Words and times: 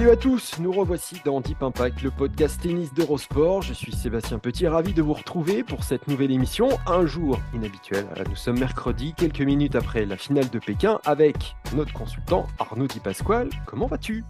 Salut 0.00 0.12
à 0.12 0.16
tous, 0.16 0.58
nous 0.60 0.72
revoici 0.72 1.20
dans 1.26 1.42
Deep 1.42 1.62
Impact, 1.62 2.00
le 2.00 2.10
podcast 2.10 2.58
tennis 2.62 2.94
d'Eurosport. 2.94 3.60
Je 3.60 3.74
suis 3.74 3.92
Sébastien 3.92 4.38
Petit, 4.38 4.66
ravi 4.66 4.94
de 4.94 5.02
vous 5.02 5.12
retrouver 5.12 5.62
pour 5.62 5.84
cette 5.84 6.08
nouvelle 6.08 6.30
émission. 6.30 6.70
Un 6.86 7.04
jour 7.04 7.38
inhabituel, 7.52 8.06
nous 8.26 8.34
sommes 8.34 8.58
mercredi, 8.58 9.12
quelques 9.14 9.42
minutes 9.42 9.76
après 9.76 10.06
la 10.06 10.16
finale 10.16 10.48
de 10.48 10.58
Pékin, 10.58 11.00
avec 11.04 11.54
notre 11.76 11.92
consultant 11.92 12.46
Arnaud 12.58 12.86
Di 12.86 12.98
Pasquale. 12.98 13.50
Comment 13.66 13.88
vas-tu? 13.88 14.24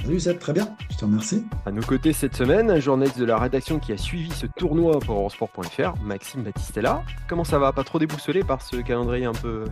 Salut 0.00 0.18
Seb, 0.18 0.38
très 0.38 0.54
bien, 0.54 0.74
je 0.88 0.96
te 0.96 1.04
remercie. 1.04 1.44
À 1.66 1.72
nos 1.72 1.82
côtés 1.82 2.14
cette 2.14 2.34
semaine, 2.34 2.70
un 2.70 2.80
journaliste 2.80 3.18
de 3.18 3.26
la 3.26 3.36
rédaction 3.36 3.78
qui 3.80 3.92
a 3.92 3.98
suivi 3.98 4.30
ce 4.30 4.46
tournoi 4.46 4.98
pour 5.00 5.16
Eurosport.fr, 5.16 5.92
Maxime 6.02 6.42
Battistella. 6.42 7.02
Comment 7.28 7.44
ça 7.44 7.58
va? 7.58 7.74
Pas 7.74 7.84
trop 7.84 7.98
déboussolé 7.98 8.44
par 8.44 8.62
ce 8.62 8.76
calendrier 8.76 9.26
un 9.26 9.34
peu... 9.34 9.66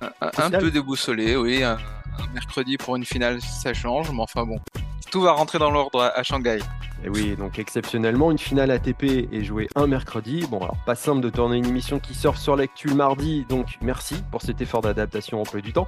Un, 0.00 0.30
un 0.38 0.50
peu 0.52 0.70
déboussolé, 0.70 1.36
oui 1.36 1.64
mercredi 2.32 2.76
pour 2.76 2.96
une 2.96 3.04
finale, 3.04 3.40
ça 3.40 3.74
change, 3.74 4.10
mais 4.10 4.20
enfin 4.20 4.44
bon, 4.44 4.58
tout 5.10 5.20
va 5.20 5.32
rentrer 5.32 5.58
dans 5.58 5.70
l'ordre 5.70 6.12
à 6.14 6.22
Shanghai. 6.22 6.58
Et 7.04 7.08
oui, 7.08 7.36
donc 7.36 7.58
exceptionnellement, 7.58 8.30
une 8.30 8.38
finale 8.38 8.70
ATP 8.70 9.04
est 9.32 9.44
jouée 9.44 9.68
un 9.76 9.86
mercredi. 9.86 10.44
Bon, 10.50 10.58
alors 10.58 10.76
pas 10.84 10.96
simple 10.96 11.20
de 11.20 11.30
tourner 11.30 11.56
une 11.56 11.66
émission 11.66 12.00
qui 12.00 12.14
sort 12.14 12.36
sur 12.36 12.56
l'actu 12.56 12.88
mardi, 12.88 13.46
donc 13.48 13.78
merci 13.80 14.16
pour 14.30 14.42
cet 14.42 14.60
effort 14.60 14.80
d'adaptation 14.80 15.42
peu 15.44 15.62
du 15.62 15.72
temps. 15.72 15.86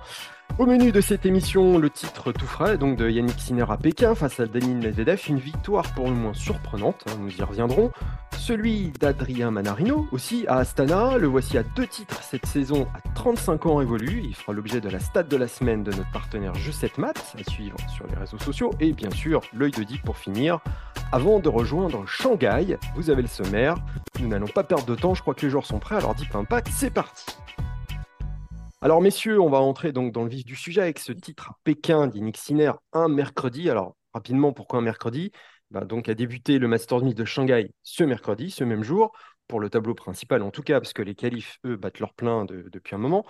Au 0.58 0.66
menu 0.66 0.92
de 0.92 1.00
cette 1.00 1.24
émission, 1.24 1.78
le 1.78 1.88
titre 1.88 2.32
tout 2.32 2.46
frais, 2.46 2.76
donc 2.76 2.96
de 2.96 3.08
Yannick 3.08 3.40
Sinner 3.40 3.64
à 3.68 3.76
Pékin 3.76 4.14
face 4.14 4.40
à 4.40 4.46
Danil 4.46 4.76
Medvedev, 4.76 5.22
une 5.28 5.38
victoire 5.38 5.94
pour 5.94 6.06
le 6.06 6.14
moins 6.14 6.34
surprenante, 6.34 7.02
hein, 7.08 7.12
nous 7.18 7.34
y 7.34 7.42
reviendrons. 7.42 7.90
Celui 8.36 8.90
d'Adrien 9.00 9.50
Manarino 9.50 10.06
aussi 10.12 10.44
à 10.48 10.56
Astana, 10.56 11.16
le 11.16 11.26
voici 11.28 11.56
à 11.56 11.62
deux 11.62 11.86
titres 11.86 12.22
cette 12.22 12.46
saison 12.46 12.86
à 12.94 13.00
35 13.14 13.66
ans 13.66 13.80
évolue, 13.80 14.22
il 14.24 14.34
fera 14.34 14.52
l'objet 14.52 14.80
de 14.80 14.88
la 14.88 14.98
stat 14.98 15.22
de 15.22 15.36
la 15.36 15.48
semaine 15.48 15.82
de 15.82 15.92
notre 15.92 16.10
partenaire 16.10 16.52
Jeu7 16.54 17.00
Math 17.00 17.36
à 17.38 17.50
suivre 17.50 17.76
sur 17.94 18.06
les 18.06 18.16
réseaux 18.16 18.38
sociaux 18.38 18.70
et 18.80 18.92
bien 18.92 19.10
sûr 19.10 19.40
l'œil 19.54 19.72
de 19.72 19.82
Deep 19.82 20.02
pour 20.02 20.18
finir. 20.18 20.60
Avant 21.12 21.38
de 21.38 21.48
rejoindre 21.48 22.06
Shanghai, 22.06 22.78
vous 22.96 23.10
avez 23.10 23.22
le 23.22 23.28
sommaire, 23.28 23.76
nous 24.20 24.28
n'allons 24.28 24.46
pas 24.46 24.64
perdre 24.64 24.84
de 24.84 24.94
temps, 24.94 25.14
je 25.14 25.22
crois 25.22 25.34
que 25.34 25.44
les 25.44 25.50
joueurs 25.50 25.66
sont 25.66 25.78
prêts, 25.78 25.96
alors 25.96 26.14
Deep 26.14 26.34
Impact, 26.34 26.69
c'est 26.70 26.91
parti 26.91 27.26
alors 28.80 29.02
messieurs, 29.02 29.41
on 29.41 29.50
va 29.50 29.58
entrer 29.58 29.92
donc 29.92 30.12
dans 30.12 30.22
le 30.22 30.30
vif 30.30 30.44
du 30.44 30.56
sujet 30.56 30.80
avec 30.80 30.98
ce 30.98 31.12
titre 31.12 31.52
Pékin 31.64 32.06
d'Yannick 32.06 32.38
Sinner 32.38 32.72
un 32.92 33.08
mercredi. 33.08 33.68
Alors 33.68 33.94
rapidement, 34.14 34.52
pourquoi 34.52 34.78
un 34.78 34.82
mercredi? 34.82 35.32
Ben, 35.70 35.84
Donc 35.84 36.08
a 36.08 36.14
débuté 36.14 36.58
le 36.58 36.66
Masters 36.66 37.02
1000 37.02 37.14
de 37.14 37.24
Shanghai 37.26 37.70
ce 37.82 38.04
mercredi, 38.04 38.50
ce 38.50 38.64
même 38.64 38.82
jour, 38.82 39.12
pour 39.48 39.60
le 39.60 39.69
tableau 39.69 39.94
principal 39.94 40.42
en 40.42 40.50
tout 40.50 40.62
cas, 40.62 40.80
parce 40.80 40.94
que 40.94 41.02
les 41.02 41.14
qualifs, 41.14 41.58
eux, 41.66 41.76
battent 41.76 42.00
leur 42.00 42.14
plein 42.14 42.46
depuis 42.46 42.94
un 42.94 42.98
moment. 42.98 43.26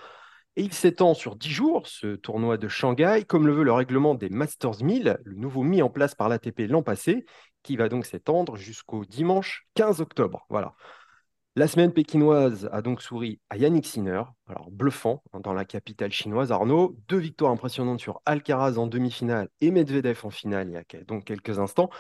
Et 0.57 0.63
il 0.63 0.73
s'étend 0.73 1.15
sur 1.15 1.37
10 1.37 1.51
jours, 1.51 1.87
ce 1.87 2.17
tournoi 2.17 2.57
de 2.57 2.69
Shanghai, 2.69 3.25
comme 3.27 3.47
le 3.47 3.53
veut 3.53 3.65
le 3.65 3.73
règlement 3.73 4.15
des 4.15 4.29
Masters 4.29 4.83
1000, 4.83 5.19
le 5.25 5.35
nouveau 5.35 5.63
mis 5.63 5.83
en 5.83 5.91
place 5.91 6.15
par 6.15 6.29
l'ATP 6.29 6.61
l'an 6.69 6.83
passé, 6.83 7.25
qui 7.63 7.77
va 7.77 7.89
donc 7.89 8.07
s'étendre 8.07 8.57
jusqu'au 8.57 9.05
dimanche 9.05 9.67
15 9.75 10.01
octobre. 10.01 10.47
Voilà. 10.49 10.75
La 11.57 11.67
semaine 11.67 11.93
pékinoise 11.93 12.69
a 12.71 12.81
donc 12.81 13.03
souri 13.03 13.41
à 13.51 13.57
Yannick 13.57 13.85
Sinner, 13.85 14.23
alors 14.47 14.71
bluffant 14.71 15.25
hein, 15.33 15.41
dans 15.41 15.53
la 15.53 15.65
capitale 15.65 16.13
chinoise. 16.13 16.53
Arnaud, 16.53 16.97
deux 17.09 17.19
victoires 17.19 17.51
impressionnantes 17.51 17.99
sur 17.99 18.23
Alcaraz 18.25 18.79
en 18.79 18.87
demi-finale 18.87 19.49
et 19.61 19.73
Medvedev 19.73 20.21
en 20.23 20.31
finale 20.31 20.69
il 20.69 20.75
y 20.75 20.77
a 20.77 21.05
donc 21.05 21.25
quelques 21.25 21.59
instants. 21.59 21.91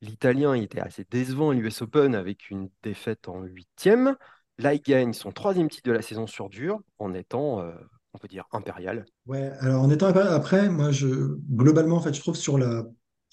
L'Italien 0.00 0.54
était 0.54 0.80
assez 0.80 1.06
décevant 1.10 1.50
à 1.50 1.54
l'US 1.54 1.82
Open 1.82 2.14
avec 2.14 2.50
une 2.50 2.70
défaite 2.82 3.28
en 3.28 3.42
huitième. 3.42 4.16
Là, 4.58 4.72
il 4.72 4.80
gagne 4.80 5.12
son 5.12 5.30
troisième 5.30 5.68
titre 5.68 5.88
de 5.90 5.92
la 5.92 6.02
saison 6.02 6.26
sur 6.26 6.48
dur 6.48 6.80
en 6.98 7.12
étant, 7.12 7.60
euh, 7.60 7.72
on 8.14 8.18
peut 8.18 8.28
dire, 8.28 8.46
impérial. 8.52 9.04
Ouais, 9.26 9.50
alors 9.60 9.82
en 9.82 9.90
étant 9.90 10.06
après, 10.06 10.70
moi, 10.70 10.90
je, 10.90 11.36
globalement, 11.50 11.96
en 11.96 12.00
fait, 12.00 12.14
je 12.14 12.20
trouve 12.20 12.36
sur 12.36 12.56
la 12.56 12.84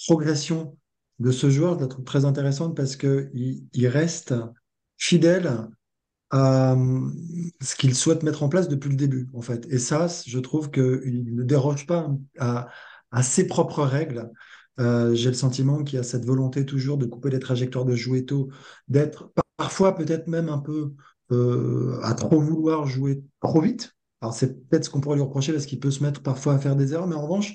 progression 0.08 0.78
de 1.20 1.32
ce 1.32 1.50
joueur, 1.50 1.76
je 1.76 1.82
la 1.82 1.88
trouve 1.88 2.04
très 2.04 2.26
intéressante 2.26 2.76
parce 2.76 2.98
qu'il 2.98 3.64
il 3.72 3.88
reste 3.88 4.34
fidèle 4.98 5.68
à 6.34 6.74
euh, 6.74 7.10
ce 7.62 7.76
qu'il 7.76 7.94
souhaite 7.94 8.24
mettre 8.24 8.42
en 8.42 8.50
place 8.50 8.68
depuis 8.68 8.90
le 8.90 8.96
début, 8.96 9.30
en 9.36 9.42
fait. 9.42 9.68
Et 9.70 9.78
ça, 9.78 10.08
je 10.26 10.40
trouve 10.40 10.72
qu'il 10.72 11.36
ne 11.36 11.44
déroge 11.44 11.86
pas 11.86 12.10
à, 12.40 12.68
ses 13.22 13.46
propres 13.46 13.84
règles. 13.84 14.32
Euh, 14.80 15.14
j'ai 15.14 15.30
le 15.30 15.36
sentiment 15.36 15.84
qu'il 15.84 15.98
y 15.98 16.00
a 16.00 16.04
cette 16.04 16.26
volonté 16.26 16.66
toujours 16.66 16.98
de 16.98 17.06
couper 17.06 17.30
les 17.30 17.40
trajectoires 17.40 17.86
de 17.86 17.96
jouer 17.96 18.26
tôt, 18.26 18.50
d'être 18.88 19.32
parfois 19.58 19.94
peut-être 19.94 20.28
même 20.28 20.50
un 20.50 20.58
peu 20.58 20.94
euh, 21.32 22.00
à 22.02 22.16
trop 22.16 22.40
vouloir 22.42 22.88
jouer 22.88 23.24
trop 23.40 23.62
vite. 23.62 23.96
Alors 24.22 24.34
c'est 24.34 24.68
peut-être 24.68 24.86
ce 24.86 24.90
qu'on 24.90 25.02
pourrait 25.02 25.18
lui 25.18 25.24
reprocher 25.24 25.54
parce 25.54 25.68
qu'il 25.68 25.80
peut 25.80 25.92
se 25.92 26.02
mettre 26.02 26.24
parfois 26.24 26.56
à 26.56 26.58
faire 26.58 26.76
des 26.76 26.94
erreurs, 26.94 27.08
mais 27.08 27.16
en 27.16 27.28
revanche, 27.28 27.54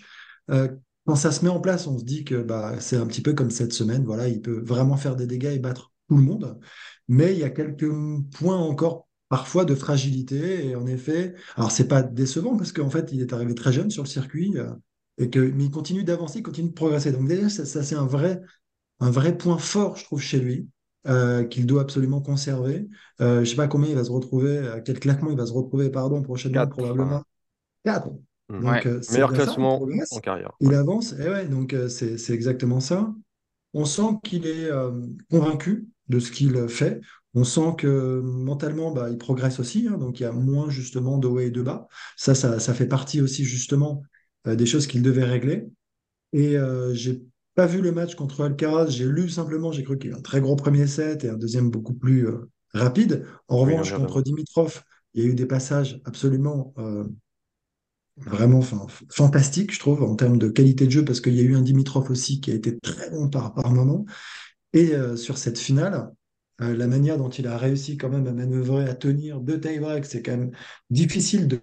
quand 1.07 1.17
ça 1.17 1.33
se 1.33 1.45
met 1.45 1.51
en 1.51 1.61
place, 1.61 1.87
on 1.89 1.99
se 1.99 2.05
dit 2.05 2.25
que 2.25 2.43
bah, 2.43 2.79
c'est 2.79 2.97
un 2.97 3.07
petit 3.07 3.23
peu 3.23 3.33
comme 3.33 3.51
cette 3.51 3.73
semaine, 3.73 4.05
voilà, 4.05 4.29
il 4.29 4.41
peut 4.41 4.61
vraiment 4.65 4.97
faire 4.97 5.17
des 5.17 5.27
dégâts 5.27 5.55
et 5.55 5.59
battre 5.59 5.91
tout 6.09 6.17
le 6.17 6.23
monde 6.23 6.59
mais 7.09 7.33
il 7.33 7.39
y 7.39 7.45
a 7.45 7.51
quelques 7.51 7.91
points 8.39 8.59
encore 8.59 9.09
parfois 9.29 9.65
de 9.65 9.75
fragilité. 9.75 10.67
Et 10.69 10.77
en 10.77 10.87
effet, 10.87 11.35
alors 11.57 11.71
c'est 11.71 11.89
pas 11.89 12.03
décevant 12.03 12.57
parce 12.57 12.73
qu'en 12.73 12.91
fait, 12.91 13.11
il 13.13 13.21
est 13.21 13.33
arrivé 13.33 13.55
très 13.55 13.73
jeune 13.73 13.91
sur 13.91 14.03
le 14.03 14.09
circuit, 14.09 14.57
euh, 14.57 14.71
et 15.19 15.31
que, 15.31 15.41
mais 15.41 15.65
il 15.65 15.71
continue 15.71 16.05
d'avancer, 16.05 16.39
il 16.39 16.43
continue 16.43 16.69
de 16.69 16.75
progresser. 16.75 17.13
Donc 17.13 17.27
déjà, 17.27 17.49
ça, 17.49 17.83
c'est 17.83 17.95
un 17.95 18.07
vrai, 18.07 18.41
un 19.01 19.11
vrai 19.11 19.37
point 19.37 19.59
fort, 19.59 19.97
je 19.97 20.05
trouve, 20.05 20.21
chez 20.21 20.41
lui. 20.41 20.69
Euh, 21.07 21.45
qu'il 21.45 21.65
doit 21.65 21.83
absolument 21.83 22.21
conserver. 22.21 22.87
Euh, 23.23 23.41
je 23.41 23.45
sais 23.49 23.57
pas 23.57 23.69
combien 23.69 23.89
il 23.89 23.95
va 23.95 24.05
se 24.05 24.11
retrouver, 24.11 24.59
à 24.59 24.81
quel 24.81 24.99
claquement 24.99 25.31
il 25.31 25.39
va 25.39 25.47
se 25.47 25.53
retrouver, 25.53 25.91
pardon, 25.91 26.21
prochainement, 26.21 26.67
probablement. 26.67 27.23
4. 27.85 28.11
Mmh. 28.49 28.61
Donc, 28.61 28.85
Meilleur 29.13 29.33
classement 29.33 29.81
en 29.81 30.19
carrière. 30.19 30.53
Il 30.61 30.75
avance, 30.75 31.15
et 31.19 31.29
ouais, 31.29 31.47
donc 31.47 31.75
c'est 31.89 32.31
exactement 32.31 32.81
ça. 32.81 33.15
On 33.75 33.85
sent 33.85 34.19
qu'il 34.25 34.47
est 34.47 34.71
convaincu 35.31 35.89
de 36.09 36.19
ce 36.19 36.31
qu'il 36.31 36.69
fait. 36.69 37.01
On 37.35 37.45
sent 37.45 37.75
que 37.79 38.21
mentalement, 38.21 38.91
bah, 38.91 39.11
il 39.11 39.19
progresse 39.19 39.61
aussi, 39.61 39.87
hein, 39.89 39.99
donc 39.99 40.21
il 40.21 40.23
y 40.23 40.27
a 40.27 40.33
moins 40.33 40.71
justement 40.71 41.19
de 41.19 41.29
haut 41.29 41.41
et 41.41 41.51
de 41.51 41.63
bas. 41.63 41.87
Ça, 42.17 42.35
ça, 42.35 42.75
fait 42.75 42.89
partie 42.89 43.21
aussi 43.21 43.45
justement 43.45 44.03
euh, 44.47 44.57
des 44.57 44.67
choses 44.67 44.87
qu'il 44.87 45.03
devait 45.03 45.25
régler. 45.25 45.69
Et 46.33 46.57
euh, 46.57 46.95
j'ai 46.95 47.23
pas 47.55 47.67
vu 47.67 47.81
le 47.81 47.93
match 47.93 48.15
contre 48.15 48.45
Alcaraz, 48.45 48.89
j'ai 48.89 49.05
lu 49.05 49.29
simplement, 49.29 49.73
j'ai 49.73 49.85
cru 49.85 49.99
qu'il 49.99 50.11
y 50.11 50.15
a 50.15 50.17
un 50.17 50.23
très 50.23 50.41
gros 50.41 50.57
premier 50.57 50.87
set 50.87 51.25
et 51.25 51.29
un 51.29 51.37
deuxième 51.37 51.71
beaucoup 51.71 51.95
plus 51.95 52.27
euh, 52.27 52.51
rapide. 52.73 53.27
En 53.49 53.59
revanche, 53.59 53.93
contre 53.93 54.23
Dimitrov, 54.23 54.83
il 55.15 55.23
y 55.23 55.27
a 55.27 55.29
eu 55.29 55.35
des 55.35 55.47
passages 55.47 56.01
absolument 56.05 56.75
vraiment 58.27 58.61
fantastiques, 59.11 59.73
je 59.73 59.79
trouve, 59.79 60.03
en 60.03 60.15
termes 60.17 60.39
de 60.39 60.49
qualité 60.49 60.87
de 60.87 60.91
jeu, 60.91 61.05
parce 61.05 61.21
qu'il 61.21 61.35
y 61.35 61.41
a 61.41 61.43
eu 61.43 61.57
un 61.57 61.63
Dimitrov 61.63 62.11
aussi 62.11 62.41
qui 62.41 62.51
a 62.51 62.55
été 62.55 62.79
très 62.79 63.11
bon 63.11 63.29
par, 63.29 63.71
moment. 63.71 64.05
Et 64.73 64.95
euh, 64.95 65.17
sur 65.17 65.39
cette 65.39 65.59
finale, 65.59 66.11
euh, 66.61 66.77
la 66.77 66.87
manière 66.87 67.19
dont 67.19 67.31
il 67.31 67.47
a 67.47 67.57
réussi 67.57 67.97
quand 67.97 68.09
même 68.09 68.27
à 68.27 68.33
manœuvrer, 68.33 68.89
à 68.89 68.95
tenir 68.95 69.41
deux 69.41 69.61
tie-breaks, 69.61 70.07
c'est 70.07 70.23
quand 70.23 70.37
même 70.37 70.51
difficile 70.91 71.49
de, 71.49 71.61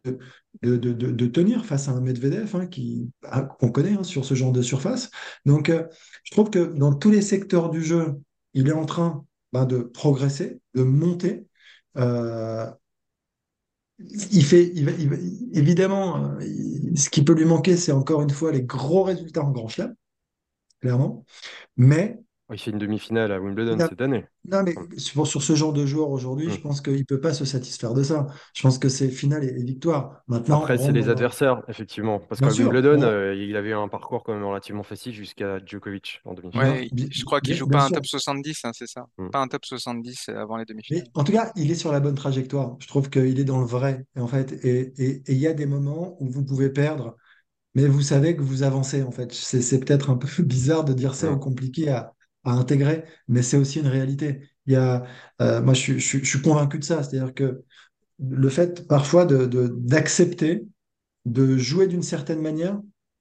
de, 0.64 0.78
de, 0.78 1.26
tenir 1.28 1.66
face 1.66 1.88
à 1.88 1.92
un 1.92 2.02
Medvedev 2.02 2.56
hein, 2.56 2.68
qui, 2.68 3.10
ah, 3.24 3.44
qu'on 3.44 3.72
connaît 3.72 3.94
hein, 3.94 4.04
sur 4.04 4.26
ce 4.26 4.34
genre 4.34 4.52
de 4.52 4.62
surface. 4.62 5.12
Donc, 5.46 5.70
euh, 5.70 5.86
je 6.24 6.32
trouve 6.32 6.50
que 6.50 6.74
dans 6.74 6.94
tous 6.94 7.12
les 7.12 7.22
secteurs 7.22 7.70
du 7.70 7.84
jeu, 7.84 8.16
il 8.54 8.70
est 8.70 8.74
en 8.74 8.86
train 8.86 9.26
ben, 9.54 9.66
de 9.66 9.80
progresser, 9.80 10.60
de 10.74 10.84
monter. 10.84 11.46
Il 14.00 14.44
fait, 14.44 14.74
évidemment, 15.54 16.38
ce 16.96 17.10
qui 17.10 17.24
peut 17.24 17.34
lui 17.34 17.46
manquer, 17.46 17.78
c'est 17.78 17.92
encore 17.92 18.22
une 18.22 18.30
fois 18.30 18.52
les 18.52 18.64
gros 18.64 19.04
résultats 19.04 19.44
en 19.44 19.52
Grand 19.52 19.68
Chelem, 19.68 19.96
clairement. 20.82 21.26
Mais 21.78 22.20
il 22.54 22.60
fait 22.60 22.72
une 22.72 22.78
demi-finale 22.78 23.32
à 23.32 23.40
Wimbledon 23.40 23.78
cette 23.80 24.02
année. 24.02 24.26
Non, 24.48 24.62
mais 24.62 24.76
sur, 24.98 25.26
sur 25.26 25.42
ce 25.42 25.56
genre 25.56 25.74
de 25.74 25.86
joueur 25.86 26.10
aujourd'hui, 26.12 26.50
je 26.52 26.60
mm. 26.60 26.62
pense 26.62 26.82
qu'il 26.82 26.98
ne 26.98 27.04
peut 27.04 27.20
pas 27.20 27.34
se 27.34 27.44
satisfaire 27.44 27.94
de 27.94 28.04
ça. 28.04 28.28
Je 28.54 28.62
pense 28.62 28.78
que 28.78 28.88
c'est 28.88 29.10
finale 29.10 29.44
et, 29.44 29.64
victoire. 29.64 30.22
Maintenant, 30.28 30.60
Après, 30.60 30.78
c'est 30.78 30.92
les 30.92 31.10
adversaires, 31.10 31.64
effectivement. 31.68 32.20
Parce 32.20 32.42
qu'à 32.42 32.50
Wimbledon, 32.50 33.02
euh, 33.02 33.34
il 33.34 33.56
avait 33.56 33.74
un 33.74 33.88
parcours 33.88 34.24
quand 34.24 34.34
même 34.34 34.44
relativement 34.44 34.84
facile 34.84 35.14
jusqu'à 35.14 35.58
Djokovic 35.66 36.22
en 36.26 36.36
demi-finale. 36.36 36.86
je 36.94 37.26
crois 37.26 37.42
qu'il 37.42 37.56
joue 37.56 37.68
pas 37.68 37.86
un 37.86 37.90
top 37.90 38.06
70, 38.06 38.62
hein, 38.64 38.72
c'est 38.74 38.88
ça. 38.88 39.08
Mm. 39.18 39.30
Pas 39.32 39.40
un 39.40 39.48
top 39.48 39.66
70 39.66 40.30
avant 40.30 40.58
les 40.58 40.66
demi-finales. 40.66 41.06
En 41.16 41.24
tout 41.24 41.32
cas, 41.32 41.52
il 41.56 41.72
est 41.72 41.76
sur 41.76 41.92
la 41.92 42.00
bonne 42.00 42.16
trajectoire. 42.16 42.76
Je 42.80 42.88
trouve 42.88 43.10
qu'il 43.10 43.40
est 43.40 43.44
dans 43.46 43.60
le 43.60 43.66
vrai. 43.66 44.06
En 44.20 44.28
fait, 44.28 44.54
et 44.64 45.24
il 45.28 45.38
y 45.38 45.48
a 45.48 45.54
des 45.54 45.66
moments 45.66 46.16
où 46.20 46.30
vous 46.30 46.46
pouvez 46.46 46.70
perdre 46.70 47.16
mais 47.76 47.88
vous 47.88 48.02
savez 48.02 48.38
que 48.38 48.42
vous 48.42 48.64
avancez 48.64 49.04
en 49.04 49.12
fait. 49.12 49.34
C'est 49.34 49.84
peut-être 49.84 50.10
un 50.10 50.16
peu 50.16 50.28
bizarre 50.44 50.86
de 50.86 50.94
dire 50.94 51.14
ça 51.14 51.30
ou 51.32 51.38
compliqué 51.38 51.90
à, 51.90 52.15
à 52.46 52.52
intégrer, 52.52 53.04
mais 53.28 53.42
c'est 53.42 53.58
aussi 53.58 53.80
une 53.80 53.88
réalité. 53.88 54.42
Il 54.68 54.74
y 54.74 54.76
a, 54.76 55.06
euh, 55.42 55.62
moi, 55.62 55.74
je, 55.74 55.98
suis 55.98 56.42
convaincu 56.42 56.80
de 56.80 56.84
ça. 56.84 57.04
C'est-à-dire 57.04 57.34
que 57.34 57.64
le 58.20 58.50
fait 58.50 58.88
parfois 58.88 59.26
d'accepter 59.26 60.66
de, 61.26 61.46
de, 61.46 61.58
jouer 61.58 61.88
d'une 61.88 62.04
certaine 62.04 62.42
manière 62.42 62.80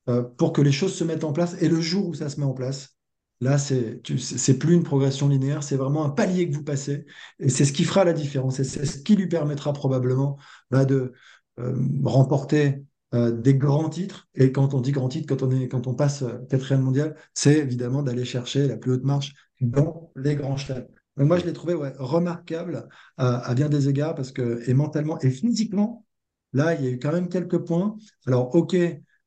euh, 0.09 0.23
pour 0.23 0.53
que 0.53 0.63
les 0.63 0.73
choses 0.73 0.95
se 0.95 1.05
mettent 1.05 1.25
en 1.25 1.33
place, 1.33 1.57
et 1.61 1.69
le 1.69 1.81
jour 1.81 2.07
où 2.09 2.15
ça 2.15 2.29
se 2.29 2.39
met 2.39 2.47
en 2.47 2.53
place, 2.53 2.97
là, 3.41 3.59
c'est 3.59 4.59
plus 4.59 4.75
une 4.75 4.83
progression 4.83 5.29
linéaire, 5.29 5.63
c'est 5.63 5.77
vraiment 5.77 6.05
un 6.05 6.11
palier 6.11 6.49
que 6.49 6.55
vous 6.55 6.63
passez, 6.63 7.07
et 7.41 7.49
c'est 7.49 7.65
ce 7.65 7.73
qui 7.73 7.85
fera 7.85 8.05
la 8.05 8.13
différence, 8.13 8.61
et 8.61 8.65
c'est 8.65 8.87
ce 8.87 8.99
qui 8.99 9.17
lui 9.17 9.29
permettra 9.29 9.73
probablement 9.73 10.39
là, 10.71 10.85
de 10.85 11.13
euh, 11.59 11.75
remporter 12.05 12.85
euh, 13.15 13.31
des 13.31 13.55
grands 13.55 13.89
titres. 13.89 14.29
Et 14.35 14.51
quand 14.51 14.75
on 14.75 14.81
dit 14.81 14.93
grand 14.93 15.09
titre, 15.09 15.27
quand 15.29 15.47
on, 15.47 15.51
est, 15.53 15.69
quand 15.69 15.87
on 15.87 15.95
passe 15.95 16.23
euh, 16.23 16.39
quatrième 16.51 16.83
mondial, 16.83 17.17
c'est 17.33 17.59
évidemment 17.59 18.03
d'aller 18.03 18.25
chercher 18.25 18.67
la 18.67 18.77
plus 18.77 18.93
haute 18.93 19.05
marche 19.05 19.35
dans 19.61 20.11
les 20.17 20.35
grands 20.35 20.57
chelems. 20.57 20.89
Moi, 21.17 21.39
je 21.39 21.45
l'ai 21.45 21.53
trouvé 21.53 21.75
remarquable 21.75 22.89
à, 23.19 23.55
bien 23.55 23.69
des 23.69 23.89
égards 23.89 24.17
parce 24.17 24.33
que, 24.33 24.69
mentalement 24.73 25.19
et 25.21 25.31
physiquement, 25.31 26.05
là, 26.53 26.75
il 26.75 26.85
y 26.85 26.89
a 26.89 26.91
eu 26.91 26.99
quand 26.99 27.13
même 27.13 27.29
quelques 27.29 27.59
points. 27.59 27.97
Alors, 28.27 28.53
OK, 28.57 28.75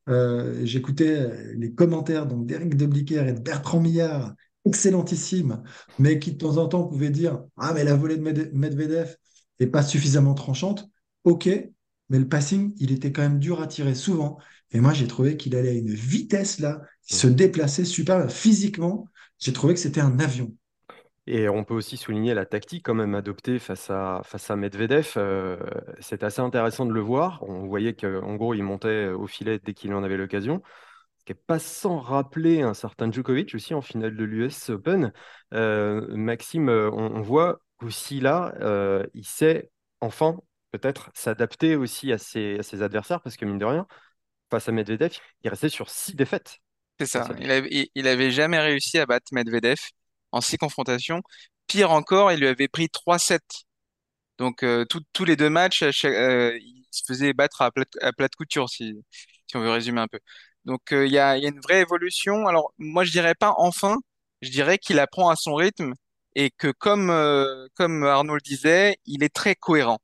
euh, 0.08 0.60
j'écoutais 0.66 1.54
les 1.54 1.72
commentaires 1.72 2.26
d'Éric 2.26 2.76
Debliquer 2.76 3.26
et 3.26 3.32
de 3.32 3.40
Bertrand 3.40 3.80
Millard, 3.80 4.34
excellentissime, 4.66 5.62
mais 5.98 6.18
qui 6.18 6.32
de 6.32 6.36
temps 6.36 6.58
en 6.58 6.68
temps 6.68 6.84
pouvaient 6.84 7.08
dire 7.08 7.42
Ah, 7.56 7.72
mais 7.74 7.84
la 7.84 7.96
volée 7.96 8.18
de 8.18 8.50
Medvedev 8.52 9.16
n'est 9.60 9.66
pas 9.66 9.82
suffisamment 9.82 10.34
tranchante. 10.34 10.90
OK, 11.24 11.48
mais 12.08 12.18
le 12.18 12.28
passing, 12.28 12.74
il 12.78 12.92
était 12.92 13.12
quand 13.12 13.22
même 13.22 13.38
dur 13.38 13.60
à 13.60 13.66
tirer 13.66 13.94
souvent. 13.94 14.38
Et 14.70 14.80
moi, 14.80 14.92
j'ai 14.92 15.06
trouvé 15.06 15.36
qu'il 15.36 15.56
allait 15.56 15.70
à 15.70 15.72
une 15.72 15.92
vitesse 15.92 16.60
là, 16.60 16.82
il 17.10 17.16
se 17.16 17.26
déplaçait 17.26 17.84
super 17.84 18.30
physiquement. 18.30 19.06
J'ai 19.38 19.52
trouvé 19.52 19.74
que 19.74 19.80
c'était 19.80 20.00
un 20.00 20.18
avion. 20.18 20.52
Et 21.26 21.48
on 21.48 21.62
peut 21.62 21.74
aussi 21.74 21.98
souligner 21.98 22.32
la 22.32 22.46
tactique 22.46 22.86
quand 22.86 22.94
même 22.94 23.14
adoptée 23.14 23.58
face 23.58 23.90
à, 23.90 24.22
face 24.24 24.50
à 24.50 24.56
Medvedev. 24.56 25.12
Euh, 25.18 25.58
c'est 26.00 26.22
assez 26.22 26.40
intéressant 26.40 26.86
de 26.86 26.92
le 26.92 27.00
voir. 27.00 27.42
On 27.46 27.66
voyait 27.66 27.94
qu'en 27.94 28.34
gros, 28.36 28.54
il 28.54 28.62
montait 28.62 29.08
au 29.08 29.26
filet 29.26 29.60
dès 29.62 29.74
qu'il 29.74 29.92
en 29.92 30.02
avait 30.02 30.16
l'occasion. 30.16 30.62
Ce 31.18 31.24
qui 31.26 31.32
n'est 31.32 31.40
pas 31.46 31.58
sans 31.58 31.98
rappeler 31.98 32.62
un 32.62 32.72
certain 32.72 33.10
Djokovic 33.12 33.54
aussi 33.54 33.74
en 33.74 33.82
finale 33.82 34.16
de 34.16 34.24
l'US 34.24 34.70
Open. 34.70 35.12
Euh, 35.52 36.06
Maxime, 36.16 36.70
on, 36.70 37.20
voit 37.20 37.60
aussi 37.82 38.20
là, 38.20 38.54
euh, 38.60 39.04
il 39.12 39.26
sait 39.26 39.70
enfin 40.00 40.38
peut-être 40.70 41.10
s'adapter 41.14 41.76
aussi 41.76 42.12
à 42.12 42.18
ses, 42.18 42.82
adversaires, 42.82 43.20
parce 43.20 43.36
que 43.36 43.44
mine 43.44 43.58
de 43.58 43.64
rien, 43.64 43.86
face 44.50 44.68
à 44.68 44.72
Medvedev, 44.72 45.16
il 45.42 45.50
restait 45.50 45.68
sur 45.68 45.90
six 45.90 46.14
défaites. 46.14 46.58
C'est 46.98 47.06
ça. 47.06 47.28
Il 47.38 47.50
avait, 47.50 47.90
avait 47.96 48.30
jamais 48.30 48.58
réussi 48.58 48.98
à 48.98 49.06
battre 49.06 49.26
Medvedev 49.32 49.78
en 50.32 50.40
six 50.40 50.56
confrontations. 50.58 51.22
Pire 51.66 51.90
encore, 51.90 52.32
il 52.32 52.40
lui 52.40 52.48
avait 52.48 52.68
pris 52.68 52.88
3-7. 52.88 53.40
Donc, 54.38 54.62
euh, 54.62 54.84
tous 55.12 55.24
les 55.24 55.36
deux 55.36 55.50
matchs, 55.50 55.82
euh, 55.82 56.58
il 56.60 56.84
se 56.90 57.02
faisait 57.06 57.32
battre 57.32 57.62
à 57.62 57.70
plat, 57.70 57.84
à 58.02 58.12
de 58.12 58.36
couture, 58.36 58.68
si, 58.68 58.94
si 59.46 59.56
on 59.56 59.60
veut 59.60 59.70
résumer 59.70 60.00
un 60.00 60.06
peu. 60.08 60.20
Donc, 60.64 60.92
euh, 60.92 61.06
il 61.06 61.12
y, 61.12 61.18
a, 61.18 61.36
y, 61.38 61.46
a, 61.46 61.48
une 61.48 61.60
vraie 61.60 61.80
évolution. 61.80 62.46
Alors, 62.46 62.72
moi, 62.78 63.04
je 63.04 63.10
dirais 63.10 63.34
pas 63.34 63.54
enfin, 63.58 63.96
je 64.42 64.50
dirais 64.50 64.78
qu'il 64.78 64.98
apprend 65.00 65.28
à 65.30 65.36
son 65.36 65.54
rythme 65.54 65.92
et 66.36 66.50
que, 66.50 66.68
comme, 66.68 67.08
comme 67.74 68.04
Arnaud 68.04 68.34
le 68.34 68.40
disait, 68.40 68.96
il 69.06 69.24
est 69.24 69.34
très 69.34 69.54
cohérent. 69.56 69.98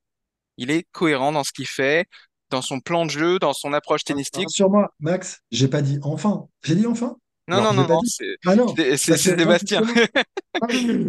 Il 0.57 0.71
est 0.71 0.87
cohérent 0.93 1.33
dans 1.33 1.45
ce 1.45 1.53
qu'il 1.53 1.67
fait, 1.67 2.07
dans 2.51 2.63
son 2.63 2.81
plan 2.81 3.05
de 3.07 3.11
jeu, 3.11 3.39
dans 3.39 3.53
son 3.53 3.73
approche 3.73 4.05
tennistique. 4.05 4.51
Sur 4.51 4.71
moi, 4.71 4.93
Max, 5.01 5.41
j'ai 5.51 5.69
pas 5.69 5.83
dit 5.83 5.99
enfin. 6.03 6.47
J'ai 6.63 6.77
dit 6.77 6.87
enfin? 6.87 7.17
Non, 7.47 7.63
non, 7.63 7.75
non, 7.75 7.87
non, 7.87 8.01
c'est 8.07 8.37
ah 8.47 8.55
c'est 8.97 9.19
Sébastien. 9.19 9.83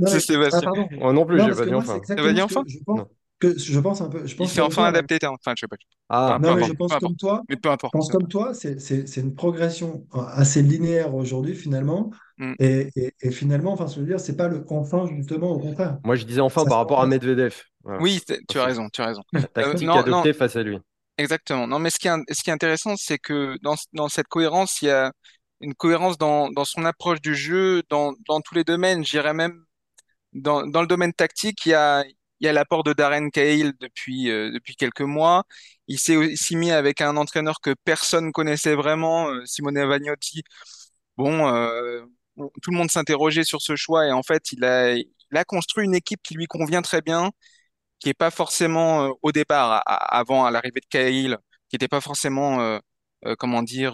c'est 0.07 0.19
Sébastien. 0.19 0.71
Moi 0.91 1.13
non 1.13 1.25
plus, 1.25 1.41
j'ai 1.41 1.51
pas 1.51 1.65
dit 1.65 1.73
enfin. 1.73 2.01
Tu 2.05 2.15
pas 2.15 2.33
dit 2.33 2.41
enfin? 2.41 2.63
je 2.67 2.77
pense, 2.85 3.07
que, 3.39 3.57
je 3.57 3.79
pense 3.79 4.01
un 4.01 4.09
peu. 4.09 4.25
Je 4.25 4.35
pense 4.35 4.49
Il 4.49 4.53
s'est 4.53 4.61
enfin 4.61 4.85
adapté, 4.85 5.17
enfin, 5.23 5.53
je 5.55 5.61
sais 5.61 5.67
pas. 5.67 5.75
Ah, 6.09 6.39
non, 6.41 6.55
mais 6.55 6.63
je 6.63 6.73
pense 6.73 6.95
comme 6.97 7.15
toi. 7.15 7.41
Mais 7.49 7.55
peu 7.55 7.69
importe. 7.69 7.93
Je 7.93 7.97
pense 7.97 8.11
comme 8.11 8.27
toi, 8.27 8.53
c'est 8.53 9.17
une 9.17 9.35
progression 9.35 10.05
assez 10.13 10.61
linéaire 10.61 11.13
aujourd'hui, 11.15 11.55
finalement. 11.55 12.11
Mm. 12.37 12.53
Et, 12.59 12.89
et, 13.21 13.31
finalement, 13.31 13.73
enfin, 13.73 13.87
ce 13.87 13.95
que 13.95 14.01
je 14.01 14.05
veux 14.05 14.11
dire, 14.11 14.19
c'est 14.19 14.35
pas 14.35 14.47
le 14.47 14.63
enfin, 14.69 15.07
justement, 15.15 15.51
au 15.51 15.59
contraire. 15.59 15.99
Moi, 16.03 16.15
je 16.15 16.25
disais 16.25 16.41
enfin 16.41 16.65
par 16.65 16.77
rapport 16.77 17.01
à 17.01 17.07
Medvedev. 17.07 17.55
Oui, 17.99 18.21
tu 18.49 18.59
as 18.59 18.65
raison, 18.65 18.89
tu 18.91 19.01
as 19.01 19.07
raison. 19.07 19.21
La 19.33 19.43
tactique 19.43 19.87
euh, 19.87 19.93
adoptée 19.93 20.33
face 20.33 20.55
à 20.55 20.63
lui. 20.63 20.77
Exactement. 21.17 21.67
Non, 21.67 21.79
mais 21.79 21.89
ce 21.89 21.99
qui 21.99 22.07
est, 22.07 22.33
ce 22.33 22.43
qui 22.43 22.49
est 22.49 22.53
intéressant, 22.53 22.95
c'est 22.97 23.17
que 23.17 23.57
dans, 23.61 23.75
dans, 23.93 24.09
cette 24.09 24.27
cohérence, 24.27 24.81
il 24.81 24.85
y 24.85 24.91
a 24.91 25.11
une 25.61 25.73
cohérence 25.73 26.17
dans, 26.17 26.49
dans 26.49 26.65
son 26.65 26.83
approche 26.83 27.21
du 27.21 27.35
jeu, 27.35 27.83
dans, 27.89 28.13
dans 28.27 28.41
tous 28.41 28.55
les 28.55 28.63
domaines. 28.63 29.05
J'irais 29.05 29.33
même 29.33 29.63
dans, 30.33 30.67
dans 30.67 30.81
le 30.81 30.87
domaine 30.87 31.13
tactique, 31.13 31.65
il 31.65 31.69
y 31.69 31.73
a, 31.73 32.03
il 32.39 32.45
y 32.45 32.49
a 32.49 32.53
l'apport 32.53 32.83
de 32.83 32.93
Darren 32.93 33.29
Cahill 33.29 33.73
depuis, 33.79 34.29
euh, 34.29 34.51
depuis 34.51 34.75
quelques 34.75 35.01
mois. 35.01 35.43
Il 35.87 35.99
s'est 35.99 36.15
aussi 36.17 36.55
mis 36.55 36.71
avec 36.71 37.01
un 37.01 37.17
entraîneur 37.17 37.61
que 37.61 37.73
personne 37.85 38.31
connaissait 38.31 38.75
vraiment, 38.75 39.29
euh, 39.29 39.45
Simone 39.45 39.83
Vagnotti. 39.87 40.43
Bon, 41.17 41.47
euh, 41.47 42.01
tout 42.61 42.71
le 42.71 42.77
monde 42.77 42.91
s'interrogeait 42.91 43.43
sur 43.45 43.61
ce 43.61 43.75
choix 43.75 44.05
et 44.07 44.11
en 44.11 44.23
fait, 44.23 44.51
il 44.51 44.65
a, 44.65 44.93
il 44.95 45.07
a 45.35 45.45
construit 45.45 45.85
une 45.85 45.95
équipe 45.95 46.21
qui 46.23 46.35
lui 46.35 46.47
convient 46.47 46.81
très 46.81 47.01
bien, 47.01 47.31
qui 47.99 48.09
est 48.09 48.13
pas 48.13 48.31
forcément 48.31 49.15
au 49.23 49.31
départ, 49.31 49.83
avant 49.85 50.45
à 50.45 50.51
l'arrivée 50.51 50.81
de 50.81 50.87
Cahill, 50.89 51.37
qui 51.69 51.75
n'était 51.75 51.87
pas 51.89 52.01
forcément, 52.01 52.79
comment 53.39 53.63
dire, 53.63 53.93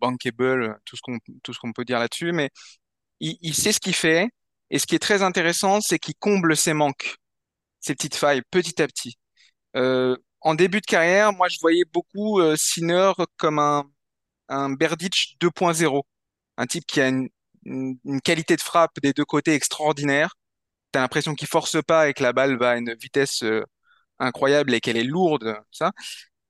bankable, 0.00 0.78
tout 0.84 0.96
ce 0.96 1.02
qu'on 1.02 1.18
tout 1.42 1.52
ce 1.54 1.58
qu'on 1.60 1.72
peut 1.72 1.84
dire 1.84 1.98
là-dessus, 1.98 2.32
mais 2.32 2.50
il, 3.20 3.38
il 3.42 3.54
sait 3.54 3.72
ce 3.72 3.80
qu'il 3.80 3.94
fait. 3.94 4.28
Et 4.70 4.78
ce 4.78 4.86
qui 4.86 4.94
est 4.96 5.00
très 5.00 5.22
intéressant, 5.22 5.80
c'est 5.80 5.98
qu'il 5.98 6.14
comble 6.16 6.56
ses 6.56 6.74
manques 6.74 7.16
ces 7.80 7.94
petites 7.94 8.16
failles 8.16 8.42
petit 8.50 8.80
à 8.82 8.86
petit. 8.86 9.18
Euh, 9.76 10.16
en 10.40 10.54
début 10.54 10.80
de 10.80 10.86
carrière, 10.86 11.32
moi, 11.32 11.48
je 11.48 11.58
voyais 11.60 11.84
beaucoup 11.92 12.40
euh, 12.40 12.56
Sinner 12.56 13.12
comme 13.36 13.58
un, 13.58 13.84
un 14.48 14.70
Berdych 14.70 15.36
2.0, 15.40 16.02
un 16.58 16.66
type 16.66 16.86
qui 16.86 17.00
a 17.00 17.08
une, 17.08 17.28
une, 17.64 18.20
qualité 18.22 18.56
de 18.56 18.62
frappe 18.62 19.00
des 19.02 19.12
deux 19.12 19.24
côtés 19.24 19.54
extraordinaire. 19.54 20.34
T'as 20.92 21.00
l'impression 21.00 21.34
qu'il 21.34 21.48
force 21.48 21.82
pas 21.82 22.08
et 22.08 22.14
que 22.14 22.22
la 22.22 22.32
balle 22.32 22.58
va 22.58 22.70
à 22.72 22.76
une 22.76 22.94
vitesse 22.94 23.42
euh, 23.44 23.62
incroyable 24.18 24.74
et 24.74 24.80
qu'elle 24.80 24.96
est 24.96 25.04
lourde, 25.04 25.56
ça. 25.72 25.92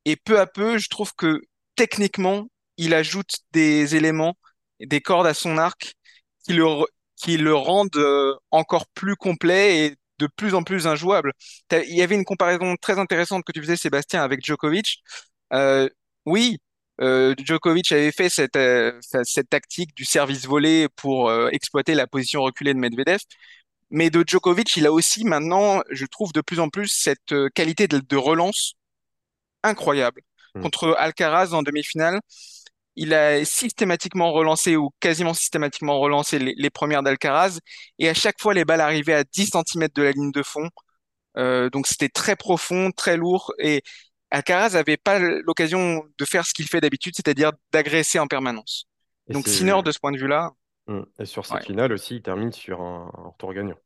Et 0.04 0.16
peu 0.16 0.40
à 0.40 0.46
peu, 0.46 0.78
je 0.78 0.88
trouve 0.88 1.14
que 1.14 1.42
techniquement, 1.76 2.48
il 2.76 2.94
ajoute 2.94 3.38
des 3.52 3.96
éléments, 3.96 4.36
des 4.80 5.00
cordes 5.00 5.26
à 5.26 5.34
son 5.34 5.58
arc 5.58 5.94
qui 6.44 6.54
le, 6.54 6.64
qui 7.16 7.36
le 7.36 7.54
rendent 7.54 7.96
euh, 7.96 8.34
encore 8.50 8.86
plus 8.88 9.16
complet 9.16 9.86
et 9.86 9.96
de 10.18 10.26
plus 10.26 10.54
en 10.54 10.62
plus 10.62 10.86
injouable. 10.86 11.32
Il 11.70 11.96
y 11.96 12.02
avait 12.02 12.14
une 12.14 12.24
comparaison 12.24 12.76
très 12.76 12.98
intéressante 12.98 13.44
que 13.44 13.52
tu 13.52 13.60
faisais, 13.60 13.76
Sébastien, 13.76 14.22
avec 14.22 14.44
Djokovic. 14.44 15.02
Euh, 15.52 15.88
oui, 16.26 16.58
euh, 17.00 17.34
Djokovic 17.38 17.92
avait 17.92 18.12
fait 18.12 18.28
cette, 18.28 18.56
euh, 18.56 18.98
cette 19.24 19.48
tactique 19.50 19.94
du 19.94 20.04
service 20.04 20.46
volé 20.46 20.88
pour 20.96 21.32
exploiter 21.52 21.94
la 21.94 22.06
position 22.06 22.42
reculée 22.42 22.74
de 22.74 22.78
Medvedev. 22.78 23.20
Mais 23.90 24.10
de 24.10 24.22
Djokovic, 24.26 24.76
il 24.76 24.86
a 24.86 24.92
aussi 24.92 25.24
maintenant, 25.24 25.82
je 25.90 26.04
trouve, 26.06 26.32
de 26.32 26.42
plus 26.42 26.60
en 26.60 26.68
plus 26.68 26.88
cette 26.88 27.34
qualité 27.54 27.88
de, 27.88 27.98
de 28.00 28.16
relance 28.16 28.74
incroyable. 29.62 30.22
Hmm. 30.54 30.62
Contre 30.62 30.94
Alcaraz 30.98 31.52
en 31.52 31.62
demi-finale, 31.62 32.20
il 32.98 33.14
a 33.14 33.44
systématiquement 33.44 34.32
relancé 34.32 34.76
ou 34.76 34.90
quasiment 34.98 35.32
systématiquement 35.32 36.00
relancé 36.00 36.38
les, 36.38 36.70
premières 36.70 37.04
d'Alcaraz 37.04 37.60
et 37.98 38.08
à 38.08 38.14
chaque 38.14 38.40
fois 38.40 38.54
les 38.54 38.64
balles 38.64 38.80
arrivaient 38.80 39.14
à 39.14 39.24
10 39.24 39.50
cm 39.52 39.88
de 39.94 40.02
la 40.02 40.10
ligne 40.10 40.32
de 40.32 40.42
fond. 40.42 40.68
Euh, 41.36 41.70
donc 41.70 41.86
c'était 41.86 42.08
très 42.08 42.34
profond, 42.34 42.90
très 42.90 43.16
lourd 43.16 43.52
et 43.58 43.82
Alcaraz 44.30 44.70
n'avait 44.70 44.96
pas 44.96 45.20
l'occasion 45.20 46.04
de 46.18 46.24
faire 46.24 46.44
ce 46.44 46.52
qu'il 46.52 46.66
fait 46.66 46.80
d'habitude, 46.80 47.14
c'est-à-dire 47.16 47.52
d'agresser 47.72 48.18
en 48.18 48.26
permanence. 48.26 48.86
donc 49.28 49.46
Sinner 49.46 49.80
de 49.84 49.92
ce 49.92 50.00
point 50.00 50.12
de 50.12 50.18
vue-là. 50.18 50.50
Hum. 50.88 51.06
Et 51.20 51.24
sur 51.24 51.46
cette 51.46 51.64
finale 51.64 51.92
aussi, 51.92 52.16
il 52.16 52.22
termine 52.22 52.50
sur 52.50 52.80
un, 52.80 53.10
retour 53.14 53.54
gagnant. 53.54 53.76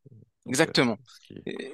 Exactement. 0.47 0.97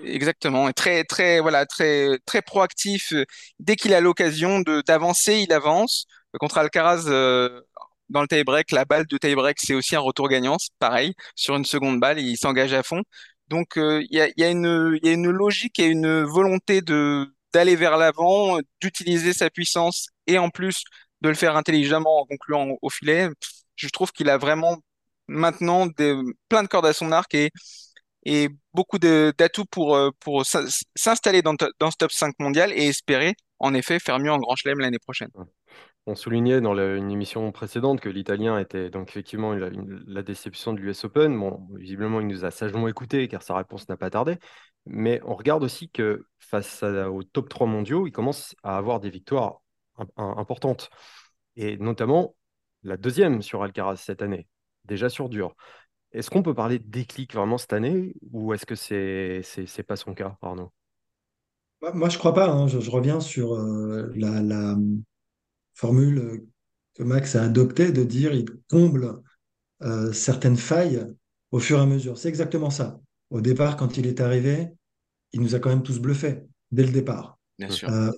Exactement. 0.05 0.69
Et 0.69 0.73
très, 0.73 1.05
très, 1.05 1.41
voilà, 1.41 1.65
très, 1.67 2.19
très 2.27 2.43
proactif. 2.43 3.15
Dès 3.59 3.77
qu'il 3.77 3.95
a 3.95 4.01
l'occasion 4.01 4.61
d'avancer, 4.87 5.39
il 5.39 5.53
avance. 5.53 6.07
Contre 6.39 6.59
Alcaraz, 6.59 7.05
euh, 7.09 7.63
dans 8.09 8.23
le 8.23 8.29
tie-break, 8.29 8.71
la 8.73 8.85
balle 8.85 9.07
de 9.07 9.17
tie-break, 9.19 9.59
c'est 9.61 9.75
aussi 9.75 9.97
un 9.97 10.01
retour 10.01 10.29
gagnant. 10.29 10.57
Pareil, 10.79 11.15
sur 11.35 11.57
une 11.57 11.65
seconde 11.65 12.01
balle, 12.01 12.19
il 12.21 12.37
s'engage 12.37 12.73
à 12.73 12.83
fond. 12.83 13.03
Donc, 13.49 13.79
euh, 13.79 14.03
il 14.11 14.17
y 14.17 14.21
a, 14.21 14.29
y, 14.37 14.45
a 14.45 14.51
y 14.51 15.09
a 15.09 15.13
une 15.13 15.31
logique 15.31 15.79
et 15.79 15.87
une 15.87 16.23
volonté 16.25 16.83
de 16.83 17.33
d'aller 17.55 17.77
vers 17.77 17.97
l'avant, 17.97 18.59
d'utiliser 18.81 19.33
sa 19.33 19.49
puissance 19.49 20.09
et 20.27 20.37
en 20.39 20.51
plus 20.51 20.85
de 21.23 21.31
le 21.31 21.35
faire 21.35 21.57
intelligemment 21.57 22.21
en 22.21 22.27
concluant 22.27 22.77
au 22.83 22.91
filet. 22.91 23.29
Je 23.75 23.89
trouve 23.89 24.13
qu'il 24.13 24.29
a 24.29 24.37
vraiment 24.39 24.79
maintenant 25.29 25.87
des, 25.87 26.15
plein 26.49 26.63
de 26.63 26.69
cordes 26.69 26.87
à 26.87 26.93
son 26.93 27.13
arc 27.13 27.35
et 27.35 27.51
et 28.25 28.51
beaucoup 28.75 28.99
d'atouts 28.99 29.65
pour, 29.67 29.97
euh, 29.97 30.11
pour 30.21 30.45
s'installer 30.45 31.43
dans, 31.43 31.55
dans 31.79 31.91
ce 31.91 31.97
top 31.97 32.13
5 32.13 32.35
mondial 32.39 32.73
et 32.73 32.87
espérer 32.89 33.35
en 33.59 33.75
effet 33.75 33.99
faire 33.99 34.19
mieux 34.19 34.33
en 34.33 34.39
Grand 34.39 34.57
Chelem 34.57 34.81
l'année 34.81 34.99
prochaine. 34.99 35.31
On 36.09 36.15
soulignait 36.15 36.63
dans 36.63 36.75
une 36.75 37.11
émission 37.11 37.53
précédente 37.53 38.01
que 38.01 38.09
l'Italien 38.09 38.59
était 38.59 38.89
donc 38.89 39.11
effectivement 39.11 39.53
la 39.53 40.23
déception 40.23 40.73
de 40.73 40.79
l'US 40.79 41.05
Open. 41.05 41.39
Bon, 41.39 41.69
visiblement, 41.75 42.23
il 42.23 42.29
nous 42.29 42.47
a 42.47 42.51
sagement 42.51 42.89
écouté 42.89 43.29
car 43.29 43.43
sa 43.43 43.55
réponse 43.55 43.87
n'a 43.91 43.99
pas 43.99 44.09
tardé. 44.09 44.39
Mais 44.87 45.21
on 45.27 45.35
regarde 45.35 45.63
aussi 45.63 45.91
que 45.91 46.25
face 46.39 46.83
au 46.83 47.23
top 47.25 47.51
3 47.51 47.67
mondiaux, 47.67 48.07
il 48.07 48.13
commence 48.13 48.57
à 48.63 48.79
avoir 48.79 49.01
des 49.01 49.11
victoires 49.11 49.61
importantes. 50.17 50.89
Et 51.57 51.77
notamment 51.77 52.35
la 52.85 52.97
deuxième 52.97 53.43
sur 53.43 53.63
Alcaraz 53.63 53.97
cette 53.97 54.23
année, 54.23 54.49
déjà 54.87 55.11
sur 55.11 55.29
dur. 55.29 55.57
Est-ce 56.13 56.31
qu'on 56.31 56.43
peut 56.43 56.55
parler 56.55 56.79
de 56.79 56.89
déclic 56.89 57.35
vraiment 57.35 57.59
cette 57.59 57.75
année 57.75 58.15
ou 58.33 58.55
est-ce 58.55 58.65
que 58.65 58.77
c'est 58.77 59.43
c'est 59.43 59.83
pas 59.83 59.97
son 59.97 60.15
cas, 60.15 60.39
Arnaud? 60.41 60.73
Moi, 61.83 62.09
je 62.09 62.17
crois 62.17 62.33
pas. 62.33 62.49
hein. 62.49 62.67
Je, 62.67 62.91
reviens 62.91 63.21
sur 63.21 63.53
euh, 63.53 64.11
la 64.17 64.75
formule 65.79 66.45
que 66.95 67.05
Max 67.05 67.37
a 67.37 67.45
adoptée 67.45 67.93
de 67.93 68.03
dire 68.03 68.33
il 68.35 68.47
comble 68.69 69.23
euh, 69.83 70.13
certaines 70.13 70.57
failles 70.57 71.07
au 71.53 71.61
fur 71.61 71.79
et 71.79 71.83
à 71.83 71.87
mesure. 71.87 72.19
C'est 72.19 72.29
exactement 72.29 72.71
ça. 72.71 73.01
Au 73.31 73.41
départ, 73.41 73.77
quand 73.77 73.97
il 73.97 74.07
est 74.07 74.21
arrivé, 74.21 74.69
il 75.33 75.41
nous 75.41 75.55
a 75.55 75.61
quand 75.61 75.69
même 75.69 75.85
tous 75.85 76.01
bluffés 76.01 76.43
dès 76.73 76.83
le 76.83 76.91
départ. 76.91 77.39
Bien 77.59 77.71
sûr. 77.71 77.89
Euh, 77.91 78.11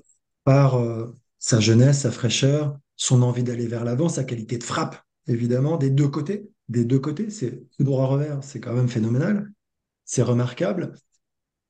par 0.45 0.77
euh, 0.77 1.15
sa 1.39 1.61
jeunesse, 1.61 2.01
sa 2.01 2.11
fraîcheur, 2.11 2.79
son 2.97 3.23
envie 3.23 3.43
d'aller 3.43 3.67
vers 3.67 3.85
l'avant, 3.85 4.09
sa 4.09 4.25
qualité 4.25 4.57
de 4.57 4.65
frappe, 4.65 4.97
évidemment, 5.27 5.77
des 5.77 5.91
deux 5.91 6.09
côtés. 6.09 6.49
Des 6.69 6.85
deux 6.85 6.99
côtés, 6.99 7.31
c'est 7.31 7.63
tout 7.77 7.85
droit 7.85 8.07
revers, 8.07 8.43
c'est 8.43 8.61
quand 8.61 8.73
même 8.73 8.89
phénoménal, 8.89 9.51
c'est 10.05 10.23
remarquable. 10.23 10.95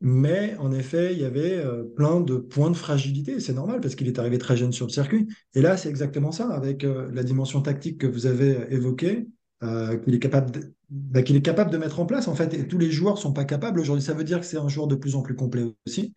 Mais 0.03 0.57
en 0.59 0.73
effet, 0.73 1.13
il 1.13 1.21
y 1.21 1.25
avait 1.25 1.57
euh, 1.59 1.85
plein 1.85 2.21
de 2.21 2.37
points 2.37 2.71
de 2.71 2.77
fragilité. 2.77 3.39
C'est 3.39 3.53
normal 3.53 3.81
parce 3.81 3.95
qu'il 3.95 4.07
est 4.09 4.19
arrivé 4.19 4.39
très 4.39 4.57
jeune 4.57 4.73
sur 4.73 4.87
le 4.87 4.93
circuit. 4.93 5.29
Et 5.55 5.61
là, 5.61 5.77
c'est 5.77 5.91
exactement 5.91 6.33
ça, 6.33 6.49
avec 6.51 6.85
euh, 6.85 7.11
la 7.13 7.23
dimension 7.23 7.61
tactique 7.61 7.99
que 7.99 8.07
vous 8.07 8.27
avez 8.27 8.57
euh, 8.57 8.71
évoquée, 8.71 9.29
euh, 9.63 9.99
qu'il 9.99 10.15
est 10.15 10.19
capable 10.19 10.53
de, 10.53 10.73
bah, 10.89 11.23
qu'il 11.23 11.37
est 11.37 11.43
capable 11.43 11.71
de 11.71 11.77
mettre 11.77 12.01
en 12.01 12.07
place. 12.07 12.29
En 12.29 12.35
fait, 12.35 12.55
et 12.55 12.67
tous 12.67 12.79
les 12.79 12.91
joueurs 12.91 13.19
sont 13.19 13.35
pas 13.35 13.45
capables 13.45 13.79
aujourd'hui. 13.79 14.03
Ça 14.03 14.15
veut 14.15 14.25
dire 14.25 14.41
que 14.41 14.47
c'est 14.47 14.57
un 14.57 14.69
joueur 14.69 14.87
de 14.87 14.95
plus 14.95 15.17
en 15.17 15.23
plus 15.23 15.35
complet 15.35 15.65
aussi. 15.87 16.15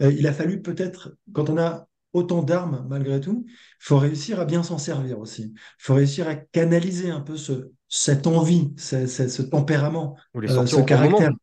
Il 0.00 0.26
a 0.26 0.32
fallu 0.32 0.62
peut-être, 0.62 1.14
quand 1.32 1.50
on 1.50 1.58
a 1.58 1.86
autant 2.14 2.42
d'armes 2.42 2.86
malgré 2.88 3.20
tout, 3.20 3.44
il 3.46 3.52
faut 3.78 3.98
réussir 3.98 4.40
à 4.40 4.44
bien 4.46 4.62
s'en 4.62 4.78
servir 4.78 5.18
aussi. 5.18 5.52
Il 5.54 5.82
faut 5.82 5.94
réussir 5.94 6.26
à 6.28 6.34
canaliser 6.34 7.10
un 7.10 7.20
peu 7.20 7.36
ce, 7.36 7.70
cette 7.88 8.26
envie, 8.26 8.72
ce, 8.78 9.06
ce, 9.06 9.28
ce 9.28 9.42
tempérament, 9.42 10.16
ce 10.34 10.80
caractère. 10.80 11.30
moment, 11.30 11.36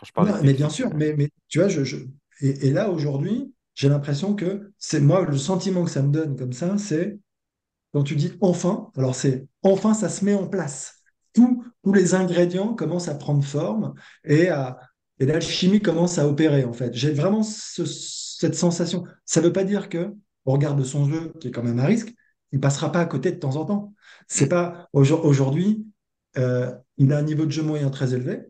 quand 0.00 0.06
je 0.06 0.12
parle 0.12 0.28
Non, 0.28 0.32
de 0.32 0.40
mais 0.42 0.54
bien 0.54 0.68
sûr, 0.68 0.90
mais, 0.94 1.14
mais 1.16 1.30
tu 1.48 1.58
vois, 1.58 1.68
je, 1.68 1.84
je- 1.84 1.96
et, 2.42 2.68
et 2.68 2.72
là 2.72 2.90
aujourd'hui, 2.90 3.54
j'ai 3.74 3.88
l'impression 3.88 4.34
que 4.34 4.72
c'est 4.78 5.00
moi 5.00 5.24
le 5.24 5.36
sentiment 5.38 5.84
que 5.84 5.90
ça 5.90 6.02
me 6.02 6.12
donne 6.12 6.36
comme 6.36 6.52
ça, 6.52 6.76
c'est 6.78 7.18
quand 7.92 8.04
tu 8.04 8.16
dis 8.16 8.32
enfin, 8.40 8.90
alors 8.96 9.14
c'est 9.14 9.46
enfin 9.62 9.94
ça 9.94 10.08
se 10.08 10.24
met 10.24 10.34
en 10.34 10.48
place. 10.48 10.96
Tous, 11.34 11.64
tous 11.84 11.92
les 11.92 12.14
ingrédients 12.14 12.74
commencent 12.74 13.08
à 13.08 13.14
prendre 13.16 13.44
forme 13.44 13.94
et, 14.24 14.48
à, 14.48 14.80
et 15.20 15.26
l'alchimie 15.26 15.80
commence 15.82 16.18
à 16.18 16.28
opérer 16.28 16.64
en 16.64 16.72
fait. 16.72 16.94
J'ai 16.94 17.12
vraiment 17.12 17.42
ce- 17.42 17.84
cette 17.86 18.54
sensation. 18.56 19.04
Ça 19.24 19.40
ne 19.40 19.46
veut 19.46 19.52
pas 19.52 19.64
dire 19.64 19.88
que, 19.88 20.14
au 20.46 20.52
regard 20.52 20.76
de 20.76 20.84
son 20.84 21.06
jeu, 21.10 21.32
qui 21.40 21.48
est 21.48 21.50
quand 21.52 21.62
même 21.62 21.78
à 21.80 21.86
risque, 21.86 22.14
il 22.52 22.60
passera 22.60 22.92
pas 22.92 23.00
à 23.00 23.06
côté 23.06 23.32
de 23.32 23.38
temps 23.38 23.56
en 23.56 23.64
temps. 23.66 23.94
C'est 24.28 24.48
pas 24.48 24.88
aujourd- 24.92 25.24
aujourd'hui, 25.24 25.86
euh, 26.38 26.72
il 26.98 27.12
a 27.12 27.18
un 27.18 27.22
niveau 27.22 27.46
de 27.46 27.50
jeu 27.52 27.62
moyen 27.62 27.90
très 27.90 28.14
élevé. 28.14 28.40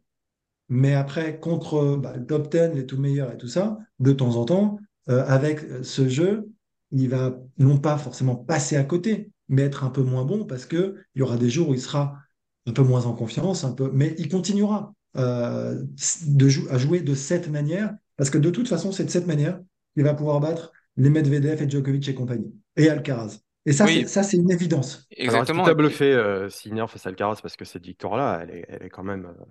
Mais 0.71 0.95
après, 0.95 1.41
contre 1.41 1.97
bah, 1.97 2.15
le 2.17 2.27
top 2.27 2.51
10, 2.51 2.75
les 2.75 2.87
tout 2.87 2.99
meilleurs 2.99 3.33
et 3.33 3.39
tout 3.39 3.49
ça, 3.49 3.79
de 4.01 4.13
temps 4.13 4.37
en 4.37 4.47
temps, 4.47 4.79
euh, 5.11 5.25
avec 5.27 5.61
ce 5.83 6.09
jeu, 6.09 6.51
il 6.93 7.11
va 7.11 7.37
non 7.59 7.79
pas 7.79 7.99
forcément 7.99 8.37
passer 8.37 8.77
à 8.77 8.85
côté, 8.85 9.31
mais 9.49 9.63
être 9.63 9.85
un 9.85 9.91
peu 9.91 10.03
moins 10.03 10.25
bon 10.25 10.47
parce 10.47 10.67
que 10.67 10.97
il 11.15 11.21
y 11.21 11.23
aura 11.23 11.37
des 11.39 11.51
jours 11.51 11.71
où 11.71 11.75
il 11.75 11.81
sera 11.83 12.19
un 12.67 12.73
peu 12.73 12.83
moins 12.83 13.07
en 13.07 13.15
confiance, 13.15 13.65
un 13.65 13.73
peu, 13.73 13.91
mais 13.93 14.15
il 14.19 14.29
continuera 14.29 14.95
euh, 15.17 15.83
de 16.27 16.49
jou- 16.49 16.69
à 16.71 16.79
jouer 16.79 17.01
de 17.01 17.15
cette 17.15 17.49
manière 17.49 17.95
parce 18.17 18.31
que 18.31 18.39
de 18.39 18.51
toute 18.51 18.69
façon, 18.69 18.93
c'est 18.93 19.05
de 19.05 19.11
cette 19.11 19.27
manière 19.27 19.61
qu'il 19.95 20.05
va 20.05 20.15
pouvoir 20.15 20.41
battre 20.41 20.73
les 20.97 21.11
Medvedev 21.11 21.63
et 21.63 21.69
Djokovic 21.71 22.09
et 22.09 22.15
compagnie 22.15 22.55
et 22.77 22.89
Alcaraz. 22.91 23.41
Et 23.67 23.73
ça, 23.73 23.87
c'est 23.89 24.07
Oui, 24.07 24.07
ça, 24.07 24.23
c'est 24.23 24.37
une 24.37 24.51
évidence. 24.51 25.09
Alors, 25.27 25.45
qu'il 25.49 25.63
exactement. 25.63 25.63
t'a 25.63 25.75
Et 25.75 25.77
puis, 25.77 25.97
bluffé, 25.97 26.13
euh, 26.15 26.49
Sinner 26.51 26.87
face 26.89 27.07
à 27.07 27.11
Alcaraz 27.11 27.41
parce 27.43 27.57
que 27.57 27.65
cette 27.65 27.85
victoire-là, 27.87 28.41
elle 28.43 28.51
est, 28.51 28.65
elle 28.69 28.83
est 28.85 28.91
quand 28.91 29.05
même 29.05 29.27
euh, 29.27 29.45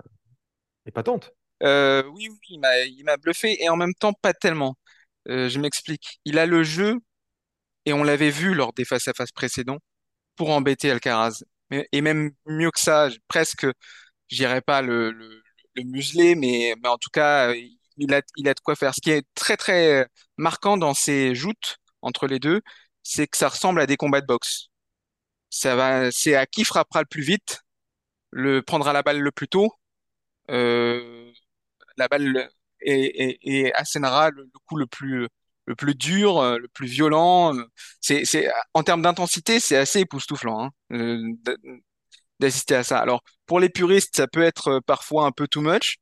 épatante. 0.86 1.34
euh, 1.64 2.04
oui, 2.14 2.30
oui, 2.30 2.38
il 2.50 3.04
m'a, 3.06 3.18
bluffé 3.18 3.62
et 3.64 3.70
en 3.70 3.76
même 3.76 3.94
temps 3.94 4.14
pas 4.14 4.34
tellement. 4.34 4.76
Euh, 5.28 5.50
je 5.50 5.60
m'explique. 5.60 6.20
Il 6.26 6.40
a 6.40 6.46
le 6.46 6.64
jeu 6.64 7.00
et 7.86 7.94
on 7.94 8.04
l'avait 8.04 8.32
vu 8.32 8.54
lors 8.54 8.74
des 8.74 8.86
face-à-face 8.86 9.32
précédents 9.32 9.80
pour 10.36 10.52
embêter 10.52 10.92
Alcaraz. 10.92 11.44
Et 11.92 12.02
même 12.02 12.32
mieux 12.46 12.72
que 12.72 12.80
ça, 12.80 13.10
presque, 13.28 13.68
j'irais 14.30 14.62
pas 14.62 14.82
le, 14.82 15.12
le, 15.12 15.44
le 15.76 15.84
museler, 15.84 16.36
mais, 16.36 16.76
en 16.86 16.98
tout 16.98 17.10
cas, 17.12 17.54
il 17.98 18.14
a, 18.14 18.22
de 18.22 18.60
quoi 18.62 18.76
faire. 18.76 18.94
Ce 18.96 19.02
qui 19.02 19.12
est 19.12 19.26
très, 19.36 19.58
très 19.58 20.08
marquant 20.38 20.78
dans 20.78 20.94
ces 20.94 21.36
joutes 21.36 21.78
entre 22.02 22.28
les 22.28 22.40
deux, 22.40 22.62
c'est 23.04 23.28
que 23.28 23.38
ça 23.38 23.50
ressemble 23.50 23.82
à 23.82 23.86
des 23.88 23.98
combats 23.98 24.22
de 24.22 24.26
boxe. 24.28 24.70
Ça 25.50 25.76
va, 25.76 26.12
c'est 26.12 26.36
à 26.36 26.46
qui 26.46 26.64
frappera 26.64 27.02
le 27.02 27.08
plus 27.08 27.24
vite, 27.24 27.62
le 28.32 28.62
prendra 28.64 28.94
la 28.94 29.04
balle 29.04 29.20
le 29.22 29.32
plus 29.32 29.48
tôt, 29.48 29.74
la 31.98 32.08
balle 32.08 32.50
et, 32.82 33.29
et, 33.29 33.65
et 33.68 33.74
assénera 33.74 34.29
le, 34.32 34.50
coup 34.65 34.77
le 34.77 34.88
plus 34.88 35.27
le 35.65 35.75
plus 35.75 35.94
dur, 35.96 36.39
euh, 36.39 36.58
le 36.58 36.68
plus 36.68 36.88
violent. 36.88 37.56
euh. 37.56 37.63
C'est, 38.01 38.25
c'est, 38.25 38.50
en 38.74 38.82
termes 38.84 39.03
d'intensité, 39.03 39.60
c'est 39.60 39.77
assez 39.77 40.00
époustouflant 40.00 40.65
hein, 40.65 40.72
euh, 40.94 41.22
d'assister 42.39 42.75
à 42.75 42.84
ça. 42.84 43.00
Alors, 43.00 43.24
pour 43.46 43.60
les 43.60 43.70
puristes, 43.70 44.15
ça 44.15 44.27
peut 44.27 44.44
être 44.44 44.68
euh, 44.70 44.79
parfois 44.86 45.25
un 45.25 45.32
peu 45.32 45.48
too 45.48 45.62
much, 45.62 45.98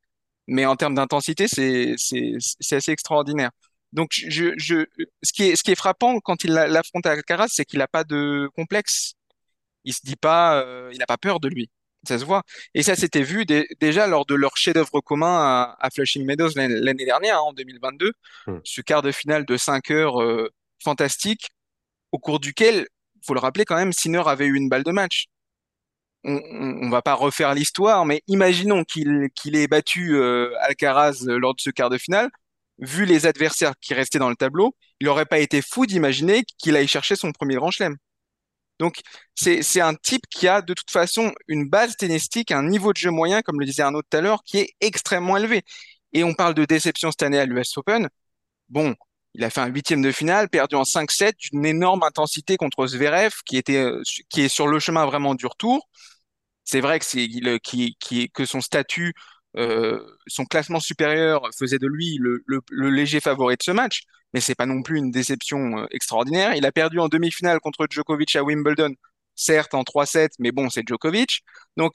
mais 0.48 0.66
en 0.66 0.76
termes 0.76 0.96
d'intensité, 0.96 1.48
c'est, 1.48 1.96
c'est, 1.98 2.34
c'est 2.60 2.78
assez 2.78 2.92
extraordinaire. 2.92 3.52
Donc, 3.94 4.12
je, 4.14 4.54
je, 4.58 4.86
ce 5.24 5.34
qui 5.34 5.44
est, 5.50 5.56
ce 5.56 5.64
qui 5.64 5.72
est 5.72 5.76
frappant 5.76 6.20
quand 6.20 6.44
il 6.44 6.52
l'a- 6.54 6.68
l'affronte 6.68 7.06
à 7.06 7.12
Alcaraz, 7.12 7.48
c'est 7.52 7.66
qu'il 7.66 7.80
n'a 7.80 7.88
pas 7.88 8.04
de 8.04 8.50
complexe. 8.56 9.14
Il 9.86 9.94
se 9.94 10.02
dit 10.06 10.16
pas, 10.18 10.62
euh, 10.64 10.92
il 10.94 11.00
n'a 11.00 11.08
pas 11.08 11.18
peur 11.18 11.40
de 11.40 11.50
lui. 11.50 11.70
Ça 12.08 12.18
se 12.20 12.26
voit. 12.26 12.44
Et 12.74 12.84
ça 12.84 12.96
s'était 12.96 13.22
vu 13.24 13.46
dé- 13.46 13.68
déjà 13.80 14.08
lors 14.08 14.26
de 14.26 14.34
leur 14.36 14.56
chef-d'œuvre 14.58 15.02
commun 15.02 15.28
à, 15.38 15.76
à 15.80 15.90
Flushing 15.90 16.26
Meadows 16.26 16.50
l'année 16.56 17.06
dernière, 17.06 17.38
hein, 17.38 17.42
en 17.48 17.54
2022, 17.54 18.12
Hmm. 18.48 18.60
ce 18.64 18.82
quart 18.82 19.02
de 19.02 19.12
finale 19.12 19.46
de 19.46 19.58
5 19.58 19.92
heures 19.92 20.22
euh, 20.22 20.50
fantastique, 20.84 21.50
au 22.12 22.20
cours 22.20 22.40
duquel, 22.40 22.88
faut 23.26 23.34
le 23.34 23.40
rappeler 23.42 23.66
quand 23.66 23.76
même, 23.76 23.92
Sinner 23.94 24.24
avait 24.28 24.46
eu 24.46 24.56
une 24.56 24.70
balle 24.70 24.84
de 24.84 24.92
match. 24.92 25.26
On, 26.24 26.40
on 26.84 26.90
va 26.90 27.02
pas 27.02 27.14
refaire 27.14 27.54
l'histoire, 27.54 28.06
mais 28.06 28.22
imaginons 28.28 28.84
qu'il 28.84 29.56
ait 29.56 29.68
battu 29.68 30.16
euh, 30.16 30.52
Alcaraz 30.62 31.26
lors 31.28 31.56
de 31.56 31.62
ce 31.62 31.70
quart 31.70 31.90
de 31.90 31.98
finale. 31.98 32.30
Vu 32.80 33.06
les 33.06 33.26
adversaires 33.26 33.74
qui 33.82 33.94
restaient 33.94 34.20
dans 34.20 34.30
le 34.30 34.36
tableau, 34.36 34.76
il 35.00 35.06
n'aurait 35.08 35.26
pas 35.26 35.40
été 35.40 35.62
fou 35.62 35.86
d'imaginer 35.86 36.44
qu'il 36.58 36.76
aille 36.76 36.88
chercher 36.88 37.16
son 37.16 37.32
premier 37.32 37.56
grand 37.56 37.72
chelem. 37.72 37.96
Donc, 38.80 39.02
c'est, 39.36 39.82
un 39.82 39.96
type 39.96 40.24
qui 40.30 40.48
a 40.48 40.62
de 40.62 40.74
toute 40.74 40.92
façon 40.92 41.34
une 41.48 41.68
base 41.70 41.96
tennistique, 41.98 42.52
un 42.52 42.64
niveau 42.64 42.94
de 42.94 42.98
jeu 42.98 43.12
moyen, 43.12 43.42
comme 43.42 43.60
le 43.60 43.66
disait 43.66 43.84
Arnaud 43.84 44.02
tout 44.02 44.18
à 44.18 44.22
l'heure, 44.22 44.44
qui 44.44 44.60
est 44.60 44.76
extrêmement 44.82 45.38
élevé. 45.38 45.64
Et 46.14 46.24
on 46.24 46.34
parle 46.34 46.54
de 46.54 46.66
déception 46.66 47.12
cette 47.12 47.24
année 47.24 47.40
à 47.40 47.46
l'US 47.46 47.78
Open. 47.78 48.10
Bon, 48.70 48.96
il 49.34 49.44
a 49.44 49.50
fait 49.50 49.62
un 49.62 49.68
huitième 49.68 50.02
de 50.02 50.12
finale, 50.12 50.50
perdu 50.50 50.76
en 50.76 50.84
5-7, 50.84 51.34
d'une 51.52 51.66
énorme 51.66 52.04
intensité 52.04 52.58
contre 52.58 52.88
Zverev, 52.88 53.34
qui 53.46 53.58
était, 53.58 53.78
euh, 53.78 54.02
qui 54.30 54.42
est 54.42 54.50
sur 54.50 54.68
le 54.68 54.80
chemin 54.80 55.06
vraiment 55.06 55.36
du 55.36 55.46
retour. 55.46 55.88
C'est 56.64 56.82
vrai 56.82 57.00
que 57.00 57.06
c'est, 57.06 57.28
qui, 57.64 57.96
qui, 58.00 58.30
que 58.32 58.46
son 58.46 58.62
statut, 58.62 59.14
son 60.28 60.46
classement 60.46 60.80
supérieur 60.80 61.50
faisait 61.58 61.80
de 61.80 61.88
lui 61.88 62.20
le, 62.20 62.44
léger 62.70 63.20
favori 63.20 63.56
de 63.56 63.64
ce 63.64 63.72
match, 63.72 64.02
mais 64.34 64.42
c'est 64.42 64.56
pas 64.56 64.66
non 64.66 64.82
plus 64.82 64.98
une 64.98 65.12
déception 65.12 65.80
euh, 65.80 65.86
extraordinaire. 65.92 66.56
Il 66.56 66.66
a 66.66 66.72
perdu 66.72 67.00
en 67.00 67.08
demi-finale 67.08 67.60
contre 67.60 67.88
Djokovic 67.90 68.36
à 68.36 68.44
Wimbledon, 68.44 68.94
certes 69.36 69.74
en 69.74 69.84
3-7, 69.84 70.30
mais 70.40 70.52
bon, 70.52 70.70
c'est 70.70 70.88
Djokovic. 70.88 71.42
Donc, 71.78 71.94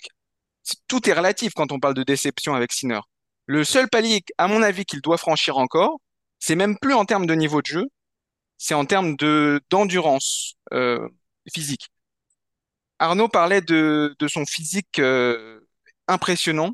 tout 0.88 1.08
est 1.08 1.12
relatif 1.12 1.52
quand 1.54 1.72
on 1.72 1.80
parle 1.80 1.94
de 1.94 2.02
déception 2.02 2.54
avec 2.54 2.72
Sinner. 2.72 3.00
Le 3.46 3.64
seul 3.64 3.88
palier, 3.88 4.22
à 4.38 4.48
mon 4.48 4.62
avis, 4.62 4.84
qu'il 4.84 5.00
doit 5.00 5.18
franchir 5.18 5.58
encore, 5.58 6.00
c'est 6.38 6.54
même 6.56 6.78
plus 6.78 6.94
en 6.94 7.04
termes 7.04 7.26
de 7.26 7.34
niveau 7.34 7.60
de 7.60 7.66
jeu, 7.66 7.84
c'est 8.58 8.74
en 8.74 8.84
termes 8.84 9.16
de 9.16 9.60
d'endurance 9.70 10.54
euh, 10.72 11.08
physique. 11.52 11.90
Arnaud 12.98 13.28
parlait 13.28 13.60
de, 13.60 14.14
son 14.28 14.46
physique 14.46 15.00
euh, 15.00 15.60
impressionnant, 16.06 16.72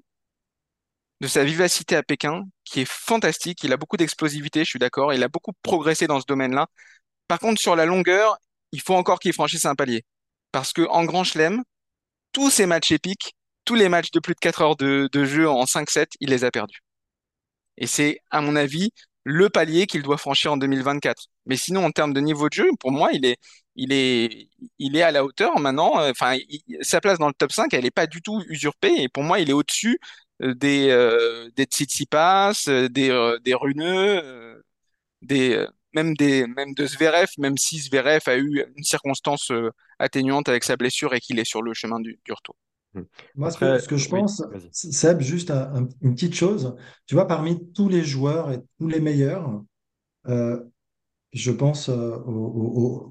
de 1.20 1.26
sa 1.26 1.44
vivacité 1.44 1.96
à 1.96 2.02
Pékin, 2.02 2.44
qui 2.64 2.80
est 2.80 2.88
fantastique. 2.88 3.62
Il 3.64 3.72
a 3.72 3.76
beaucoup 3.76 3.96
d'explosivité, 3.96 4.60
je 4.60 4.70
suis 4.70 4.78
d'accord. 4.78 5.12
Il 5.12 5.22
a 5.22 5.28
beaucoup 5.28 5.52
progressé 5.62 6.06
dans 6.06 6.20
ce 6.20 6.26
domaine-là. 6.26 6.68
Par 7.28 7.38
contre, 7.40 7.60
sur 7.60 7.76
la 7.76 7.86
longueur, 7.86 8.38
il 8.72 8.80
faut 8.80 8.94
encore 8.94 9.18
qu'il 9.20 9.32
franchisse 9.32 9.66
un 9.66 9.74
palier. 9.74 10.04
Parce 10.52 10.72
que 10.72 10.82
en 10.82 11.04
Grand 11.04 11.24
Chelem, 11.24 11.62
tous 12.32 12.50
ces 12.50 12.66
matchs 12.66 12.92
épiques, 12.92 13.34
tous 13.64 13.74
les 13.74 13.88
matchs 13.88 14.10
de 14.12 14.20
plus 14.20 14.34
de 14.34 14.40
4 14.40 14.62
heures 14.62 14.76
de, 14.76 15.24
jeu 15.24 15.48
en 15.48 15.64
5-7, 15.64 16.08
il 16.20 16.30
les 16.30 16.44
a 16.44 16.50
perdus. 16.50 16.80
Et 17.76 17.86
c'est, 17.86 18.20
à 18.30 18.40
mon 18.40 18.56
avis, 18.56 18.90
le 19.24 19.50
palier 19.50 19.86
qu'il 19.86 20.02
doit 20.02 20.18
franchir 20.18 20.52
en 20.52 20.56
2024. 20.56 21.26
Mais 21.46 21.56
sinon, 21.56 21.84
en 21.84 21.90
termes 21.90 22.14
de 22.14 22.20
niveau 22.20 22.48
de 22.48 22.54
jeu, 22.54 22.70
pour 22.80 22.92
moi, 22.92 23.10
il 23.12 23.26
est, 23.92 25.02
à 25.02 25.10
la 25.10 25.24
hauteur 25.24 25.58
maintenant. 25.60 25.92
Enfin, 26.08 26.36
sa 26.80 27.00
place 27.00 27.18
dans 27.18 27.28
le 27.28 27.34
top 27.34 27.52
5, 27.52 27.72
elle 27.74 27.84
n'est 27.84 27.90
pas 27.90 28.06
du 28.06 28.22
tout 28.22 28.42
usurpée. 28.48 29.02
Et 29.02 29.08
pour 29.08 29.22
moi, 29.22 29.40
il 29.40 29.50
est 29.50 29.52
au-dessus 29.52 29.98
des, 30.40 30.88
euh, 30.90 31.50
des 31.56 31.64
Tsitsipas, 31.64 32.64
euh, 32.68 32.88
des, 32.88 33.10
euh, 33.10 33.38
des 33.40 33.54
Runeux, 33.54 34.20
euh, 34.24 34.62
des, 35.22 35.54
euh, 35.56 35.68
même, 35.94 36.14
des, 36.16 36.46
même 36.46 36.74
de 36.74 36.86
Zverev, 36.86 37.28
même 37.38 37.58
si 37.58 37.80
Zverev 37.80 38.22
a 38.26 38.38
eu 38.38 38.64
une 38.76 38.84
circonstance 38.84 39.50
euh, 39.52 39.70
atténuante 39.98 40.48
avec 40.48 40.64
sa 40.64 40.76
blessure 40.76 41.14
et 41.14 41.20
qu'il 41.20 41.38
est 41.40 41.44
sur 41.44 41.62
le 41.62 41.74
chemin 41.74 42.00
du, 42.00 42.20
du 42.24 42.32
retour. 42.32 42.56
Hmm. 42.94 43.02
Moi, 43.34 43.50
ce 43.50 43.58
que, 43.58 43.66
Après, 43.66 43.78
ce 43.78 43.88
que 43.88 43.96
je 43.96 44.08
oui, 44.10 44.20
pense. 44.20 44.42
Seb, 44.72 45.20
juste 45.20 45.50
un- 45.50 45.74
un- 45.74 45.88
une 46.02 46.14
petite 46.14 46.34
chose, 46.34 46.74
tu 47.06 47.14
vois, 47.14 47.26
parmi 47.26 47.70
tous 47.72 47.88
les 47.88 48.02
joueurs 48.02 48.50
et 48.50 48.60
tous 48.78 48.88
les 48.88 49.00
meilleurs, 49.00 49.62
euh, 50.28 50.62
je 51.32 51.52
pense 51.52 51.88
euh, 51.90 52.16
aux, 52.26 52.32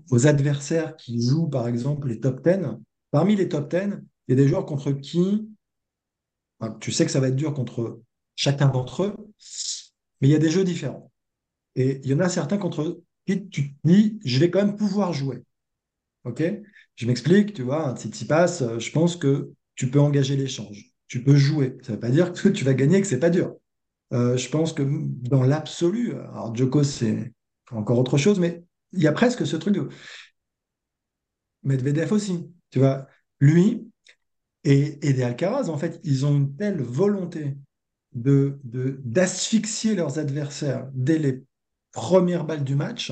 aux- 0.01 0.03
aux 0.11 0.27
adversaires 0.27 0.97
qui 0.97 1.21
jouent, 1.21 1.49
par 1.49 1.67
exemple, 1.67 2.09
les 2.09 2.19
top 2.19 2.41
10. 2.43 2.79
Parmi 3.11 3.35
les 3.35 3.49
top 3.49 3.69
10, 3.69 4.03
il 4.27 4.37
y 4.37 4.41
a 4.41 4.43
des 4.43 4.49
joueurs 4.49 4.65
contre 4.65 4.91
qui, 4.93 5.49
tu 6.79 6.91
sais 6.91 7.05
que 7.05 7.11
ça 7.11 7.19
va 7.19 7.27
être 7.29 7.35
dur 7.35 7.53
contre 7.53 8.01
chacun 8.35 8.67
d'entre 8.67 9.03
eux, 9.03 9.15
mais 10.21 10.27
il 10.27 10.31
y 10.31 10.35
a 10.35 10.39
des 10.39 10.49
jeux 10.49 10.63
différents. 10.63 11.11
Et 11.75 12.01
il 12.03 12.09
y 12.09 12.13
en 12.13 12.19
a 12.19 12.29
certains 12.29 12.57
contre 12.57 13.01
qui 13.25 13.47
tu 13.49 13.73
te 13.73 13.77
dis, 13.83 14.19
je 14.23 14.39
vais 14.39 14.49
quand 14.49 14.63
même 14.63 14.75
pouvoir 14.75 15.13
jouer. 15.13 15.43
OK? 16.23 16.43
Je 16.95 17.05
m'explique, 17.05 17.53
tu 17.53 17.61
vois, 17.63 17.89
un 17.89 17.95
Tsitsipas, 17.95 18.61
euh, 18.61 18.79
je 18.79 18.91
pense 18.91 19.15
que 19.15 19.51
tu 19.75 19.89
peux 19.89 19.99
engager 19.99 20.35
l'échange. 20.35 20.91
Tu 21.07 21.23
peux 21.23 21.35
jouer. 21.35 21.77
Ça 21.83 21.91
ne 21.91 21.95
veut 21.95 21.99
pas 21.99 22.09
dire 22.09 22.33
que 22.33 22.49
tu 22.49 22.65
vas 22.65 22.73
gagner, 22.73 22.99
que 22.99 23.07
c'est 23.07 23.19
pas 23.19 23.29
dur. 23.29 23.55
Euh, 24.13 24.37
je 24.37 24.49
pense 24.49 24.73
que 24.73 24.83
dans 24.83 25.43
l'absolu, 25.43 26.13
alors 26.13 26.55
Djoko, 26.55 26.83
c'est 26.83 27.33
encore 27.71 27.99
autre 27.99 28.17
chose, 28.17 28.39
mais 28.39 28.63
il 28.93 29.01
y 29.03 29.07
a 29.07 29.11
presque 29.11 29.45
ce 29.45 29.55
truc 29.57 29.75
de 29.75 29.89
Medvedev 31.63 32.11
aussi. 32.11 32.49
Tu 32.71 32.79
vois, 32.79 33.07
lui 33.39 33.86
et, 34.71 35.07
et 35.07 35.13
des 35.13 35.23
Alcaraz, 35.23 35.69
en 35.69 35.77
fait, 35.77 35.99
ils 36.03 36.25
ont 36.25 36.35
une 36.35 36.55
telle 36.55 36.81
volonté 36.81 37.57
de, 38.13 38.59
d'asphyxier 39.03 39.95
leurs 39.95 40.19
adversaires 40.19 40.87
dès 40.93 41.19
les 41.19 41.43
premières 41.91 42.45
balles 42.45 42.63
du 42.63 42.75
match 42.75 43.11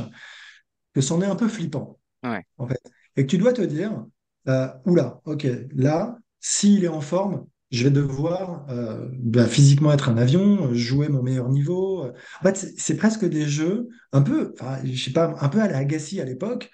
que 0.93 1.01
c'en 1.01 1.21
est 1.21 1.25
un 1.25 1.35
peu 1.35 1.47
flippant, 1.47 1.99
Ouais. 2.23 2.45
en 2.57 2.67
fait. 2.67 2.81
Et 3.17 3.23
que 3.25 3.31
tu 3.31 3.37
dois 3.37 3.53
te 3.53 3.61
dire, 3.61 4.05
euh, 4.47 4.67
oula, 4.85 5.21
ok, 5.25 5.47
là, 5.75 6.17
s'il 6.39 6.83
est 6.83 6.89
en 6.89 7.01
forme, 7.01 7.45
je 7.71 7.85
vais 7.85 7.91
devoir 7.91 8.65
euh, 8.69 9.09
ben, 9.13 9.47
physiquement 9.47 9.91
être 9.93 10.09
un 10.09 10.17
avion, 10.17 10.73
jouer 10.73 11.09
mon 11.09 11.23
meilleur 11.23 11.49
niveau. 11.49 12.05
En 12.05 12.43
fait, 12.43 12.73
c'est 12.77 12.97
presque 12.97 13.25
des 13.25 13.47
jeux 13.47 13.89
un 14.11 14.21
peu, 14.21 14.53
je 14.83 15.03
sais 15.03 15.11
pas, 15.11 15.35
un 15.41 15.49
peu 15.49 15.61
à 15.61 15.67
la 15.67 15.77
Agassi 15.79 16.21
à 16.21 16.25
l'époque, 16.25 16.71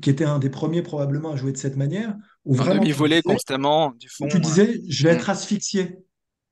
qui 0.00 0.10
était 0.10 0.24
un 0.24 0.38
des 0.38 0.50
premiers 0.50 0.82
probablement 0.82 1.32
à 1.32 1.36
jouer 1.36 1.52
de 1.52 1.56
cette 1.58 1.76
manière, 1.76 2.16
vraiment 2.44 2.82
tu 2.82 2.92
disais, 2.92 3.22
constamment, 3.22 3.92
du 3.92 4.08
où 4.08 4.10
fond. 4.10 4.28
tu 4.28 4.36
euh, 4.36 4.40
disais, 4.40 4.80
je 4.88 5.04
vais 5.04 5.14
être 5.14 5.30
asphyxié. 5.30 5.98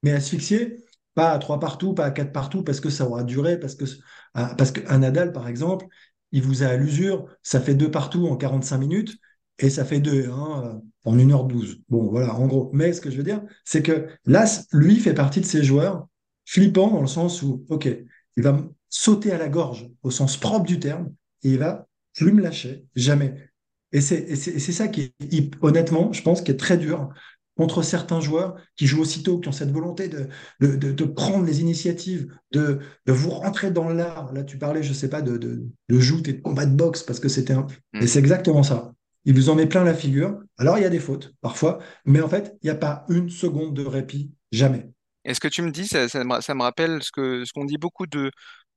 Mais 0.02 0.12
asphyxié, 0.12 0.78
pas 1.14 1.32
à 1.32 1.38
trois 1.38 1.60
partout, 1.60 1.94
pas 1.94 2.06
à 2.06 2.10
quatre 2.10 2.32
partout, 2.32 2.62
parce 2.62 2.80
que 2.80 2.90
ça 2.90 3.06
aura 3.06 3.24
duré, 3.24 3.58
parce 3.58 3.74
que 3.74 3.84
parce 4.32 4.70
qu'un 4.70 4.98
Nadal, 4.98 5.32
par 5.32 5.48
exemple, 5.48 5.86
il 6.32 6.42
vous 6.42 6.62
a 6.62 6.68
à 6.68 6.76
l'usure, 6.76 7.26
ça 7.42 7.60
fait 7.60 7.74
deux 7.74 7.90
partout 7.90 8.28
en 8.28 8.36
45 8.36 8.78
minutes, 8.78 9.16
et 9.58 9.68
ça 9.68 9.84
fait 9.84 10.00
deux 10.00 10.30
hein, 10.30 10.80
en 11.04 11.16
1h12. 11.16 11.82
Bon, 11.88 12.08
voilà, 12.10 12.34
en 12.34 12.46
gros. 12.46 12.70
Mais 12.72 12.92
ce 12.92 13.00
que 13.00 13.10
je 13.10 13.16
veux 13.16 13.22
dire, 13.22 13.42
c'est 13.64 13.82
que 13.82 14.08
là, 14.24 14.46
lui 14.72 14.96
fait 14.96 15.14
partie 15.14 15.40
de 15.40 15.46
ces 15.46 15.62
joueurs 15.62 16.06
flippants 16.46 16.90
dans 16.90 17.00
le 17.02 17.06
sens 17.06 17.42
où, 17.42 17.64
OK, 17.68 17.88
il 18.36 18.42
va 18.42 18.52
me 18.52 18.70
sauter 18.88 19.32
à 19.32 19.38
la 19.38 19.48
gorge 19.48 19.88
au 20.02 20.10
sens 20.10 20.36
propre 20.36 20.66
du 20.66 20.78
terme, 20.78 21.12
et 21.42 21.50
il 21.50 21.58
va 21.58 21.86
plus 22.14 22.32
me 22.32 22.42
lâcher, 22.42 22.86
jamais. 22.94 23.49
Et 23.92 24.00
c'est 24.00 24.72
ça 24.72 24.88
qui 24.88 25.12
est, 25.20 25.50
honnêtement, 25.62 26.12
je 26.12 26.22
pense, 26.22 26.42
qui 26.42 26.50
est 26.50 26.56
très 26.56 26.78
dur 26.78 27.08
contre 27.56 27.82
certains 27.82 28.20
joueurs 28.20 28.56
qui 28.76 28.86
jouent 28.86 29.02
aussitôt, 29.02 29.38
qui 29.38 29.48
ont 29.48 29.52
cette 29.52 29.72
volonté 29.72 30.08
de, 30.08 30.28
de, 30.60 30.76
de- 30.76 30.92
de 30.92 31.04
prendre 31.04 31.44
les 31.44 31.60
initiatives, 31.60 32.32
de, 32.52 32.78
de 33.04 33.12
vous 33.12 33.30
rentrer 33.30 33.70
dans 33.70 33.90
l'art. 33.90 34.32
Là, 34.32 34.44
tu 34.44 34.56
parlais, 34.56 34.82
je 34.82 34.92
sais 34.94 35.10
pas, 35.10 35.20
de, 35.20 35.36
de, 35.36 35.66
de 35.88 35.98
joute 36.00 36.28
et 36.28 36.32
de 36.34 36.40
combat 36.40 36.64
de 36.64 36.74
boxe, 36.74 37.02
parce 37.02 37.20
que 37.20 37.28
c'était 37.28 37.52
un... 37.52 37.66
Hmm. 37.92 38.02
Et 38.02 38.06
c'est 38.06 38.18
exactement 38.20 38.62
ça. 38.62 38.92
Il 39.26 39.34
vous 39.34 39.50
en 39.50 39.54
met 39.56 39.66
plein 39.66 39.84
la 39.84 39.92
figure. 39.92 40.38
Alors, 40.56 40.78
il 40.78 40.82
y 40.82 40.86
a 40.86 40.90
des 40.90 41.00
fautes, 41.00 41.34
parfois, 41.42 41.80
mais 42.06 42.22
en 42.22 42.28
fait, 42.28 42.56
il 42.62 42.66
n'y 42.66 42.70
a 42.70 42.76
pas 42.76 43.04
une 43.10 43.28
seconde 43.28 43.74
de 43.74 43.84
répit, 43.84 44.30
jamais. 44.52 44.88
Et 45.26 45.34
ce 45.34 45.40
que 45.40 45.48
tu 45.48 45.60
me 45.60 45.70
dis, 45.70 45.86
ça, 45.86 46.08
ça 46.08 46.24
me, 46.24 46.40
ça 46.40 46.54
me 46.54 46.62
rappelle 46.62 47.02
ce 47.02 47.10
que, 47.12 47.44
ce 47.44 47.52
qu'on 47.52 47.66
dit 47.66 47.76
beaucoup 47.76 48.06
de, 48.06 48.30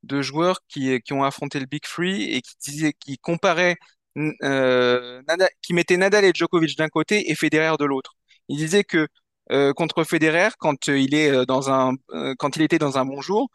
de 0.03 0.21
joueurs 0.21 0.59
qui, 0.67 0.99
qui 1.01 1.13
ont 1.13 1.23
affronté 1.23 1.59
le 1.61 1.65
Big 1.67 1.85
Free 1.85 2.23
et 2.33 2.41
qui 2.41 2.55
disaient, 2.69 2.93
qui 2.99 3.17
comparaient, 3.17 3.77
euh, 4.17 5.21
qui 5.61 5.73
mettaient 5.73 5.97
Nadal 5.97 6.25
et 6.25 6.31
Djokovic 6.33 6.77
d'un 6.77 6.89
côté 6.89 7.31
et 7.31 7.35
Federer 7.35 7.75
de 7.79 7.85
l'autre. 7.85 8.13
Ils 8.49 8.57
disaient 8.57 8.83
que 8.83 9.07
euh, 9.51 9.73
contre 9.73 10.03
Federer, 10.03 10.49
quand 10.59 10.89
euh, 10.89 10.97
il 10.99 11.13
est 11.15 11.29
euh, 11.31 11.45
dans 11.45 11.69
un, 11.71 11.93
euh, 12.11 12.33
quand 12.39 12.55
il 12.55 12.61
était 12.63 12.79
dans 12.79 12.97
un 12.97 13.05
bon 13.05 13.21
jour, 13.21 13.49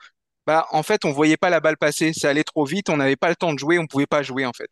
bah 0.47 0.67
en 0.73 0.83
fait 0.83 1.05
on 1.05 1.13
voyait 1.13 1.37
pas 1.37 1.51
la 1.51 1.61
balle 1.61 1.77
passer, 1.79 2.13
ça 2.15 2.31
allait 2.31 2.45
trop 2.45 2.65
vite, 2.67 2.91
on 2.91 2.97
n'avait 2.99 3.17
pas 3.17 3.29
le 3.31 3.37
temps 3.37 3.53
de 3.55 3.59
jouer, 3.59 3.79
on 3.79 3.87
pouvait 3.87 4.07
pas 4.07 4.23
jouer 4.23 4.47
en 4.47 4.53
fait. 4.53 4.71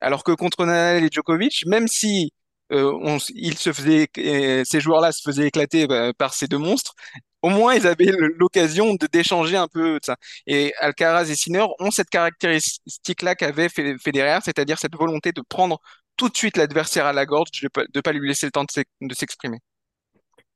Alors 0.00 0.24
que 0.24 0.32
contre 0.32 0.64
Nadal 0.66 1.04
et 1.04 1.08
Djokovic, 1.10 1.64
même 1.66 1.88
si 1.88 2.32
euh, 2.72 2.92
on, 3.02 3.18
ils 3.34 3.56
se 3.58 3.72
faisaient, 3.72 4.08
euh, 4.18 4.64
ces 4.64 4.80
joueurs-là 4.80 5.12
se 5.12 5.22
faisaient 5.24 5.46
éclater 5.46 5.86
bah, 5.86 6.12
par 6.14 6.34
ces 6.34 6.48
deux 6.48 6.58
monstres, 6.58 6.94
au 7.42 7.50
moins 7.50 7.74
ils 7.74 7.86
avaient 7.86 8.06
l'occasion 8.38 8.94
de 8.94 9.06
d'échanger 9.06 9.56
un 9.56 9.68
peu 9.68 9.98
ça. 10.02 10.16
Et 10.46 10.72
Alcaraz 10.80 11.30
et 11.30 11.34
Sinner 11.36 11.64
ont 11.78 11.90
cette 11.90 12.10
caractéristique-là 12.10 13.34
qu'avait 13.34 13.68
Fe- 13.68 13.98
Federer, 14.02 14.38
c'est-à-dire 14.44 14.78
cette 14.78 14.96
volonté 14.96 15.32
de 15.32 15.42
prendre 15.48 15.80
tout 16.16 16.28
de 16.28 16.36
suite 16.36 16.56
l'adversaire 16.56 17.06
à 17.06 17.12
la 17.12 17.26
gorge, 17.26 17.50
de 17.62 17.68
de 17.92 18.00
pas 18.00 18.12
lui 18.12 18.26
laisser 18.28 18.46
le 18.46 18.52
temps 18.52 18.64
de 19.00 19.14
s'exprimer. 19.14 19.58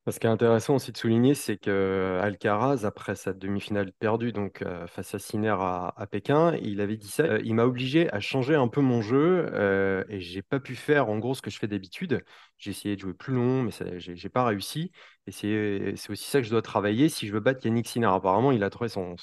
Ce 0.08 0.18
qui 0.18 0.26
est 0.26 0.30
intéressant 0.30 0.76
aussi 0.76 0.90
de 0.92 0.96
souligner, 0.96 1.34
c'est 1.34 1.56
que 1.58 2.18
Alcaraz, 2.22 2.84
après 2.84 3.14
sa 3.14 3.32
demi-finale 3.32 3.92
perdue 3.92 4.32
donc 4.32 4.62
euh, 4.62 4.86
face 4.88 5.14
à 5.14 5.18
Sinner 5.20 5.54
à, 5.60 5.94
Pékin, 6.10 6.56
il 6.62 6.80
avait 6.80 6.96
dit 6.96 7.06
ça. 7.08 7.22
euh, 7.24 7.40
il 7.44 7.54
m'a 7.54 7.64
obligé 7.64 8.10
à 8.12 8.18
changer 8.18 8.56
un 8.56 8.66
peu 8.66 8.80
mon 8.80 9.02
jeu 9.02 9.46
euh, 9.52 10.02
et 10.08 10.20
j'ai 10.20 10.42
pas 10.42 10.58
pu 10.58 10.74
faire 10.74 11.08
en 11.10 11.18
gros 11.18 11.34
ce 11.34 11.42
que 11.42 11.50
je 11.50 11.58
fais 11.58 11.68
d'habitude. 11.68 12.24
J'ai 12.58 12.70
essayé 12.70 12.96
de 12.96 13.00
jouer 13.02 13.12
plus 13.14 13.34
long, 13.34 13.62
mais 13.62 13.70
j'ai 13.98 14.28
pas 14.30 14.44
réussi. 14.44 14.90
Et 15.26 15.32
c'est 15.32 15.94
aussi 16.10 16.24
ça 16.28 16.40
que 16.40 16.44
je 16.46 16.50
dois 16.50 16.62
travailler 16.62 17.08
si 17.08 17.26
je 17.28 17.32
veux 17.32 17.40
battre 17.40 17.64
Yannick 17.64 17.86
Sinner. 17.86 18.06
Apparemment, 18.06 18.50
il 18.52 18.64
a 18.64 18.70
trouvé 18.70 18.88
son 18.88 19.16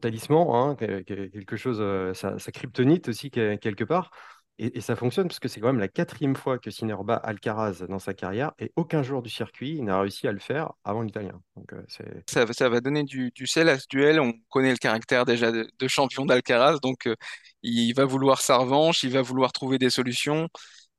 talisman, 0.00 0.46
hein, 0.50 0.74
que- 0.76 1.02
que- 1.02 1.26
quelque 1.28 1.56
chose, 1.56 1.78
euh, 1.80 2.14
sa, 2.14 2.38
kryptonite 2.52 3.08
aussi 3.08 3.30
que- 3.30 3.56
quelque 3.56 3.84
part. 3.84 4.10
Et, 4.58 4.80
ça 4.80 4.94
fonctionne 4.94 5.26
parce 5.26 5.40
que 5.40 5.48
c'est 5.48 5.60
quand 5.60 5.66
même 5.66 5.80
la 5.80 5.88
quatrième 5.88 6.36
fois 6.36 6.58
que 6.60 6.70
Sinner 6.70 6.94
bat 7.04 7.16
Alcaraz 7.16 7.84
dans 7.88 7.98
sa 7.98 8.14
carrière 8.14 8.52
et 8.60 8.72
aucun 8.76 9.02
joueur 9.02 9.20
du 9.20 9.28
circuit 9.28 9.82
n'a 9.82 10.00
réussi 10.00 10.28
à 10.28 10.32
le 10.32 10.38
faire 10.38 10.72
avant 10.84 11.02
l'Italien. 11.02 11.40
Euh, 11.72 11.82
Ça, 12.28 12.68
va- 12.68 12.80
donner 12.80 13.02
du, 13.02 13.32
sel 13.46 13.68
à 13.68 13.78
ce 13.80 13.86
duel. 13.88 14.20
On 14.20 14.32
connaît 14.50 14.70
le 14.70 14.76
caractère 14.76 15.24
déjà 15.24 15.50
de, 15.50 15.88
champion 15.88 16.24
d'Alcaraz, 16.24 16.78
donc 16.80 17.08
euh, 17.08 17.16
il 17.62 17.92
va 17.94 18.04
vouloir 18.04 18.40
sa 18.40 18.56
revanche, 18.58 19.02
il 19.02 19.10
va 19.10 19.22
vouloir 19.22 19.52
trouver 19.52 19.78
des 19.78 19.90
solutions. 19.90 20.48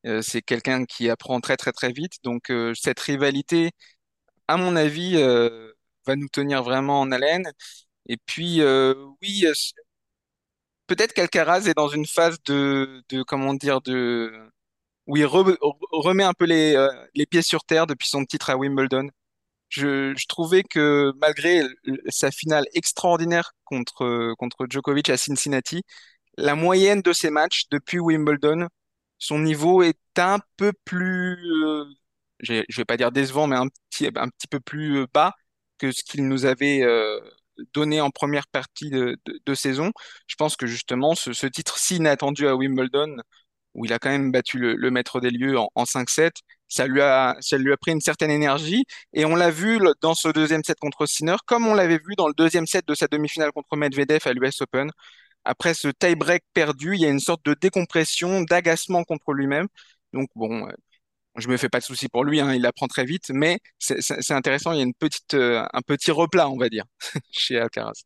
Euh, 0.05 0.21
c'est 0.21 0.41
quelqu'un 0.41 0.83
qui 0.85 1.09
apprend 1.09 1.39
très 1.39 1.55
très 1.55 1.71
très 1.71 1.93
vite, 1.93 2.15
donc 2.23 2.51
cette 2.73 2.99
rivalité, 2.99 3.71
à 4.47 4.57
mon 4.57 4.75
avis, 4.75 5.15
va 6.05 6.15
nous 6.15 6.29
tenir 6.29 6.61
vraiment 6.63 6.99
en 7.01 7.11
haleine. 7.11 7.49
Et 8.07 8.17
puis, 8.17 8.61
oui, 9.21 9.45
peut-être 10.87 11.13
qu'Alcaraz 11.13 11.67
est 11.67 11.73
dans 11.75 11.87
une 11.89 12.05
phase 12.05 12.37
de, 12.45 13.03
de 13.09 13.23
comment 13.23 13.53
dire, 13.53 13.81
de 13.81 14.31
où 15.07 15.17
il 15.17 15.25
re- 15.25 15.57
remet 15.91 16.23
un 16.23 16.33
peu 16.33 16.45
les, 16.45 16.75
euh, 16.75 16.89
les 17.15 17.25
pieds 17.25 17.41
sur 17.43 17.63
terre 17.65 17.87
depuis 17.87 18.09
son 18.09 18.25
titre 18.25 18.49
à 18.51 18.57
Wimbledon. 18.57 19.09
Je, 19.69 20.13
je 20.17 20.27
trouvais 20.27 20.63
que 20.63 21.11
malgré 21.17 21.63
sa 22.09 22.31
finale 22.31 22.65
extraordinaire 22.73 23.53
contre, 23.65 24.33
contre 24.37 24.67
Djokovic 24.69 25.09
à 25.09 25.17
Cincinnati, 25.17 25.83
la 26.37 26.55
moyenne 26.55 27.01
de 27.01 27.13
ses 27.13 27.29
matchs 27.31 27.65
depuis 27.71 27.99
Wimbledon, 27.99 28.67
son 29.19 29.39
niveau 29.39 29.83
est 29.83 29.97
un 30.17 30.39
peu 30.57 30.73
plus, 30.85 31.37
euh, 31.65 31.85
je 32.41 32.63
vais 32.77 32.85
pas 32.85 32.97
dire 32.97 33.11
décevant, 33.11 33.47
mais 33.47 33.55
un 33.55 33.67
petit, 33.67 34.07
un 34.15 34.29
petit 34.29 34.47
peu 34.47 34.59
plus 34.59 34.99
euh, 34.99 35.07
bas 35.13 35.33
que 35.77 35.91
ce 35.91 36.03
qu'il 36.03 36.27
nous 36.27 36.45
avait 36.45 36.81
euh, 36.83 37.19
donné 37.73 38.01
en 38.01 38.09
première 38.11 38.47
partie 38.47 38.89
de, 38.89 39.17
de- 39.45 39.55
saison. 39.55 39.91
Je 40.27 40.35
pense 40.35 40.55
que 40.55 40.67
justement, 40.67 41.15
ce, 41.15 41.47
titre 41.47 41.77
si 41.77 41.97
inattendu 41.97 42.47
à 42.47 42.55
Wimbledon, 42.55 43.17
où 43.73 43.85
il 43.85 43.93
a 43.93 43.99
quand 43.99 44.09
même 44.09 44.31
battu 44.31 44.57
le, 44.59 44.91
maître 44.91 45.19
des 45.21 45.31
lieux 45.31 45.57
en, 45.59 45.69
en 45.75 45.85
5-7, 45.85 46.31
ça 46.67 46.87
lui 46.87 47.01
a, 47.01 47.35
ça 47.41 47.57
lui 47.57 47.71
a 47.73 47.77
pris 47.77 47.91
une 47.91 48.01
certaine 48.01 48.31
énergie. 48.31 48.85
Et 49.13 49.25
on 49.25 49.35
l'a 49.35 49.51
vu 49.51 49.79
dans 50.01 50.15
ce 50.15 50.29
deuxième 50.29 50.63
set 50.63 50.77
contre 50.79 51.05
Sinner, 51.05 51.35
comme 51.45 51.67
on 51.67 51.73
l'avait 51.73 51.97
vu 51.99 52.15
dans 52.17 52.27
le 52.27 52.33
deuxième 52.33 52.67
set 52.67 52.87
de 52.87 52.95
sa 52.95 53.07
demi-finale 53.07 53.51
contre 53.51 53.75
Medvedev 53.77 54.21
à 54.25 54.33
l'US 54.33 54.61
Open. 54.61 54.91
Après 55.45 55.73
ce 55.73 55.89
tie-break 55.89 56.43
perdu, 56.53 56.95
il 56.95 57.01
y 57.01 57.05
a 57.05 57.09
une 57.09 57.19
sorte 57.19 57.45
de 57.45 57.55
décompression, 57.59 58.41
d'agacement 58.43 59.03
contre 59.03 59.33
lui-même. 59.33 59.67
Donc 60.13 60.29
bon, 60.35 60.67
euh, 60.67 60.71
je 61.37 61.49
me 61.49 61.57
fais 61.57 61.69
pas 61.69 61.79
de 61.79 61.83
soucis 61.83 62.07
pour 62.07 62.23
lui, 62.23 62.39
hein, 62.39 62.53
il 62.53 62.65
apprend 62.65 62.87
très 62.87 63.05
vite, 63.05 63.29
mais 63.33 63.59
c'est 63.79 64.31
intéressant, 64.31 64.71
il 64.71 64.79
y 64.79 64.83
a 64.83 65.37
euh, 65.37 65.65
un 65.73 65.81
petit 65.81 66.11
replat, 66.11 66.49
on 66.49 66.57
va 66.57 66.69
dire, 66.69 66.85
chez 67.31 67.59
Alcaraz. 67.59 68.03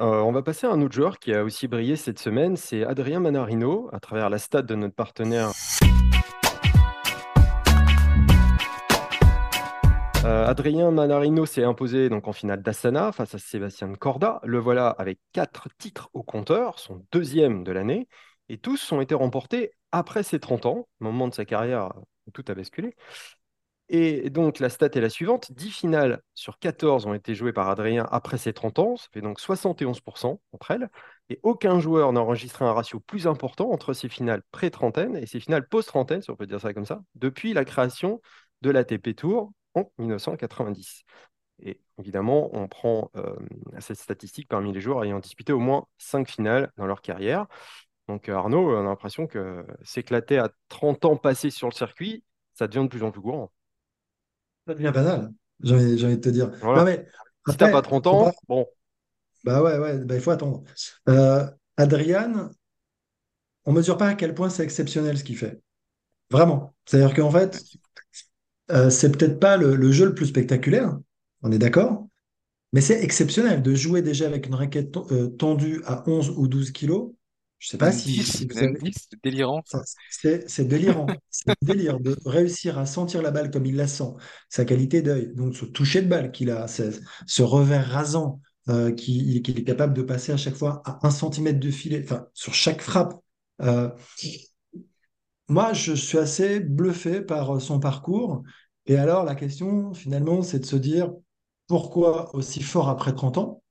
Euh, 0.00 0.04
on 0.22 0.32
va 0.32 0.42
passer 0.42 0.66
à 0.66 0.70
un 0.70 0.82
autre 0.82 0.94
joueur 0.94 1.18
qui 1.18 1.32
a 1.32 1.44
aussi 1.44 1.68
brillé 1.68 1.94
cette 1.94 2.18
semaine, 2.18 2.56
c'est 2.56 2.84
Adrien 2.84 3.20
Manarino, 3.20 3.88
à 3.92 4.00
travers 4.00 4.28
la 4.28 4.38
stat 4.38 4.62
de 4.62 4.74
notre 4.74 4.94
partenaire. 4.94 5.52
Euh, 10.24 10.46
Adrien 10.46 10.90
Manarino 10.90 11.44
s'est 11.44 11.64
imposé 11.64 12.08
donc 12.08 12.26
en 12.26 12.32
finale 12.32 12.62
d'Astana 12.62 13.12
face 13.12 13.34
à 13.34 13.38
Sébastien 13.38 13.92
Corda. 13.92 14.40
Le 14.42 14.58
voilà 14.58 14.88
avec 14.88 15.18
quatre 15.32 15.68
titres 15.78 16.08
au 16.14 16.22
compteur, 16.22 16.78
son 16.78 17.04
deuxième 17.12 17.62
de 17.62 17.72
l'année, 17.72 18.08
et 18.48 18.56
tous 18.56 18.90
ont 18.92 19.02
été 19.02 19.14
remportés 19.14 19.72
après 19.92 20.22
ses 20.22 20.40
30 20.40 20.66
ans, 20.66 20.88
moment 20.98 21.28
de 21.28 21.34
sa 21.34 21.44
carrière 21.44 21.92
tout 22.32 22.44
a 22.48 22.54
basculé. 22.54 22.94
Et 23.90 24.30
donc, 24.30 24.60
la 24.60 24.70
stat 24.70 24.88
est 24.94 25.00
la 25.00 25.10
suivante 25.10 25.52
10 25.52 25.70
finales 25.70 26.22
sur 26.34 26.58
14 26.58 27.04
ont 27.06 27.12
été 27.12 27.34
jouées 27.34 27.52
par 27.52 27.68
Adrien 27.68 28.08
après 28.10 28.38
ses 28.38 28.54
30 28.54 28.78
ans, 28.78 28.96
ça 28.96 29.08
fait 29.12 29.20
donc 29.20 29.38
71% 29.38 30.40
entre 30.52 30.70
elles. 30.70 30.88
Et 31.28 31.38
aucun 31.42 31.80
joueur 31.80 32.12
n'a 32.12 32.20
enregistré 32.20 32.64
un 32.64 32.72
ratio 32.72 33.00
plus 33.00 33.26
important 33.26 33.70
entre 33.70 33.92
ses 33.92 34.08
finales 34.08 34.42
pré-trentaine 34.52 35.16
et 35.16 35.26
ses 35.26 35.38
finales 35.38 35.68
post-trentaine, 35.68 36.22
si 36.22 36.30
on 36.30 36.36
peut 36.36 36.46
dire 36.46 36.60
ça 36.60 36.72
comme 36.72 36.86
ça, 36.86 37.02
depuis 37.14 37.52
la 37.52 37.66
création 37.66 38.22
de 38.62 38.70
l'ATP 38.70 39.14
Tour 39.14 39.52
en 39.74 39.90
1990. 39.98 41.04
Et 41.60 41.80
évidemment, 41.98 42.50
on 42.56 42.68
prend 42.68 43.10
euh, 43.16 43.36
cette 43.80 43.98
statistique 43.98 44.48
parmi 44.48 44.72
les 44.72 44.80
joueurs 44.80 45.04
ayant 45.04 45.18
disputé 45.20 45.52
au 45.52 45.58
moins 45.60 45.86
5 45.98 46.28
finales 46.28 46.72
dans 46.76 46.86
leur 46.86 47.02
carrière. 47.02 47.46
Donc 48.08 48.28
euh, 48.28 48.34
Arnaud, 48.34 48.74
on 48.76 48.80
a 48.80 48.82
l'impression 48.82 49.26
que 49.26 49.64
s'éclater 49.82 50.38
à 50.38 50.50
30 50.68 51.04
ans 51.04 51.16
passés 51.16 51.50
sur 51.50 51.68
le 51.68 51.74
circuit, 51.74 52.22
ça 52.54 52.66
devient 52.68 52.84
de 52.84 52.88
plus 52.88 53.02
en 53.02 53.10
plus 53.10 53.20
courant. 53.22 53.50
Ça 54.66 54.74
devient 54.74 54.92
banal, 54.94 55.32
j'ai 55.62 55.74
envie, 55.74 55.96
de 55.96 56.16
te 56.16 56.28
dire. 56.28 56.50
Non, 56.50 56.56
Voilà. 56.60 56.84
mais 56.84 57.06
Si 57.48 57.56
t'as 57.56 57.70
pas 57.70 57.78
après, 57.78 57.90
30 57.90 58.04
faut 58.04 58.10
pas- 58.10 58.16
ans, 58.16 58.32
bon, 58.48 58.66
Bah 59.44 59.62
ouais, 59.62 59.78
ouais, 59.78 59.98
bah 60.04 60.14
il 60.14 60.20
faut 60.20 60.30
attendre. 60.30 60.64
Euh, 61.08 61.46
Adrian, 61.76 62.50
on 63.64 63.72
mesure 63.72 63.96
pas 63.96 64.08
à 64.08 64.14
quel 64.14 64.34
point 64.34 64.50
c'est 64.50 64.64
exceptionnel 64.64 65.18
ce 65.18 65.24
qu'il 65.24 65.36
fait. 65.36 65.60
Vraiment. 66.30 66.74
C'est-à-dire 66.86 67.14
qu'en 67.14 67.30
fait, 67.30 67.62
euh, 68.70 68.90
c'est 68.90 69.10
peut-être 69.12 69.38
pas 69.38 69.56
le, 69.56 69.76
le 69.76 69.92
jeu 69.92 70.06
le 70.06 70.14
plus 70.14 70.26
spectaculaire, 70.26 70.98
on 71.42 71.52
est 71.52 71.58
d'accord, 71.58 72.06
mais 72.72 72.80
c'est 72.80 73.02
exceptionnel 73.02 73.62
de 73.62 73.74
jouer 73.74 74.02
déjà 74.02 74.26
avec 74.26 74.46
une 74.46 74.54
raquette 74.54 74.96
euh, 75.12 75.28
tendue 75.28 75.82
à 75.86 76.08
11 76.08 76.30
ou 76.30 76.48
12 76.48 76.70
kilos. 76.72 77.12
Je 77.64 77.70
sais 77.70 77.78
pas 77.78 77.92
si, 77.92 78.12
10, 78.12 78.24
si 78.24 78.46
vous 78.46 78.58
avez, 78.58 78.78
10, 78.78 78.94
c'est 78.94 79.22
délirant. 79.22 79.62
C'est 80.10 80.64
délirant. 80.68 81.06
C'est 81.30 81.54
délire 81.62 81.98
de 81.98 82.14
réussir 82.26 82.78
à 82.78 82.84
sentir 82.84 83.22
la 83.22 83.30
balle 83.30 83.50
comme 83.50 83.64
il 83.64 83.74
la 83.74 83.86
sent, 83.86 84.12
sa 84.50 84.66
qualité 84.66 85.00
d'œil, 85.00 85.32
donc 85.34 85.56
ce 85.56 85.64
toucher 85.64 86.02
de 86.02 86.08
balle 86.08 86.30
qu'il 86.30 86.50
a, 86.50 86.68
ce, 86.68 87.42
revers 87.42 87.88
rasant 87.88 88.42
euh, 88.68 88.92
qu'il 88.92 89.34
est 89.34 89.64
capable 89.64 89.94
de 89.94 90.02
passer 90.02 90.32
à 90.32 90.36
chaque 90.36 90.56
fois 90.56 90.82
à 90.84 90.98
un 91.06 91.10
centimètre 91.10 91.58
de 91.58 91.70
filet, 91.70 92.02
enfin, 92.04 92.26
sur 92.34 92.52
chaque 92.52 92.82
frappe. 92.82 93.14
Euh, 93.62 93.88
moi, 95.48 95.72
je 95.72 95.94
suis 95.94 96.18
assez 96.18 96.60
bluffé 96.60 97.22
par 97.22 97.62
son 97.62 97.80
parcours. 97.80 98.42
Et 98.84 98.96
alors, 98.96 99.24
la 99.24 99.34
question, 99.34 99.94
finalement, 99.94 100.42
c'est 100.42 100.58
de 100.58 100.66
se 100.66 100.76
dire 100.76 101.10
pourquoi 101.66 102.34
aussi 102.36 102.62
fort 102.62 102.90
après 102.90 103.14
30 103.14 103.38
ans? 103.38 103.62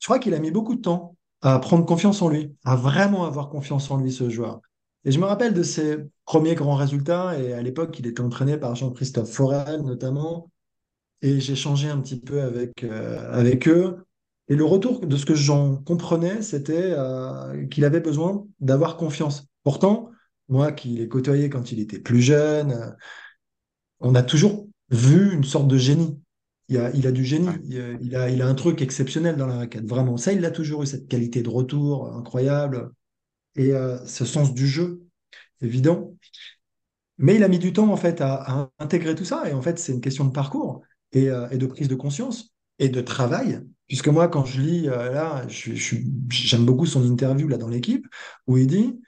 Je 0.00 0.06
crois 0.06 0.18
qu'il 0.18 0.34
a 0.34 0.40
mis 0.40 0.50
beaucoup 0.50 0.74
de 0.74 0.80
temps 0.80 1.15
à 1.46 1.60
prendre 1.60 1.86
confiance 1.86 2.22
en 2.22 2.28
lui, 2.28 2.54
à 2.64 2.74
vraiment 2.74 3.24
avoir 3.24 3.48
confiance 3.48 3.88
en 3.92 3.98
lui, 3.98 4.10
ce 4.10 4.28
joueur. 4.28 4.60
Et 5.04 5.12
je 5.12 5.20
me 5.20 5.24
rappelle 5.24 5.54
de 5.54 5.62
ses 5.62 5.98
premiers 6.24 6.56
grands 6.56 6.74
résultats, 6.74 7.38
et 7.38 7.52
à 7.52 7.62
l'époque, 7.62 7.96
il 8.00 8.06
était 8.08 8.20
entraîné 8.20 8.56
par 8.56 8.74
Jean-Christophe 8.74 9.30
Forel, 9.30 9.82
notamment, 9.82 10.50
et 11.22 11.38
j'ai 11.38 11.54
changé 11.54 11.88
un 11.88 12.00
petit 12.00 12.18
peu 12.18 12.42
avec, 12.42 12.82
euh, 12.82 13.32
avec 13.32 13.68
eux. 13.68 14.04
Et 14.48 14.56
le 14.56 14.64
retour 14.64 15.06
de 15.06 15.16
ce 15.16 15.24
que 15.24 15.36
j'en 15.36 15.76
comprenais, 15.76 16.42
c'était 16.42 16.92
euh, 16.96 17.66
qu'il 17.68 17.84
avait 17.84 18.00
besoin 18.00 18.44
d'avoir 18.58 18.96
confiance. 18.96 19.46
Pourtant, 19.62 20.10
moi 20.48 20.72
qui 20.72 20.88
l'ai 20.88 21.08
côtoyé 21.08 21.48
quand 21.48 21.70
il 21.70 21.78
était 21.78 22.00
plus 22.00 22.20
jeune, 22.22 22.72
euh, 22.72 22.90
on 24.00 24.16
a 24.16 24.22
toujours 24.22 24.66
vu 24.90 25.32
une 25.32 25.44
sorte 25.44 25.68
de 25.68 25.78
génie. 25.78 26.18
Il 26.68 26.78
a, 26.78 26.90
il 26.94 27.06
a 27.06 27.12
du 27.12 27.24
génie, 27.24 27.48
il, 28.00 28.16
a, 28.16 28.28
il 28.28 28.42
un 28.42 28.54
truc 28.54 28.82
exceptionnel 28.82 29.36
dans 29.36 29.46
la 29.46 29.56
raquette, 29.58 29.86
vraiment. 29.86 30.16
Ça, 30.16 30.32
il 30.32 30.44
a 30.44 30.50
toujours 30.50 30.82
eu, 30.82 30.86
cette 30.86 31.06
qualité 31.08 31.42
de 31.42 31.48
retour 31.48 32.12
incroyable 32.14 32.90
et 33.56 33.72
euh, 33.72 34.04
ce 34.06 34.24
sens 34.24 34.54
du 34.54 34.66
jeu, 34.68 35.02
évident. 35.62 36.14
Mais 37.18 37.36
il 37.36 37.44
a 37.44 37.48
mis 37.48 37.58
du 37.58 37.72
temps, 37.72 37.90
en 37.90 37.96
fait, 37.96 38.20
à, 38.20 38.34
à 38.62 38.70
intégrer 38.78 39.14
tout 39.14 39.24
ça. 39.24 39.48
Et 39.48 39.52
en 39.54 39.62
fait, 39.62 39.78
c'est 39.78 39.92
une 39.92 40.00
question 40.00 40.24
de 40.24 40.32
parcours 40.32 40.82
et, 41.12 41.30
euh, 41.30 41.48
et 41.50 41.58
de 41.58 41.66
prise 41.66 41.88
de 41.88 41.94
conscience 41.94 42.54
et 42.78 42.88
de 42.88 43.00
travail. 43.00 43.60
Puisque 43.88 44.08
moi, 44.08 44.28
quand 44.28 44.44
je 44.44 44.60
lis, 44.60 44.88
euh, 44.88 45.12
là, 45.12 45.46
je, 45.48 45.74
je 45.74 45.82
suis- 45.82 46.06
j'aime 46.30 46.66
beaucoup 46.66 46.86
son 46.86 47.04
interview 47.04 47.48
là 47.48 47.56
dans 47.56 47.68
l'équipe, 47.68 48.06
où 48.46 48.58
il 48.58 48.66
dit, 48.66 49.00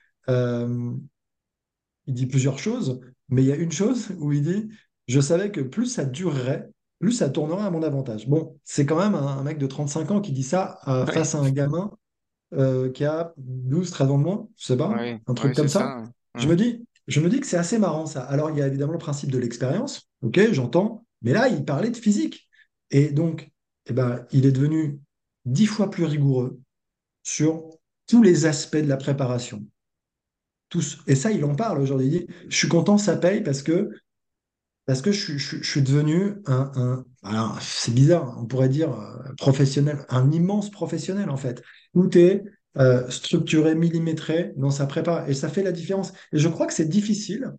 il 2.06 2.14
dit 2.14 2.26
plusieurs 2.26 2.58
choses, 2.58 3.00
mais 3.28 3.42
il 3.42 3.48
y 3.48 3.52
a 3.52 3.56
une 3.56 3.72
chose 3.72 4.08
où 4.18 4.32
il 4.32 4.42
dit, 4.42 4.68
je 5.06 5.20
savais 5.20 5.50
que 5.50 5.60
plus 5.60 5.86
ça 5.86 6.04
durerait, 6.04 6.68
plus 6.98 7.12
ça 7.12 7.28
tournerait 7.28 7.64
à 7.64 7.70
mon 7.70 7.82
avantage. 7.82 8.28
Bon, 8.28 8.56
c'est 8.64 8.86
quand 8.86 8.98
même 8.98 9.14
un, 9.14 9.38
un 9.38 9.42
mec 9.42 9.58
de 9.58 9.66
35 9.66 10.10
ans 10.10 10.20
qui 10.20 10.32
dit 10.32 10.42
ça 10.42 10.78
euh, 10.88 11.06
Ouais, 11.06 11.12
face 11.12 11.34
à 11.34 11.38
un 11.38 11.50
gamin 11.50 11.92
euh, 12.54 12.90
qui 12.90 13.04
a 13.04 13.34
12, 13.36 13.90
13 13.90 14.10
ans 14.10 14.18
de 14.18 14.22
moins, 14.24 14.48
je 14.56 14.64
sais 14.66 14.76
pas, 14.76 14.88
ouais, 14.88 15.20
un 15.26 15.34
truc 15.34 15.54
comme 15.54 15.68
ça. 15.68 15.80
ça. 15.80 16.04
Je 16.40 16.48
me 16.48 16.56
dis, 16.56 16.84
je 17.06 17.20
me 17.20 17.28
dis 17.28 17.40
que 17.40 17.46
c'est 17.46 17.56
assez 17.56 17.78
marrant 17.78 18.06
ça. 18.06 18.22
Alors, 18.22 18.50
il 18.50 18.58
y 18.58 18.62
a 18.62 18.66
évidemment 18.66 18.92
le 18.92 18.98
principe 18.98 19.30
de 19.30 19.38
l'expérience, 19.38 20.08
ok, 20.22 20.52
j'entends, 20.52 21.04
mais 21.22 21.32
là, 21.32 21.48
il 21.48 21.64
parlait 21.64 21.90
de 21.90 21.96
physique. 21.96 22.48
Et 22.90 23.10
donc, 23.10 23.50
eh 23.86 23.92
ben, 23.92 24.26
il 24.32 24.46
est 24.46 24.52
devenu 24.52 24.98
dix 25.44 25.66
fois 25.66 25.90
plus 25.90 26.04
rigoureux 26.04 26.60
sur 27.22 27.70
tous 28.06 28.22
les 28.22 28.46
aspects 28.46 28.76
de 28.76 28.88
la 28.88 28.96
préparation. 28.96 29.64
Tous. 30.68 30.98
Et 31.06 31.14
ça, 31.14 31.30
il 31.30 31.44
en 31.44 31.54
parle 31.54 31.80
aujourd'hui. 31.80 32.06
Il 32.06 32.12
dit, 32.12 32.26
je 32.48 32.56
suis 32.56 32.68
content, 32.68 32.98
ça 32.98 33.16
paye 33.16 33.42
parce 33.42 33.62
que, 33.62 33.90
parce 34.88 35.02
que 35.02 35.12
je, 35.12 35.36
suis- 35.62 35.82
devenu 35.82 36.36
un, 36.46 37.04
un- 37.22 37.54
c'est 37.60 37.92
bizarre, 37.92 38.38
on 38.40 38.46
pourrait 38.46 38.70
dire 38.70 38.90
euh, 38.98 39.34
professionnel, 39.36 40.06
un 40.08 40.30
immense 40.32 40.70
professionnel 40.70 41.28
en 41.28 41.36
fait. 41.36 41.62
Tout 41.92 42.16
est 42.16 42.42
euh, 42.78 43.06
structuré, 43.10 43.74
millimétré 43.74 44.54
dans 44.56 44.70
sa 44.70 44.86
prépa. 44.86 45.26
Et 45.28 45.34
ça 45.34 45.50
fait 45.50 45.62
la 45.62 45.72
différence. 45.72 46.14
Et 46.32 46.38
je 46.38 46.48
crois 46.48 46.66
que 46.66 46.72
c'est 46.72 46.88
difficile 46.88 47.52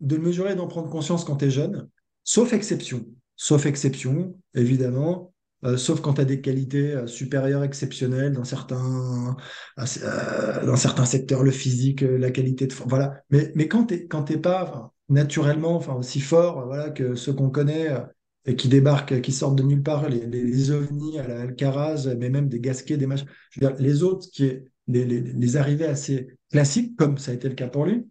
de 0.00 0.16
le 0.16 0.22
mesurer 0.22 0.52
et 0.52 0.54
d'en 0.54 0.66
prendre 0.66 0.90
conscience 0.90 1.24
quand 1.24 1.36
tu 1.36 1.46
es 1.46 1.50
jeune, 1.50 1.88
sauf 2.24 2.52
exception. 2.52 3.06
Sauf 3.34 3.64
exception, 3.64 4.38
évidemment, 4.54 5.32
euh, 5.64 5.78
sauf 5.78 6.02
quand 6.02 6.12
tu 6.14 6.20
as 6.20 6.24
des 6.26 6.42
qualités 6.42 6.92
euh, 6.92 7.06
supérieures, 7.06 7.64
exceptionnelles 7.64 8.32
dans 8.34 8.44
certains, 8.44 9.34
dans 9.78 10.76
certains 10.76 11.06
secteurs, 11.06 11.42
le 11.42 11.52
physique, 11.52 12.02
la 12.02 12.30
qualité 12.30 12.66
de... 12.66 12.74
Voilà. 12.86 13.22
Mais, 13.30 13.50
mais 13.54 13.66
quand 13.66 13.86
tu 13.86 14.08
t'es 14.26 14.38
pas 14.38 14.92
naturellement 15.08 15.76
enfin, 15.76 15.94
aussi 15.94 16.20
fort 16.20 16.64
voilà, 16.66 16.90
que 16.90 17.14
ceux 17.14 17.32
qu'on 17.32 17.50
connaît 17.50 17.88
euh, 17.90 18.00
et 18.44 18.56
qui 18.56 18.68
débarquent, 18.68 19.20
qui 19.20 19.32
sortent 19.32 19.56
de 19.56 19.62
nulle 19.62 19.82
part, 19.82 20.08
les, 20.08 20.26
les, 20.26 20.44
les 20.44 20.70
ovnis 20.70 21.18
à 21.18 21.26
la 21.26 21.40
Alcaraz, 21.42 22.14
mais 22.16 22.30
même 22.30 22.48
des 22.48 22.60
Gasquet, 22.60 22.96
des 22.96 23.06
machins, 23.06 23.26
je 23.50 23.60
veux 23.60 23.68
dire, 23.68 23.76
les 23.80 24.02
autres, 24.02 24.28
qui 24.32 24.44
est, 24.44 24.64
les, 24.88 25.04
les, 25.04 25.56
arrivées 25.56 25.86
assez 25.86 26.28
classiques, 26.52 26.96
comme 26.96 27.18
ça 27.18 27.32
a 27.32 27.34
été 27.34 27.48
le 27.48 27.56
cas 27.56 27.66
pour 27.68 27.86
lui, 27.86 28.06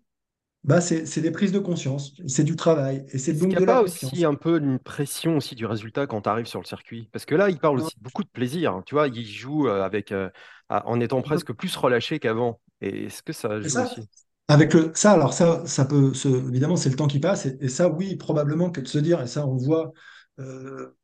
bah, 0.63 0.81
c'est 0.81 1.21
des 1.21 1.31
prises 1.31 1.51
de 1.53 1.59
conscience, 1.59 2.13
c'est 2.27 2.43
du 2.43 2.55
travail, 2.55 3.05
et 3.11 3.17
c'est 3.19 3.33
donc 3.33 3.51
n'y 3.51 3.55
a 3.57 3.61
de 3.61 3.65
la 3.65 3.75
pas 3.75 3.81
aussi 3.81 4.25
un 4.25 4.35
peu 4.35 4.57
une 4.59 4.79
pression 4.79 5.37
aussi 5.37 5.55
du 5.55 5.65
résultat 5.65 6.07
quand 6.07 6.21
tu 6.21 6.29
arrives 6.29 6.45
sur 6.45 6.59
le 6.59 6.65
circuit? 6.65 7.09
Parce 7.11 7.25
que 7.25 7.35
là, 7.35 7.49
il 7.49 7.59
parle 7.59 7.77
aussi 7.77 7.95
beaucoup 7.99 8.23
de 8.23 8.29
plaisir. 8.29 8.73
hein. 8.73 8.83
Tu 8.85 8.95
vois, 8.95 9.07
il 9.07 9.25
joue 9.25 9.67
euh, 9.67 9.83
avec, 9.83 10.11
euh, 10.11 10.29
en 10.69 10.99
étant 10.99 11.21
presque 11.21 11.53
plus 11.53 11.75
relâché 11.75 12.19
qu'avant. 12.19 12.61
Et 12.81 13.05
est-ce 13.05 13.23
que 13.23 13.33
ça 13.33 13.61
joue 13.61 13.69
ça, 13.69 13.81
aussi? 13.81 14.07
Avec 14.47 14.73
le, 14.73 14.91
ça, 14.95 15.13
alors 15.13 15.33
ça, 15.33 15.65
ça 15.65 15.85
peut, 15.85 16.13
se, 16.13 16.27
évidemment, 16.27 16.75
c'est 16.75 16.89
le 16.89 16.95
temps 16.95 17.07
qui 17.07 17.19
passe, 17.19 17.45
et, 17.47 17.67
ça, 17.69 17.89
oui, 17.89 18.15
probablement 18.15 18.69
que 18.69 18.81
de 18.81 18.87
se 18.87 18.97
dire, 18.99 19.21
et 19.21 19.27
ça, 19.27 19.47
on 19.47 19.57
voit 19.57 19.91
euh, 20.39 20.95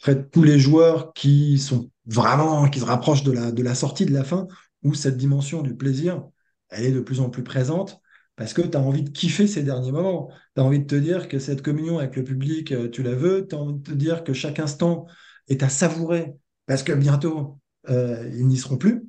près 0.00 0.14
de 0.16 0.22
tous 0.22 0.42
les 0.42 0.58
joueurs 0.58 1.12
qui 1.12 1.58
sont 1.58 1.90
vraiment, 2.06 2.68
qui 2.68 2.80
se 2.80 2.84
rapprochent 2.84 3.24
de 3.24 3.32
la, 3.32 3.52
de 3.52 3.62
la 3.62 3.74
sortie, 3.74 4.06
de 4.06 4.12
la 4.12 4.24
fin, 4.24 4.48
où 4.82 4.94
cette 4.94 5.16
dimension 5.16 5.62
du 5.62 5.76
plaisir, 5.76 6.24
elle 6.70 6.84
est 6.86 6.92
de 6.92 7.00
plus 7.00 7.20
en 7.20 7.30
plus 7.30 7.44
présente. 7.44 8.00
parce 8.36 8.54
que 8.54 8.62
tu 8.62 8.76
as 8.76 8.80
envie 8.80 9.02
de 9.02 9.10
kiffer 9.10 9.46
ces 9.46 9.62
derniers 9.62 9.92
moments. 9.92 10.30
Tu 10.56 10.60
as 10.60 10.64
envie 10.64 10.80
de 10.80 10.86
te 10.86 10.94
dire 10.94 11.28
que 11.28 11.38
cette 11.38 11.62
communion 11.62 11.98
avec 11.98 12.16
le 12.16 12.24
public, 12.24 12.72
euh, 12.72 12.88
tu 12.90 13.02
la 13.02 13.14
veux. 13.14 13.46
Tu 13.46 13.54
as 13.54 13.58
envie 13.58 13.74
de 13.74 13.82
te 13.82 13.92
dire 13.92 14.24
que 14.24 14.32
chaque 14.32 14.58
instant 14.58 15.06
est 15.48 15.62
à 15.62 15.68
savourer, 15.68 16.34
parce 16.66 16.82
que 16.82 16.92
bientôt, 16.92 17.58
euh, 17.90 18.28
ils 18.34 18.46
n'y 18.46 18.56
seront 18.56 18.78
plus. 18.78 19.04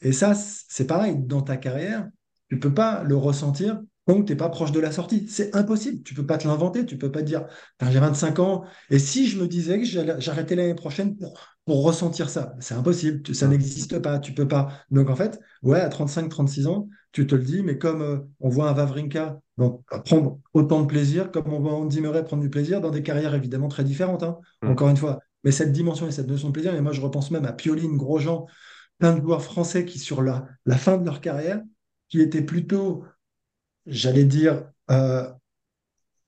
Et 0.00 0.12
ça, 0.12 0.34
c'est 0.34 0.86
pareil, 0.86 1.16
dans 1.18 1.42
ta 1.42 1.56
carrière, 1.56 2.08
tu 2.48 2.56
ne 2.56 2.60
peux 2.60 2.74
pas 2.74 3.02
le 3.04 3.16
ressentir 3.16 3.80
donc, 4.08 4.24
tu 4.24 4.32
n'es 4.32 4.36
pas 4.36 4.48
proche 4.48 4.72
de 4.72 4.80
la 4.80 4.90
sortie. 4.90 5.26
C'est 5.28 5.54
impossible. 5.54 6.02
Tu 6.02 6.14
ne 6.14 6.20
peux 6.20 6.26
pas 6.26 6.38
te 6.38 6.48
l'inventer. 6.48 6.86
Tu 6.86 6.94
ne 6.94 6.98
peux 6.98 7.12
pas 7.12 7.20
te 7.20 7.26
dire, 7.26 7.44
j'ai 7.90 8.00
25 8.00 8.38
ans. 8.38 8.64
Et 8.88 8.98
si 8.98 9.28
je 9.28 9.38
me 9.38 9.46
disais 9.46 9.78
que 9.78 9.84
j'arrêtais 9.84 10.56
l'année 10.56 10.74
prochaine 10.74 11.14
pour, 11.14 11.38
pour 11.66 11.84
ressentir 11.84 12.30
ça, 12.30 12.54
c'est 12.58 12.72
impossible. 12.72 13.34
Ça 13.34 13.48
n'existe 13.48 13.98
pas. 13.98 14.18
Tu 14.18 14.32
peux 14.32 14.48
pas. 14.48 14.68
Donc, 14.90 15.10
en 15.10 15.14
fait, 15.14 15.38
ouais, 15.62 15.80
à 15.80 15.90
35, 15.90 16.30
36 16.30 16.68
ans, 16.68 16.88
tu 17.12 17.26
te 17.26 17.34
le 17.34 17.42
dis, 17.42 17.62
mais 17.62 17.76
comme 17.76 18.00
euh, 18.00 18.16
on 18.40 18.48
voit 18.48 18.70
un 18.70 18.72
Vavrinka 18.72 19.40
donc, 19.58 19.82
prendre 20.04 20.38
autant 20.54 20.82
de 20.82 20.86
plaisir, 20.86 21.30
comme 21.30 21.52
on 21.52 21.60
voit 21.60 21.74
Andy 21.74 22.00
Murray 22.00 22.24
prendre 22.24 22.42
du 22.42 22.48
plaisir 22.48 22.80
dans 22.80 22.90
des 22.90 23.02
carrières 23.02 23.34
évidemment 23.34 23.68
très 23.68 23.82
différentes, 23.82 24.22
hein, 24.22 24.38
encore 24.62 24.88
une 24.88 24.96
fois. 24.96 25.18
Mais 25.42 25.50
cette 25.50 25.72
dimension 25.72 26.06
et 26.06 26.12
cette 26.12 26.28
notion 26.28 26.48
de 26.48 26.52
plaisir, 26.52 26.74
et 26.74 26.80
moi 26.80 26.92
je 26.92 27.00
repense 27.00 27.30
même 27.32 27.44
à 27.44 27.52
Pioline, 27.52 27.96
Grosjean, 27.96 28.46
plein 28.98 29.16
de 29.16 29.20
joueurs 29.20 29.42
français 29.42 29.84
qui, 29.84 29.98
sur 29.98 30.22
la, 30.22 30.46
la 30.64 30.76
fin 30.76 30.96
de 30.96 31.04
leur 31.04 31.20
carrière, 31.20 31.60
qui 32.08 32.20
étaient 32.20 32.42
plutôt 32.42 33.04
j'allais 33.88 34.24
dire, 34.24 34.70
euh, 34.90 35.28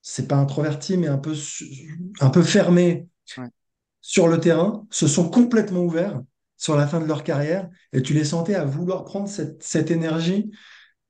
c'est 0.02 0.26
pas 0.26 0.36
introverti, 0.36 0.96
mais 0.96 1.08
un 1.08 1.18
peu, 1.18 1.34
un 2.20 2.30
peu 2.30 2.42
fermé 2.42 3.08
sur 4.00 4.28
le 4.28 4.40
terrain, 4.40 4.86
se 4.90 5.06
sont 5.06 5.28
complètement 5.28 5.82
ouverts 5.82 6.20
sur 6.56 6.76
la 6.76 6.86
fin 6.86 7.00
de 7.00 7.06
leur 7.06 7.22
carrière 7.22 7.68
et 7.92 8.02
tu 8.02 8.14
les 8.14 8.24
sentais 8.24 8.54
à 8.54 8.64
vouloir 8.64 9.04
prendre 9.04 9.28
cette, 9.28 9.62
cette 9.62 9.90
énergie 9.90 10.50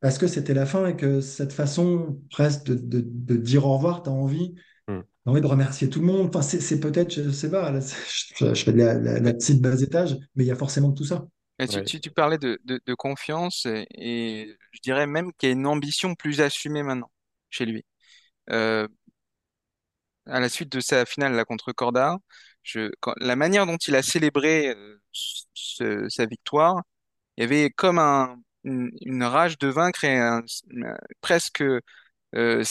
parce 0.01 0.19
que 0.19 0.27
c'était 0.27 0.55
la 0.55 0.67
fin 0.67 0.87
et 0.87 0.97
que 0.97 1.21
cette 1.21 1.53
façon 1.53 2.21
presque 2.31 2.65
de, 2.65 3.05
de, 3.05 3.37
dire 3.37 3.67
au 3.67 3.75
revoir, 3.75 4.03
tu 4.03 4.11
as 4.11 4.13
envie, 4.13 4.55
hmm. 4.89 5.01
envie 5.27 5.41
de 5.41 5.47
remercier 5.47 5.89
tout 5.89 6.01
le 6.01 6.07
monde. 6.07 6.29
Enfin, 6.35 6.43
c'est 6.43 6.81
peut-être, 6.81 7.13
je 7.13 7.31
sais 7.31 7.51
pas, 7.51 7.73
je, 7.79 8.55
fais 8.55 8.73
de 8.73 8.79
la, 8.79 8.95
la, 8.99 9.35
petite 9.35 9.61
bas 9.61 9.81
étage, 9.81 10.17
mais 10.35 10.45
il 10.45 10.47
y 10.47 10.53
a 10.53 10.57
forcément 10.57 10.93
tout 10.93 11.05
ça. 11.05 11.27
Tu, 11.69 12.01
tu, 12.01 12.11
parlais 12.11 12.39
de, 12.39 12.59
de, 12.65 12.95
confiance 12.95 13.67
et, 13.67 14.57
je 14.73 14.81
dirais 14.81 15.07
même 15.07 15.33
qu'il 15.35 15.49
y 15.49 15.53
a 15.53 15.55
une 15.55 15.67
ambition 15.67 16.15
plus 16.15 16.41
assumée 16.41 16.83
maintenant 16.83 17.11
chez 17.51 17.67
lui. 17.67 17.85
Euh, 18.51 18.89
à 20.27 20.41
la 20.41 20.49
suite 20.49 20.71
de 20.73 20.81
sa 20.81 21.05
finale 21.07 21.35
là, 21.35 21.45
contre 21.45 21.73
Corda, 21.73 22.19
je, 22.63 22.91
la 23.19 23.37
manière 23.37 23.67
dont 23.67 23.77
il 23.77 23.97
a 23.97 24.03
célébré 24.03 24.75
euh, 24.75 26.09
sa 26.09 26.27
victoire, 26.27 26.83
il 27.37 27.43
y 27.43 27.45
avait 27.45 27.71
comme 27.71 27.99
un, 27.99 28.37
une, 28.65 29.25
rage 29.25 29.59
de 29.59 29.69
vaincre 29.69 30.05
et 30.05 30.21
presque 31.21 31.63
euh, 32.35 32.65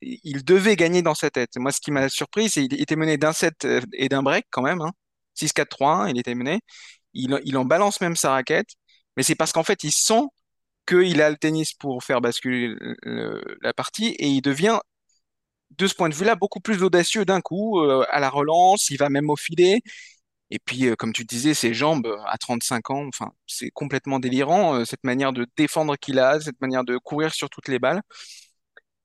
il 0.00 0.44
devait 0.44 0.76
gagner 0.76 1.02
dans 1.02 1.14
sa 1.14 1.30
tête. 1.30 1.56
Moi, 1.56 1.72
ce 1.72 1.80
qui 1.80 1.90
m'a 1.90 2.08
surpris, 2.08 2.48
c'est 2.50 2.66
qu'il 2.66 2.80
était 2.80 2.96
mené 2.96 3.16
d'un 3.18 3.32
set 3.32 3.66
et 3.92 4.08
d'un 4.08 4.22
break 4.22 4.46
quand 4.50 4.62
même. 4.62 4.80
Hein. 4.80 4.92
6-4-3-1, 5.34 6.10
il 6.10 6.18
était 6.18 6.34
mené 6.34 6.60
il, 7.14 7.56
en 7.56 7.64
balance 7.64 8.00
même 8.00 8.16
sa 8.16 8.30
raquette, 8.32 8.70
mais 9.16 9.22
c'est 9.22 9.34
parce 9.34 9.52
qu'en 9.52 9.64
fait, 9.64 9.84
il 9.84 9.92
sent 9.92 10.24
qu'il 10.86 11.22
a 11.22 11.30
le 11.30 11.36
tennis 11.36 11.72
pour 11.74 12.04
faire 12.04 12.20
basculer 12.20 12.74
la 13.62 13.72
partie 13.72 14.08
et 14.18 14.28
il 14.28 14.42
devient, 14.42 14.78
de 15.78 15.86
ce 15.86 15.94
point 15.94 16.08
de 16.08 16.14
vue-là, 16.14 16.36
beaucoup 16.36 16.60
plus 16.60 16.82
audacieux 16.82 17.24
d'un 17.24 17.40
coup, 17.40 17.80
euh, 17.80 18.04
à 18.10 18.20
la 18.20 18.30
relance, 18.30 18.90
il 18.90 18.98
va 18.98 19.08
même 19.10 19.30
au 19.30 19.36
filet. 19.36 19.80
Et 20.50 20.58
puis, 20.58 20.86
euh, 20.86 20.96
comme 20.96 21.12
tu 21.12 21.24
disais, 21.24 21.54
ses 21.54 21.74
jambes 21.74 22.06
euh, 22.06 22.18
à 22.26 22.38
35 22.38 22.90
ans, 22.90 23.06
enfin, 23.08 23.32
c'est 23.46 23.70
complètement 23.70 24.20
délirant, 24.20 24.84
cette 24.84 25.04
manière 25.04 25.32
de 25.32 25.46
défendre 25.56 25.96
qu'il 25.96 26.18
a, 26.18 26.40
cette 26.40 26.60
manière 26.60 26.84
de 26.84 26.98
courir 26.98 27.34
sur 27.34 27.50
toutes 27.50 27.68
les 27.68 27.78
balles. 27.78 28.02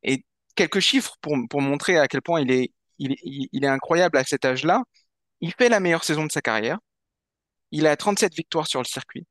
Et 0.03 0.25
quelques 0.55 0.79
chiffres 0.79 1.15
pour, 1.21 1.37
pour 1.49 1.61
montrer 1.61 1.97
à 1.97 2.07
quel 2.07 2.21
point 2.21 2.41
il 2.41 2.51
est, 2.51 2.71
il, 2.99 3.15
il 3.23 3.63
est 3.63 3.67
incroyable 3.67 4.17
à 4.17 4.23
cet 4.23 4.45
âge-là. 4.45 4.83
Il 5.41 5.53
fait 5.53 5.69
la 5.69 5.79
meilleure 5.79 6.03
saison 6.03 6.25
de 6.25 6.31
sa 6.31 6.41
carrière. 6.41 6.79
Il 7.71 7.87
a 7.87 7.95
37 7.95 8.35
victoires 8.35 8.67
sur 8.67 8.81
le 8.81 8.85
circuit 8.85 9.25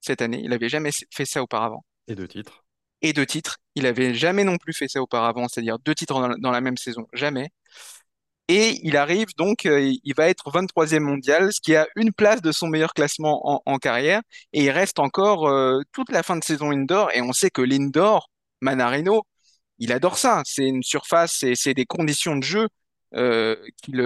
cette 0.00 0.22
année. 0.22 0.40
Il 0.42 0.50
n'avait 0.50 0.68
jamais 0.68 0.90
fait 1.10 1.24
ça 1.24 1.42
auparavant. 1.42 1.84
Et 2.08 2.14
deux 2.14 2.28
titres. 2.28 2.64
Et 3.02 3.12
deux 3.12 3.26
titres. 3.26 3.58
Il 3.74 3.84
n'avait 3.84 4.14
jamais 4.14 4.44
non 4.44 4.56
plus 4.56 4.72
fait 4.72 4.88
ça 4.88 5.02
auparavant, 5.02 5.48
c'est-à-dire 5.48 5.78
deux 5.78 5.94
titres 5.94 6.36
dans 6.38 6.50
la, 6.50 6.60
même 6.60 6.76
saison. 6.76 7.06
Jamais. 7.12 7.50
Et 8.48 8.78
il 8.82 8.96
arrive 8.96 9.28
donc, 9.38 9.64
euh, 9.64 9.92
il 10.04 10.14
va 10.14 10.28
être 10.28 10.50
23e 10.50 11.00
mondial, 11.00 11.50
ce 11.52 11.60
qui 11.62 11.74
a 11.74 11.86
une 11.96 12.12
place 12.12 12.42
de 12.42 12.52
son 12.52 12.68
meilleur 12.68 12.92
classement 12.92 13.62
en, 13.66 13.78
carrière. 13.78 14.20
Et 14.52 14.64
il 14.64 14.70
reste 14.70 14.98
encore 14.98 15.48
euh, 15.48 15.80
toute 15.92 16.10
la 16.10 16.22
fin 16.22 16.36
de 16.36 16.44
saison 16.44 16.70
indoor. 16.70 17.10
Et 17.14 17.22
on 17.22 17.32
sait 17.32 17.50
que 17.50 17.62
l'indoor, 17.62 18.28
Manarino, 18.60 19.22
il 19.78 19.92
adore 19.92 20.18
ça. 20.18 20.42
C'est 20.44 20.66
une 20.66 20.82
surface, 20.82 21.44
c'est 21.54 21.74
des 21.74 21.86
conditions 21.86 22.36
de 22.36 22.44
jeu 22.44 22.68
euh, 23.14 23.56
qu'il 23.82 24.00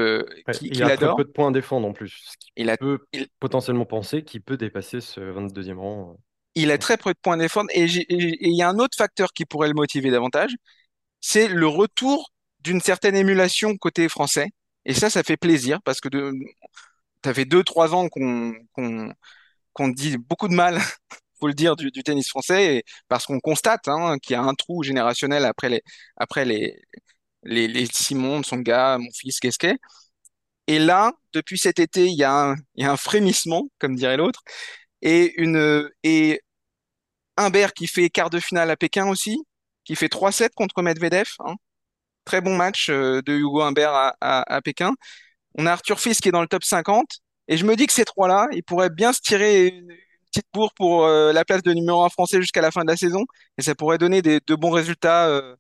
il 0.62 0.82
a 0.82 0.96
très 0.96 1.14
peu 1.16 1.24
de 1.24 1.30
points 1.30 1.48
à 1.48 1.52
défendre 1.52 1.86
en 1.88 1.92
plus. 1.92 2.32
il 2.56 2.68
a, 2.68 2.76
peut 2.76 2.98
potentiellement 3.40 3.86
penser 3.86 4.22
qu'il 4.22 4.42
peut 4.42 4.56
dépasser 4.56 5.00
ce 5.00 5.20
22e 5.20 5.76
rang. 5.76 6.10
Euh. 6.10 6.16
Il 6.54 6.70
a 6.70 6.78
très 6.78 6.96
peu 6.96 7.12
de 7.12 7.18
points 7.20 7.34
à 7.34 7.38
défendre. 7.38 7.70
Et 7.72 7.84
il 7.84 8.56
y 8.56 8.62
a 8.62 8.68
un 8.68 8.78
autre 8.78 8.96
facteur 8.96 9.32
qui 9.32 9.44
pourrait 9.44 9.68
le 9.68 9.74
motiver 9.74 10.10
davantage, 10.10 10.54
c'est 11.20 11.48
le 11.48 11.66
retour 11.66 12.32
d'une 12.60 12.80
certaine 12.80 13.16
émulation 13.16 13.76
côté 13.76 14.08
français. 14.08 14.48
Et 14.84 14.94
ça, 14.94 15.10
ça 15.10 15.22
fait 15.22 15.36
plaisir 15.36 15.80
parce 15.84 16.00
que 16.00 16.08
de, 16.08 16.32
ça 17.24 17.34
fait 17.34 17.44
deux, 17.44 17.62
trois 17.64 17.94
ans 17.94 18.08
qu'on 18.08 18.54
qu'on 19.72 19.88
dit 19.88 20.16
beaucoup 20.18 20.48
de 20.48 20.54
mal, 20.54 20.78
faut 21.40 21.46
le 21.46 21.54
dire, 21.54 21.76
du, 21.76 21.90
tennis 21.92 22.28
français, 22.28 22.76
et 22.76 22.84
parce 23.08 23.26
qu'on 23.26 23.40
constate 23.40 23.86
hein, 23.88 24.18
qu'il 24.18 24.34
y 24.34 24.36
a 24.36 24.42
un 24.42 24.54
trou 24.54 24.82
générationnel 24.82 25.44
après 25.44 25.68
les, 25.68 25.82
après 26.16 26.44
les, 26.44 26.76
les, 27.44 27.86
Simon, 27.86 28.42
son 28.42 28.58
gars, 28.58 28.98
mon 28.98 29.10
fils, 29.12 29.40
qu'est-ce 29.40 29.58
qu'est. 29.58 29.78
Et 30.66 30.78
là, 30.78 31.12
depuis 31.32 31.58
cet 31.58 31.78
été, 31.78 32.06
il 32.06 32.16
y 32.16 32.24
a 32.24 32.54
un, 32.78 32.96
frémissement, 32.96 33.68
comme 33.78 33.96
dirait 33.96 34.16
l'autre, 34.16 34.42
et 35.02 35.40
une 35.40 35.88
et 36.04 36.42
Humbert 37.38 37.72
qui 37.74 37.86
fait 37.86 38.10
quart 38.10 38.30
de 38.30 38.40
finale 38.40 38.70
à 38.70 38.76
Pékin 38.76 39.08
aussi, 39.08 39.38
qui 39.84 39.96
fait 39.96 40.08
3-7 40.08 40.50
contre 40.54 40.82
Medvedev. 40.82 41.28
Hein. 41.40 41.54
Très 42.24 42.40
bon 42.40 42.56
match 42.56 42.90
euh, 42.90 43.22
de 43.22 43.34
Hugo 43.34 43.62
Humbert 43.62 43.92
à, 43.94 44.14
à, 44.20 44.60
Pékin. 44.62 44.94
On 45.56 45.66
a 45.66 45.72
Arthur 45.72 46.00
Fils 46.00 46.20
qui 46.20 46.28
est 46.28 46.32
dans 46.32 46.42
le 46.42 46.48
top 46.48 46.64
50. 46.64 47.20
Et 47.48 47.56
je 47.56 47.64
me 47.64 47.76
dis 47.76 47.86
que 47.86 47.92
ces 47.92 48.04
trois-là, 48.04 48.48
ils 48.52 48.62
pourraient 48.62 48.90
bien 48.90 49.12
se 49.12 49.20
tirer 49.20 49.68
une 49.68 49.88
petite 50.30 50.46
bourre 50.52 50.74
pour 50.74 51.06
euh, 51.06 51.32
la 51.32 51.44
place 51.44 51.62
de 51.62 51.72
numéro 51.72 52.02
1 52.04 52.10
français 52.10 52.40
jusqu'à 52.40 52.60
la 52.60 52.70
fin 52.70 52.82
de 52.82 52.90
la 52.90 52.96
saison. 52.96 53.24
Et 53.58 53.62
ça 53.62 53.74
pourrait 53.74 53.98
donner 53.98 54.22
des, 54.22 54.40
de 54.46 54.54
bons 54.54 54.70
résultats 54.70 55.28
euh, 55.28 55.56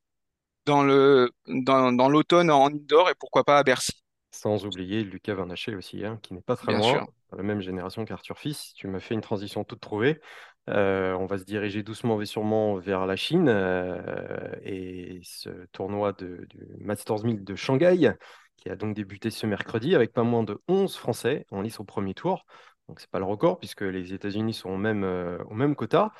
dans 0.66 0.82
le 0.82 1.30
dans, 1.46 2.08
l'automne 2.08 2.50
en 2.50 2.66
indoor 2.66 3.10
et 3.10 3.14
pourquoi 3.18 3.44
pas 3.44 3.58
à 3.58 3.62
Bercy. 3.62 4.02
Sans 4.30 4.66
oublier 4.66 5.02
Lucas 5.04 5.34
Vernaché 5.34 5.74
aussi, 5.74 6.04
hein, 6.04 6.18
qui 6.22 6.34
n'est 6.34 6.42
pas 6.42 6.56
très 6.56 6.72
loin, 6.76 7.06
dans 7.30 7.36
la 7.36 7.42
même 7.42 7.60
génération 7.60 8.04
qu'Arthur 8.04 8.38
Fils. 8.38 8.74
Tu 8.74 8.86
m'as 8.86 9.00
fait 9.00 9.14
une 9.14 9.20
transition 9.20 9.64
toute 9.64 9.80
trouvée. 9.80 10.20
Euh, 10.68 11.14
on 11.14 11.24
va 11.24 11.38
se 11.38 11.44
diriger 11.44 11.82
doucement 11.82 12.18
mais 12.18 12.26
sûrement 12.26 12.76
vers 12.76 13.06
la 13.06 13.16
Chine 13.16 13.48
euh, 13.48 14.50
et 14.62 15.18
ce 15.22 15.48
tournoi 15.72 16.12
de, 16.12 16.46
du 16.50 16.60
Masters 16.80 17.24
1000 17.24 17.42
de 17.42 17.54
Shanghai 17.54 18.12
qui 18.58 18.68
a 18.68 18.76
donc 18.76 18.94
débuté 18.94 19.30
ce 19.30 19.46
mercredi 19.46 19.94
avec 19.94 20.12
pas 20.12 20.24
moins 20.24 20.42
de 20.42 20.60
11 20.68 20.94
Français 20.96 21.46
en 21.50 21.62
lice 21.62 21.80
au 21.80 21.84
premier 21.84 22.12
tour. 22.12 22.44
Donc 22.88 23.00
c'est 23.00 23.10
pas 23.10 23.18
le 23.18 23.24
record 23.24 23.58
puisque 23.58 23.82
les 23.82 24.12
États-Unis 24.12 24.54
sont 24.54 24.70
au 24.70 24.76
même, 24.76 25.04
euh, 25.04 25.38
au 25.48 25.54
même 25.54 25.74
quota. 25.74 26.12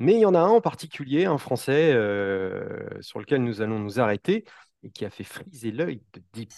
Mais 0.00 0.14
il 0.14 0.20
y 0.20 0.26
en 0.26 0.34
a 0.36 0.38
un 0.38 0.50
en 0.50 0.60
particulier, 0.60 1.24
un 1.24 1.38
Français, 1.38 1.92
euh, 1.92 2.88
sur 3.00 3.18
lequel 3.18 3.42
nous 3.42 3.62
allons 3.62 3.80
nous 3.80 3.98
arrêter 3.98 4.44
et 4.84 4.90
qui 4.90 5.04
a 5.04 5.10
fait 5.10 5.24
friser 5.24 5.72
l'œil 5.72 6.04
de 6.12 6.22
Deep. 6.32 6.52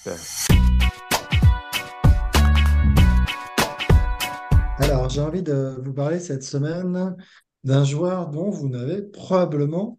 Alors, 4.77 5.09
j'ai 5.09 5.23
envie 5.23 5.43
de 5.43 5.81
vous 5.83 5.95
parler 5.95 6.21
cette 6.21 6.43
semaine 6.43 7.17
d'un 7.65 7.83
joueur 7.83 8.29
dont 8.29 8.51
vous 8.51 8.69
n'avez 8.69 9.01
probablement, 9.01 9.99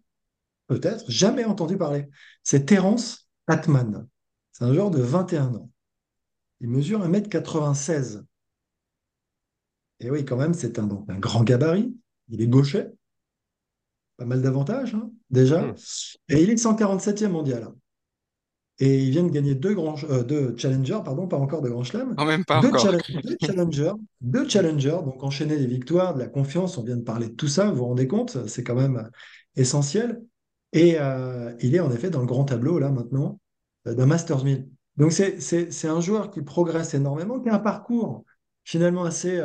peut-être, 0.68 1.10
jamais 1.10 1.44
entendu 1.44 1.76
parler. 1.76 2.08
C'est 2.44 2.66
Terence 2.66 3.28
Atman. 3.48 4.06
C'est 4.52 4.62
un 4.66 4.72
joueur 4.72 4.92
de 4.92 5.02
21 5.02 5.52
ans. 5.56 5.68
Il 6.60 6.68
mesure 6.68 7.04
1m96. 7.04 8.22
Et 9.98 10.10
oui, 10.12 10.24
quand 10.24 10.36
même, 10.36 10.54
c'est 10.54 10.78
un, 10.78 10.88
un 11.08 11.18
grand 11.18 11.42
gabarit. 11.42 11.92
Il 12.28 12.40
est 12.40 12.46
gaucher 12.46 12.86
pas 14.16 14.24
mal 14.24 14.42
d'avantages 14.42 14.94
hein, 14.94 15.10
déjà. 15.30 15.62
Hmm. 15.62 15.74
Et 16.28 16.42
il 16.42 16.50
est 16.50 16.54
147e 16.54 17.28
mondial. 17.28 17.72
Et 18.78 18.98
il 19.04 19.10
vient 19.10 19.22
de 19.22 19.30
gagner 19.30 19.54
deux, 19.54 19.74
grands, 19.74 19.94
euh, 20.10 20.24
deux 20.24 20.56
challengers, 20.56 21.00
pardon, 21.04 21.28
pas 21.28 21.36
encore 21.36 21.62
de 21.62 21.68
grand 21.68 21.84
chelem. 21.84 22.14
Non, 22.16 22.24
même 22.24 22.44
pas 22.44 22.60
deux, 22.60 22.68
encore. 22.68 22.90
deux 22.90 23.36
challengers, 23.40 23.92
deux 24.20 24.48
challengers, 24.48 24.98
donc 25.04 25.22
enchaîner 25.22 25.56
les 25.56 25.66
victoires, 25.66 26.14
de 26.14 26.18
la 26.18 26.26
confiance, 26.26 26.78
on 26.78 26.82
vient 26.82 26.96
de 26.96 27.02
parler 27.02 27.28
de 27.28 27.34
tout 27.34 27.48
ça, 27.48 27.70
vous 27.70 27.76
vous 27.76 27.84
rendez 27.84 28.08
compte, 28.08 28.48
c'est 28.48 28.64
quand 28.64 28.74
même 28.74 29.08
essentiel. 29.56 30.22
Et 30.72 30.96
euh, 30.98 31.52
il 31.60 31.74
est 31.74 31.80
en 31.80 31.92
effet 31.92 32.08
dans 32.08 32.20
le 32.20 32.26
grand 32.26 32.44
tableau, 32.44 32.78
là, 32.78 32.90
maintenant, 32.90 33.38
euh, 33.86 33.94
d'un 33.94 34.06
Masters 34.06 34.42
1000. 34.42 34.68
Donc 34.96 35.12
c'est 35.12 35.88
un 35.88 36.00
joueur 36.00 36.30
qui 36.30 36.42
progresse 36.42 36.92
énormément, 36.94 37.40
qui 37.40 37.48
a 37.48 37.54
un 37.54 37.60
parcours 37.60 38.24
finalement 38.64 39.04
assez 39.04 39.40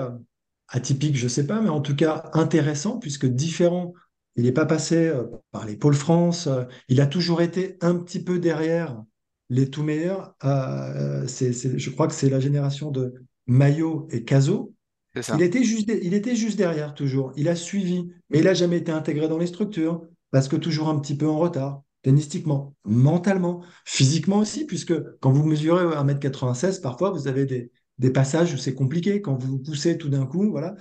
atypique, 0.68 1.16
je 1.16 1.24
ne 1.24 1.30
sais 1.30 1.48
pas, 1.48 1.62
mais 1.62 1.70
en 1.70 1.80
tout 1.80 1.96
cas 1.96 2.30
intéressant, 2.34 2.98
puisque 2.98 3.26
différent 3.26 3.94
il 4.38 4.43
n'est 4.43 4.52
pas 4.52 4.65
passé 4.65 5.08
euh, 5.08 5.23
par 5.52 5.65
les 5.65 5.76
pôles 5.76 5.95
France. 5.95 6.47
euh, 6.47 6.63
il 6.88 7.02
a 7.02 7.08
toujours 7.08 7.41
été 7.41 7.78
un 7.82 7.95
petit 7.95 8.23
peu 8.23 8.39
derrière 8.39 9.04
les 9.50 9.69
tout 9.69 9.84
meilleurs. 9.84 10.36
Euh, 10.43 11.26
je 11.28 11.89
crois 11.89 12.08
que 12.08 12.13
c'est 12.13 12.30
la 12.30 12.39
génération 12.39 12.91
de 12.91 13.13
Maillot 13.47 14.08
et 14.12 14.23
Cazot. 14.23 14.73
Il 15.15 15.41
était 15.41 15.63
juste, 15.63 15.91
il 16.04 16.13
était 16.13 16.36
juste 16.36 16.58
derrière 16.58 16.93
toujours. 16.93 17.34
Il 17.36 17.50
a 17.50 17.56
suivi, 17.56 18.08
mais 18.30 18.39
il 18.39 18.43
n'a 18.45 18.54
jamais 18.54 18.78
été 18.78 18.91
intégré 18.91 19.28
dans 19.28 19.39
les 19.39 19.47
structures 19.47 20.04
parce 20.32 20.47
que 20.47 20.56
toujours 20.56 20.89
un 20.89 21.00
petit 21.00 21.17
peu 21.17 21.28
en 21.28 21.39
retard, 21.39 21.82
tennistiquement, 22.04 22.76
mentalement, 22.86 23.63
physiquement 23.86 24.38
aussi, 24.39 24.65
puisque 24.65 24.93
quand 25.19 25.32
vous 25.32 25.45
mesurez 25.45 25.86
1m96, 25.95 26.82
parfois 26.82 27.10
vous 27.10 27.28
avez 27.28 27.45
des, 27.45 27.71
des 27.97 28.12
passages 28.12 28.54
où 28.54 28.58
c'est 28.58 28.76
compliqué. 28.76 29.21
Quand 29.21 29.36
vous 29.36 29.47
vous 29.47 29.60
poussez 29.60 29.97
tout 29.97 30.10
d'un 30.10 30.26
coup, 30.26 30.52
voilà. 30.52 30.76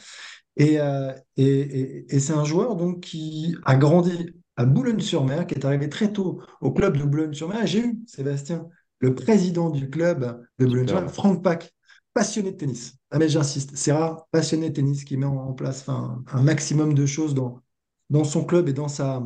Et, 0.57 0.81
euh, 0.81 1.13
et, 1.37 1.45
et- 1.47 2.15
et 2.17 2.21
c'est 2.21 2.33
un 2.33 2.45
joueur 2.45 2.77
donc 2.77 3.01
qui 3.01 3.55
a 3.65 3.77
grandi 3.77 4.13
à 4.57 4.65
Boulogne-sur-Mer, 4.65 5.47
qui 5.47 5.55
est 5.55 5.65
arrivé 5.65 5.89
très 5.89 6.13
tôt 6.13 6.41
au 6.63 6.73
club 6.73 6.97
de 6.97 7.05
Boulogne-sur-Mer. 7.05 7.67
J'ai 7.67 7.81
eu 7.81 7.99
Sébastien, 8.07 8.67
le 9.01 9.15
président 9.15 9.69
du 9.71 9.91
club 9.91 10.43
de 10.59 10.67
Boulogne-sur-Mer. 10.67 11.11
Franck 11.13 11.43
Pack, 11.43 11.75
passionné 12.15 12.53
de 12.53 12.57
tennis. 12.57 12.95
Ah 13.11 13.19
mais 13.19 13.29
j'insiste, 13.29 13.73
c'est 13.77 13.93
rare, 13.93 14.27
passionné 14.31 14.71
de 14.71 14.75
tennis 14.75 15.05
qui 15.05 15.17
met 15.19 15.27
en 15.27 15.53
place 15.53 15.87
un 15.89 16.43
maximum 16.43 16.95
de 16.95 17.05
choses 17.05 17.35
dans, 17.35 17.61
dans 18.09 18.25
son 18.25 18.45
club 18.45 18.69
et 18.69 18.73
dans 18.73 18.89
sa, 18.89 19.23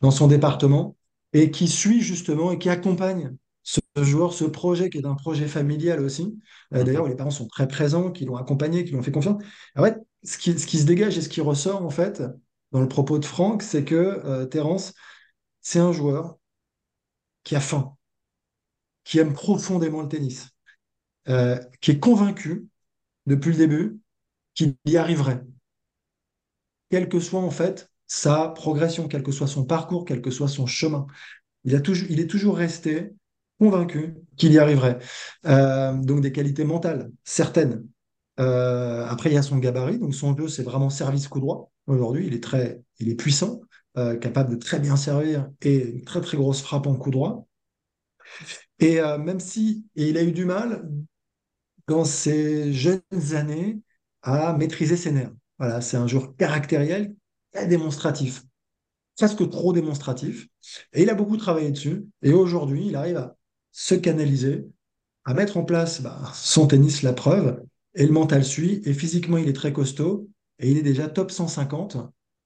dans 0.00 0.10
son 0.10 0.26
département, 0.28 0.96
et 1.32 1.50
qui 1.50 1.68
suit 1.68 2.00
justement 2.00 2.52
et 2.52 2.58
qui 2.58 2.68
accompagne 2.70 3.36
ce 3.62 3.80
joueur, 3.96 4.32
ce 4.32 4.44
projet 4.44 4.90
qui 4.90 4.98
est 4.98 5.06
un 5.06 5.14
projet 5.14 5.46
familial 5.46 6.00
aussi. 6.00 6.38
Euh, 6.74 6.82
d'ailleurs, 6.82 7.04
Mhm. 7.04 7.10
les 7.10 7.16
parents 7.16 7.30
sont 7.30 7.46
très 7.46 7.68
présents, 7.68 8.10
qui 8.10 8.24
l'ont 8.24 8.36
accompagné, 8.36 8.84
qui 8.84 8.90
lui 8.90 8.98
ont 8.98 9.02
fait 9.02 9.12
confiance. 9.12 9.42
En 9.76 9.82
fait, 9.84 9.98
ce 10.22 10.38
qui, 10.38 10.78
se 10.78 10.84
dégage 10.84 11.18
et 11.18 11.22
ce 11.22 11.28
qui 11.28 11.40
ressort 11.40 11.84
en 11.84 11.90
fait 11.90 12.22
dans 12.70 12.80
le 12.80 12.88
propos 12.88 13.18
de 13.18 13.24
Franck, 13.24 13.62
c'est 13.62 13.84
que 13.84 13.94
euh, 13.94 14.46
Terence, 14.46 14.94
c'est 15.60 15.78
un 15.78 15.92
joueur 15.92 16.38
qui 17.44 17.56
a 17.56 17.60
faim, 17.60 17.96
qui 19.04 19.18
aime 19.18 19.32
profondément 19.32 20.02
le 20.02 20.08
tennis, 20.08 20.50
euh, 21.28 21.58
qui 21.80 21.90
est 21.90 21.98
convaincu 21.98 22.66
depuis 23.26 23.50
le 23.50 23.56
début 23.56 24.00
qu'il 24.54 24.76
y 24.86 24.96
arriverait, 24.96 25.42
quelle 26.90 27.08
que 27.08 27.20
soit 27.20 27.40
en 27.40 27.50
fait 27.50 27.90
sa 28.06 28.48
progression, 28.48 29.08
quel 29.08 29.22
que 29.22 29.32
soit 29.32 29.46
son 29.46 29.64
parcours, 29.64 30.04
quel 30.04 30.20
que 30.20 30.30
soit 30.30 30.48
son 30.48 30.66
chemin. 30.66 31.06
Il 31.64 31.74
est 31.74 32.26
toujours 32.26 32.56
resté 32.56 33.14
convaincu 33.58 34.14
qu'il 34.36 34.52
y 34.52 34.58
arriverait. 34.58 34.98
Euh, 35.46 35.94
donc 35.94 36.20
des 36.20 36.32
qualités 36.32 36.64
mentales, 36.64 37.10
certaines. 37.24 37.86
Euh, 38.40 39.06
après, 39.06 39.30
il 39.30 39.34
y 39.34 39.36
a 39.36 39.42
son 39.42 39.58
gabarit, 39.58 39.98
donc 39.98 40.14
son 40.14 40.36
jeu, 40.36 40.48
c'est 40.48 40.62
vraiment 40.62 40.90
service 40.90 41.28
coup 41.28 41.40
droit. 41.40 41.70
Aujourd'hui, 41.86 42.26
il 42.26 42.34
est 42.34 42.42
très, 42.42 42.82
puissant, 43.18 43.60
euh, 43.98 44.16
capable 44.16 44.52
de 44.52 44.56
très 44.56 44.78
bien 44.78 44.96
servir 44.96 45.50
et 45.60 45.90
une 45.90 46.04
très 46.04 46.20
très 46.20 46.36
grosse 46.36 46.62
frappe 46.62 46.86
en 46.86 46.96
coup 46.96 47.10
droit. 47.10 47.46
Et 48.78 49.00
euh, 49.00 49.18
même 49.18 49.40
si 49.40 49.86
il 49.94 50.16
a 50.16 50.22
eu 50.22 50.32
du 50.32 50.44
mal 50.44 50.88
dans 51.88 52.04
ses 52.04 52.72
jeunes 52.72 53.02
années 53.32 53.80
à 54.22 54.52
maîtriser 54.54 54.96
ses 54.96 55.12
nerfs. 55.12 55.32
Voilà, 55.58 55.80
c'est 55.80 55.96
un 55.96 56.06
joueur 56.06 56.34
caractériel, 56.36 57.14
très 57.52 57.66
démonstratif, 57.66 58.44
presque 59.16 59.48
trop 59.50 59.72
démonstratif. 59.72 60.48
Et 60.92 61.02
il 61.02 61.10
a 61.10 61.14
beaucoup 61.14 61.36
travaillé 61.36 61.70
dessus. 61.70 62.06
Et 62.22 62.32
aujourd'hui, 62.32 62.86
il 62.86 62.96
arrive 62.96 63.16
à 63.18 63.36
se 63.72 63.94
canaliser, 63.94 64.66
à 65.24 65.34
mettre 65.34 65.56
en 65.56 65.64
place 65.64 66.00
bah, 66.02 66.20
son 66.34 66.66
tennis, 66.66 67.02
la 67.02 67.12
preuve, 67.12 67.62
et 67.94 68.06
le 68.06 68.12
mental 68.12 68.44
suit. 68.44 68.80
Et 68.84 68.94
physiquement, 68.94 69.36
il 69.38 69.48
est 69.48 69.52
très 69.54 69.72
costaud, 69.72 70.28
et 70.58 70.70
il 70.70 70.78
est 70.78 70.82
déjà 70.82 71.08
top 71.08 71.30
150, 71.30 71.96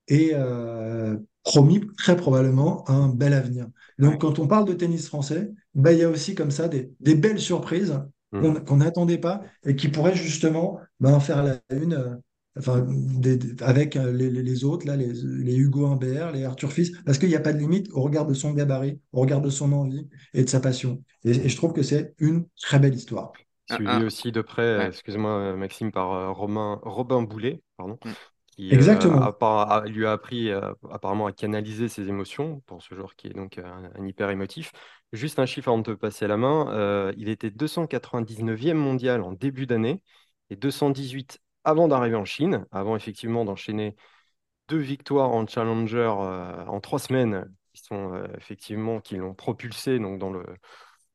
et 0.09 0.30
euh, 0.35 1.16
promis 1.44 1.80
très 1.98 2.16
probablement 2.16 2.88
un 2.90 3.09
bel 3.09 3.32
avenir. 3.35 3.66
Donc, 3.98 4.12
Ouais. 4.12 4.18
quand 4.18 4.38
on 4.38 4.46
parle 4.48 4.66
de 4.66 4.72
tennis 4.74 5.06
français, 5.09 5.50
bah, 5.74 5.92
il 5.92 5.98
y 5.98 6.02
a 6.02 6.11
aussi 6.11 6.35
comme 6.35 6.50
ça 6.50 6.68
des, 6.68 6.92
des 7.00 7.14
belles 7.14 7.40
surprises 7.40 8.00
qu'on 8.38 8.52
Mhm. 8.52 8.64
qu'on 8.64 8.76
n'attendait 8.78 9.18
pas 9.18 9.42
et 9.64 9.76
qui 9.76 9.88
pourraient 9.88 10.14
justement 10.14 10.78
bah, 11.00 11.18
faire 11.20 11.42
la 11.42 11.61
une. 11.70 11.94
euh, 11.94 12.16
Enfin, 12.59 12.87
des- 12.88 13.38
avec 13.62 13.96
euh, 13.96 14.11
les, 14.12 14.30
les- 14.30 14.42
les 14.42 14.64
autres, 14.64 14.87
là, 14.87 14.96
les, 14.96 15.12
les 15.12 15.54
Hugo 15.56 15.85
Humbert, 15.87 16.32
les 16.32 16.44
Arthur 16.44 16.72
Fils, 16.72 16.90
parce 17.04 17.18
qu'il 17.18 17.28
n'y 17.28 17.35
a 17.35 17.40
pas 17.40 17.52
de 17.52 17.59
limite 17.59 17.88
au 17.92 18.00
regard 18.00 18.26
de 18.26 18.32
son 18.32 18.52
gabarit, 18.54 18.98
au 19.12 19.20
regard 19.20 19.42
de 19.42 19.50
son 19.50 19.72
envie 19.72 20.09
et 20.32 20.42
de 20.42 20.48
sa 20.48 20.59
passion. 20.61 21.02
Et, 21.24 21.32
et 21.32 21.48
je 21.50 21.56
trouve 21.56 21.74
que 21.74 21.82
c'est 21.82 22.14
une 22.18 22.46
très 22.62 22.78
belle 22.78 22.94
histoire. 22.94 23.32
Un- 23.68 23.76
Suivi 23.76 23.87
un- 23.87 24.05
aussi 24.05 24.31
de 24.33 24.40
près, 24.42 24.87
ouais. 24.87 24.88
excuse-moi 24.88 25.31
euh, 25.31 25.57
Maxime, 25.57 25.90
par 25.92 26.12
euh, 26.12 26.31
Romain, 26.31 26.79
Robin 26.83 27.22
Boulet, 27.22 27.62
pardon, 27.76 27.98
Mm. 28.05 28.16
qui 28.46 28.76
euh, 28.76 28.76
Exactement. 28.76 29.20
appara- 29.20 29.62
a- 29.83 29.87
lui 29.87 30.07
a 30.07 30.12
appris 30.12 30.50
euh, 30.50 30.72
apparemment 30.90 31.26
à 31.26 31.33
canaliser 31.33 31.88
ses 31.88 32.09
émotions 32.09 32.61
pour 32.66 32.83
ce 32.83 32.94
joueur 32.94 33.16
qui 33.16 33.26
est 33.29 33.33
donc 33.35 33.59
euh, 33.59 33.64
un, 33.66 33.90
un 34.00 34.07
hyper 34.07 34.31
émotif. 34.31 34.72
Juste 35.12 35.38
un 35.40 35.46
chiffre 35.46 35.68
avant 35.68 35.79
de 35.79 35.85
te 35.85 35.90
passer 35.92 36.29
la 36.29 36.37
main, 36.37 36.68
euh, 36.74 37.12
il 37.16 37.29
était 37.29 37.50
299e 37.50 38.79
mondial 38.79 39.22
en 39.22 39.33
début 39.33 39.66
d'année 39.66 40.00
et 40.50 40.57
218 40.57 41.40
avant 41.64 41.88
d'arriver 41.88 42.16
en 42.16 42.24
Chine, 42.24 42.66
avant 42.70 42.94
effectivement 42.96 43.44
d'enchaîner 43.44 43.96
deux 44.68 44.79
victoires 44.79 45.31
en 45.31 45.46
Challenger 45.46 46.12
euh, 46.20 46.64
en 46.66 46.81
trois 46.81 46.98
semaines 46.98 47.46
qui 47.72 47.83
sont 47.83 48.14
euh, 48.14 48.26
effectivement 48.37 49.00
qui 49.00 49.16
l'ont 49.16 49.35
propulsé 49.35 49.98
donc 49.98 50.18
dans 50.18 50.31
le 50.31 50.44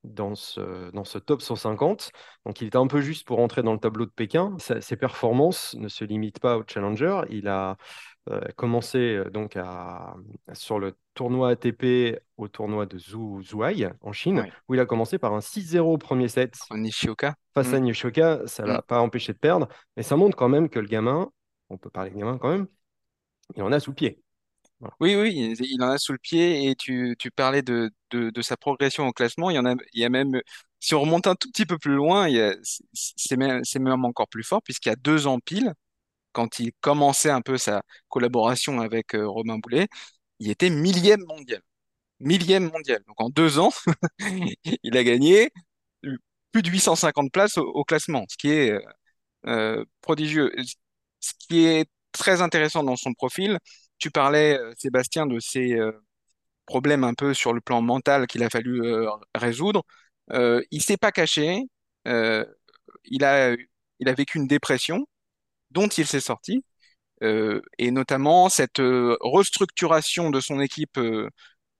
dans 0.03 0.35
ce, 0.35 0.89
dans 0.91 1.03
ce 1.03 1.17
top 1.19 1.41
150. 1.41 2.11
Donc 2.45 2.61
il 2.61 2.67
était 2.67 2.77
un 2.77 2.87
peu 2.87 3.01
juste 3.01 3.25
pour 3.27 3.39
entrer 3.39 3.61
dans 3.63 3.73
le 3.73 3.79
tableau 3.79 4.05
de 4.05 4.11
Pékin. 4.11 4.55
Sa- 4.59 4.81
ses 4.81 4.97
performances 4.97 5.75
ne 5.75 5.87
se 5.87 6.03
limitent 6.03 6.39
pas 6.39 6.57
au 6.57 6.63
Challenger. 6.67 7.21
Il 7.29 7.47
a 7.47 7.77
euh, 8.29 8.41
commencé 8.55 8.97
euh, 9.15 9.29
donc 9.29 9.55
à, 9.57 10.15
sur 10.53 10.79
le 10.79 10.95
tournoi 11.13 11.49
ATP 11.49 12.19
au 12.37 12.47
tournoi 12.47 12.85
de 12.85 12.97
Zhu, 12.97 13.41
Zhuhai 13.43 13.89
en 14.01 14.11
Chine, 14.11 14.45
où 14.67 14.73
il 14.75 14.79
a 14.79 14.85
commencé 14.85 15.17
par 15.17 15.33
un 15.33 15.41
6-0 15.41 15.93
au 15.93 15.97
premier 15.97 16.27
set 16.27 16.55
Nishioka. 16.71 17.35
face 17.53 17.71
Mm. 17.71 17.75
à 17.75 17.79
Nishioka. 17.79 18.41
Ça 18.47 18.63
ne 18.63 18.69
Mm. 18.69 18.73
l'a 18.73 18.81
pas 18.81 18.99
empêché 19.01 19.33
de 19.33 19.37
perdre, 19.39 19.67
mais 19.97 20.03
ça 20.03 20.15
montre 20.15 20.35
quand 20.37 20.49
même 20.49 20.69
que 20.69 20.79
le 20.79 20.87
gamin, 20.87 21.31
on 21.69 21.77
peut 21.77 21.89
parler 21.89 22.11
de 22.11 22.17
gamin 22.17 22.37
quand 22.37 22.49
même, 22.49 22.67
il 23.55 23.63
en 23.63 23.71
a 23.71 23.79
sous 23.79 23.93
pied. 23.93 24.21
Oui, 24.99 25.15
oui, 25.15 25.53
il 25.59 25.83
en 25.83 25.89
a 25.91 25.97
sous 25.99 26.11
le 26.11 26.17
pied 26.17 26.69
et 26.69 26.75
tu, 26.75 27.15
tu 27.19 27.29
parlais 27.29 27.61
de, 27.61 27.91
de, 28.09 28.31
de 28.31 28.41
sa 28.41 28.57
progression 28.57 29.07
au 29.07 29.11
classement. 29.13 29.49
Il 29.51 29.55
y 29.55 29.59
en 29.59 29.65
a, 29.65 29.75
il 29.93 30.01
y 30.01 30.05
a 30.05 30.09
même, 30.09 30.39
si 30.79 30.95
on 30.95 31.01
remonte 31.01 31.27
un 31.27 31.35
tout 31.35 31.49
petit 31.51 31.65
peu 31.67 31.77
plus 31.77 31.93
loin, 31.93 32.27
c'est 32.93 33.37
même, 33.37 33.61
même 33.79 34.05
encore 34.05 34.27
plus 34.27 34.43
fort 34.43 34.61
puisqu'il 34.63 34.89
y 34.89 34.91
a 34.91 34.95
deux 34.95 35.27
ans 35.27 35.39
pile, 35.39 35.73
quand 36.33 36.59
il 36.59 36.73
commençait 36.81 37.31
un 37.31 37.41
peu 37.41 37.57
sa 37.57 37.83
collaboration 38.09 38.81
avec 38.81 39.15
euh, 39.15 39.27
Romain 39.27 39.59
Boulet, 39.59 39.87
il 40.39 40.49
était 40.51 40.69
millième 40.71 41.23
mondial. 41.27 41.61
Millième 42.19 42.71
mondial. 42.71 43.03
Donc 43.07 43.21
en 43.21 43.29
deux 43.29 43.59
ans, 43.59 43.71
il 44.83 44.97
a 44.97 45.03
gagné 45.03 45.51
plus 46.51 46.61
de 46.61 46.69
850 46.69 47.31
places 47.31 47.57
au, 47.57 47.63
au 47.65 47.83
classement, 47.83 48.25
ce 48.29 48.37
qui 48.37 48.49
est 48.51 48.73
euh, 49.47 49.85
prodigieux. 50.01 50.51
Ce 51.21 51.33
qui 51.49 51.65
est 51.65 51.89
très 52.11 52.41
intéressant 52.41 52.83
dans 52.83 52.95
son 52.97 53.13
profil, 53.13 53.59
tu 54.01 54.11
parlais, 54.11 54.57
euh, 54.59 54.73
Sébastien, 54.77 55.27
de 55.27 55.39
ses 55.39 55.73
euh, 55.73 55.91
problèmes 56.65 57.03
un 57.05 57.13
peu 57.15 57.33
sur 57.33 57.53
le 57.53 57.61
plan 57.61 57.81
mental 57.81 58.27
qu'il 58.27 58.43
a 58.43 58.49
fallu 58.49 58.83
euh, 58.83 59.09
résoudre. 59.35 59.83
Il 60.71 60.81
s'est 60.83 60.97
pas 60.97 61.11
caché. 61.11 61.63
Il 62.05 63.23
a, 63.23 63.55
il 63.99 64.09
a 64.09 64.13
vécu 64.13 64.37
une 64.37 64.47
dépression 64.47 65.05
dont 65.71 65.87
il 65.89 66.07
s'est 66.07 66.21
sorti, 66.21 66.63
et 67.21 67.91
notamment 67.91 68.49
cette 68.49 68.79
restructuration 69.21 70.29
de 70.31 70.39
son 70.39 70.59
équipe 70.61 70.99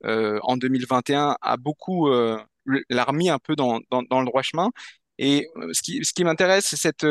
en 0.04 0.56
2021 0.56 1.36
a 1.40 1.56
beaucoup 1.56 2.10
l'a 2.10 3.04
remis 3.04 3.30
un 3.30 3.38
peu 3.38 3.56
dans, 3.56 3.80
dans, 3.90 4.02
dans 4.02 4.20
le 4.20 4.26
droit 4.26 4.42
chemin. 4.42 4.70
Et 5.18 5.48
ce 5.72 5.82
qui, 5.82 6.04
ce 6.04 6.12
qui 6.12 6.24
m'intéresse, 6.24 6.66
c'est 6.66 6.76
cette 6.76 7.06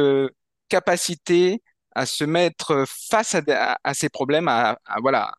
capacité 0.70 1.62
à 1.96 2.06
se 2.06 2.24
mettre 2.24 2.86
face 3.10 3.36
à, 3.36 3.42
à, 3.50 3.78
à 3.84 3.94
ces 3.94 4.10
problèmes, 4.10 4.48
à, 4.48 4.78
à 4.86 5.00
voilà, 5.02 5.32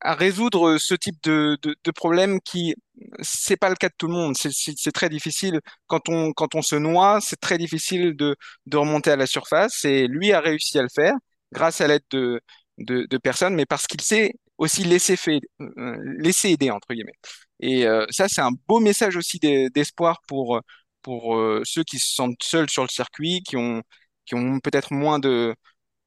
à, 0.00 0.14
résoudre 0.14 0.78
ce 0.78 0.94
type 0.94 1.16
de, 1.22 1.58
de, 1.62 1.74
de 1.84 1.90
problème 1.90 2.40
qui, 2.40 2.74
c'est 3.20 3.56
pas 3.56 3.68
le 3.68 3.74
cas 3.76 3.88
de 3.88 3.94
tout 3.98 4.06
le 4.06 4.12
monde. 4.14 4.36
C'est 4.36 4.92
très 4.92 5.08
difficile 5.08 5.60
quand 5.86 6.08
on, 6.08 6.32
quand 6.32 6.54
on 6.54 6.62
se 6.62 6.76
noie, 6.76 7.18
c'est 7.20 7.40
très 7.40 7.58
difficile 7.58 8.14
de, 8.16 8.36
de 8.66 8.76
remonter 8.76 9.10
à 9.10 9.16
la 9.16 9.26
surface. 9.26 9.84
Et 9.84 10.06
lui 10.06 10.32
a 10.32 10.40
réussi 10.40 10.78
à 10.78 10.82
le 10.82 10.88
faire 10.94 11.14
grâce 11.52 11.80
à 11.80 11.88
l'aide 11.88 12.02
de, 12.10 12.40
de, 12.78 13.06
de 13.06 13.18
personnes, 13.18 13.54
mais 13.54 13.66
parce 13.66 13.86
qu'il 13.86 14.00
s'est 14.00 14.34
aussi 14.58 14.84
laissé 14.84 15.16
fait, 15.16 15.40
euh, 15.60 15.96
laissé 16.18 16.50
aider 16.50 16.70
entre 16.70 16.88
guillemets. 16.94 17.12
Et 17.60 17.86
euh, 17.86 18.06
ça, 18.10 18.28
c'est 18.28 18.40
un 18.40 18.52
beau 18.68 18.80
message 18.80 19.16
aussi 19.16 19.38
d'e- 19.38 19.68
d'espoir 19.70 20.20
pour 20.28 20.60
pour 21.02 21.36
euh, 21.36 21.62
ceux 21.64 21.84
qui 21.84 21.98
se 21.98 22.12
sentent 22.14 22.42
seuls 22.42 22.68
sur 22.68 22.82
le 22.82 22.88
circuit, 22.88 23.42
qui 23.42 23.56
ont 23.56 23.82
qui 24.28 24.34
ont 24.36 24.60
peut-être 24.60 24.92
moins 24.92 25.18
de 25.18 25.54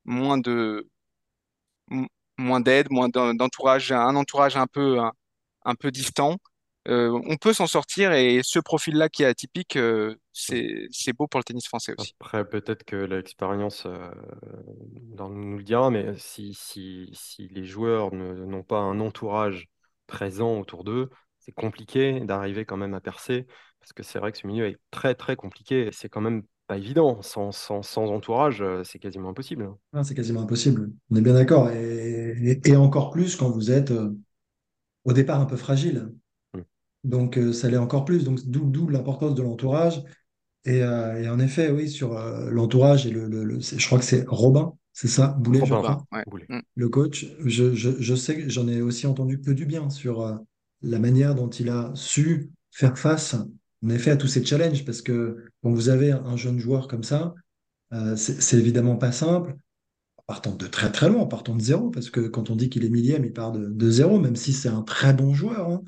moins 0.05 0.37
de 0.37 0.87
moins 2.37 2.59
d'aide, 2.59 2.87
moins 2.89 3.09
d'en- 3.09 3.33
d'entourage, 3.33 3.91
un 3.91 4.15
entourage 4.15 4.57
un 4.57 4.67
peu 4.67 4.99
un, 5.63 5.75
peu 5.75 5.91
distant. 5.91 6.37
euh, 6.87 7.19
on 7.27 7.37
peut 7.37 7.53
s'en 7.53 7.67
sortir 7.67 8.13
et 8.13 8.41
ce 8.43 8.59
profil-là 8.59 9.09
qui 9.09 9.23
est 9.23 9.27
atypique, 9.27 9.75
euh, 9.75 10.15
c'est 10.33 11.13
beau 11.15 11.27
pour 11.27 11.39
le 11.39 11.43
tennis 11.43 11.67
français 11.67 11.93
aussi. 11.97 12.15
Après, 12.19 12.47
peut-être 12.47 12.83
que 12.83 12.95
l'expérience 12.95 13.85
euh, 13.85 14.09
nous 15.29 15.57
le 15.57 15.63
dira, 15.63 15.89
mais 15.91 16.17
si, 16.17 16.53
si, 16.53 17.09
si 17.13 17.47
les 17.49 17.65
joueurs 17.65 18.13
n'ont 18.13 18.63
pas 18.63 18.79
un 18.79 18.99
entourage 18.99 19.67
présent 20.07 20.59
autour 20.59 20.83
d'eux, 20.83 21.09
c'est 21.39 21.51
compliqué 21.51 22.19
d'arriver 22.21 22.65
quand 22.65 22.77
même 22.77 22.93
à 22.93 23.01
percer, 23.01 23.45
parce 23.79 23.93
que 23.93 24.03
c'est 24.03 24.19
vrai 24.19 24.31
que 24.31 24.37
ce 24.37 24.47
milieu 24.47 24.67
est 24.67 24.79
très 24.91 25.15
très 25.15 25.35
compliqué, 25.35 25.89
c'est 25.91 26.09
quand 26.09 26.21
même 26.21 26.43
pas 26.67 26.77
évident. 26.77 27.21
Sans, 27.21 27.51
sans, 27.51 27.81
sans 27.83 28.05
entourage, 28.09 28.61
euh, 28.61 28.83
c'est 28.83 28.99
quasiment 28.99 29.29
impossible. 29.29 29.69
Ah, 29.93 30.03
c'est 30.03 30.15
quasiment 30.15 30.41
impossible. 30.41 30.91
On 31.09 31.15
est 31.15 31.21
bien 31.21 31.33
d'accord. 31.33 31.69
Et, 31.71 32.35
et- 32.41 32.69
et 32.69 32.75
encore 32.75 33.11
plus 33.11 33.35
quand 33.35 33.49
vous 33.49 33.71
êtes 33.71 33.91
euh, 33.91 34.15
au 35.05 35.13
départ 35.13 35.39
un 35.41 35.45
peu 35.45 35.57
fragile. 35.57 36.13
Mm. 36.53 36.59
Donc, 37.03 37.37
euh, 37.37 37.53
ça 37.53 37.69
l'est 37.69 37.77
encore 37.77 38.05
plus. 38.05 38.23
Donc, 38.23 38.39
d'où 38.45 38.69
d'où 38.69 38.89
l'importance 38.89 39.35
de 39.35 39.43
l'entourage. 39.43 40.03
Et, 40.65 40.83
euh, 40.83 41.21
et 41.21 41.29
en 41.29 41.39
effet, 41.39 41.71
oui, 41.71 41.89
sur 41.89 42.17
euh, 42.17 42.49
l'entourage, 42.51 43.07
et 43.07 43.11
le, 43.11 43.27
le- 43.27 43.59
je 43.61 43.85
crois 43.87 43.99
que 43.99 44.05
c'est 44.05 44.25
Robin, 44.27 44.73
c'est 44.93 45.07
ça, 45.07 45.35
Boulet, 45.39 45.59
je 45.65 45.65
crois, 45.73 46.03
Ouais. 46.11 46.23
Boulet. 46.27 46.45
Mm. 46.49 46.59
le 46.75 46.89
coach. 46.89 47.27
Je, 47.45 47.73
je, 47.75 47.91
je 47.99 48.15
sais 48.15 48.37
que 48.37 48.49
j'en 48.49 48.67
ai 48.67 48.81
aussi 48.81 49.07
entendu 49.07 49.41
que 49.41 49.51
du 49.51 49.65
bien 49.65 49.89
sur 49.89 50.21
euh, 50.21 50.35
la 50.81 50.99
manière 50.99 51.35
dont 51.35 51.49
il 51.49 51.69
a 51.69 51.91
su 51.95 52.51
faire 52.71 52.97
face, 52.97 53.35
en 53.83 53.89
effet, 53.89 54.11
à 54.11 54.17
tous 54.17 54.27
ces 54.27 54.45
challenges. 54.45 54.85
Parce 54.85 55.01
que 55.01 55.45
quand 55.63 55.71
vous 55.71 55.89
avez 55.89 56.11
un 56.11 56.37
jeune 56.37 56.59
joueur 56.59 56.87
comme 56.87 57.03
ça, 57.03 57.33
euh, 57.93 58.15
c'est 58.15 58.57
évidemment 58.57 58.95
pas 58.95 59.11
simple 59.11 59.55
partant 60.27 60.55
de 60.55 60.65
très 60.67 60.91
très 60.91 61.09
loin, 61.09 61.25
partant 61.25 61.55
de 61.55 61.61
zéro, 61.61 61.89
parce 61.89 62.09
que 62.09 62.21
quand 62.21 62.49
on 62.49 62.55
dit 62.55 62.69
qu'il 62.69 62.85
est 62.85 62.89
millième, 62.89 63.25
il 63.25 63.33
part 63.33 63.51
de, 63.51 63.89
zéro, 63.89 64.17
même 64.17 64.37
si 64.37 64.53
c'est 64.53 64.69
un 64.69 64.81
très 64.81 65.13
bon 65.13 65.33
joueur. 65.33 65.69
hein. 65.69 65.81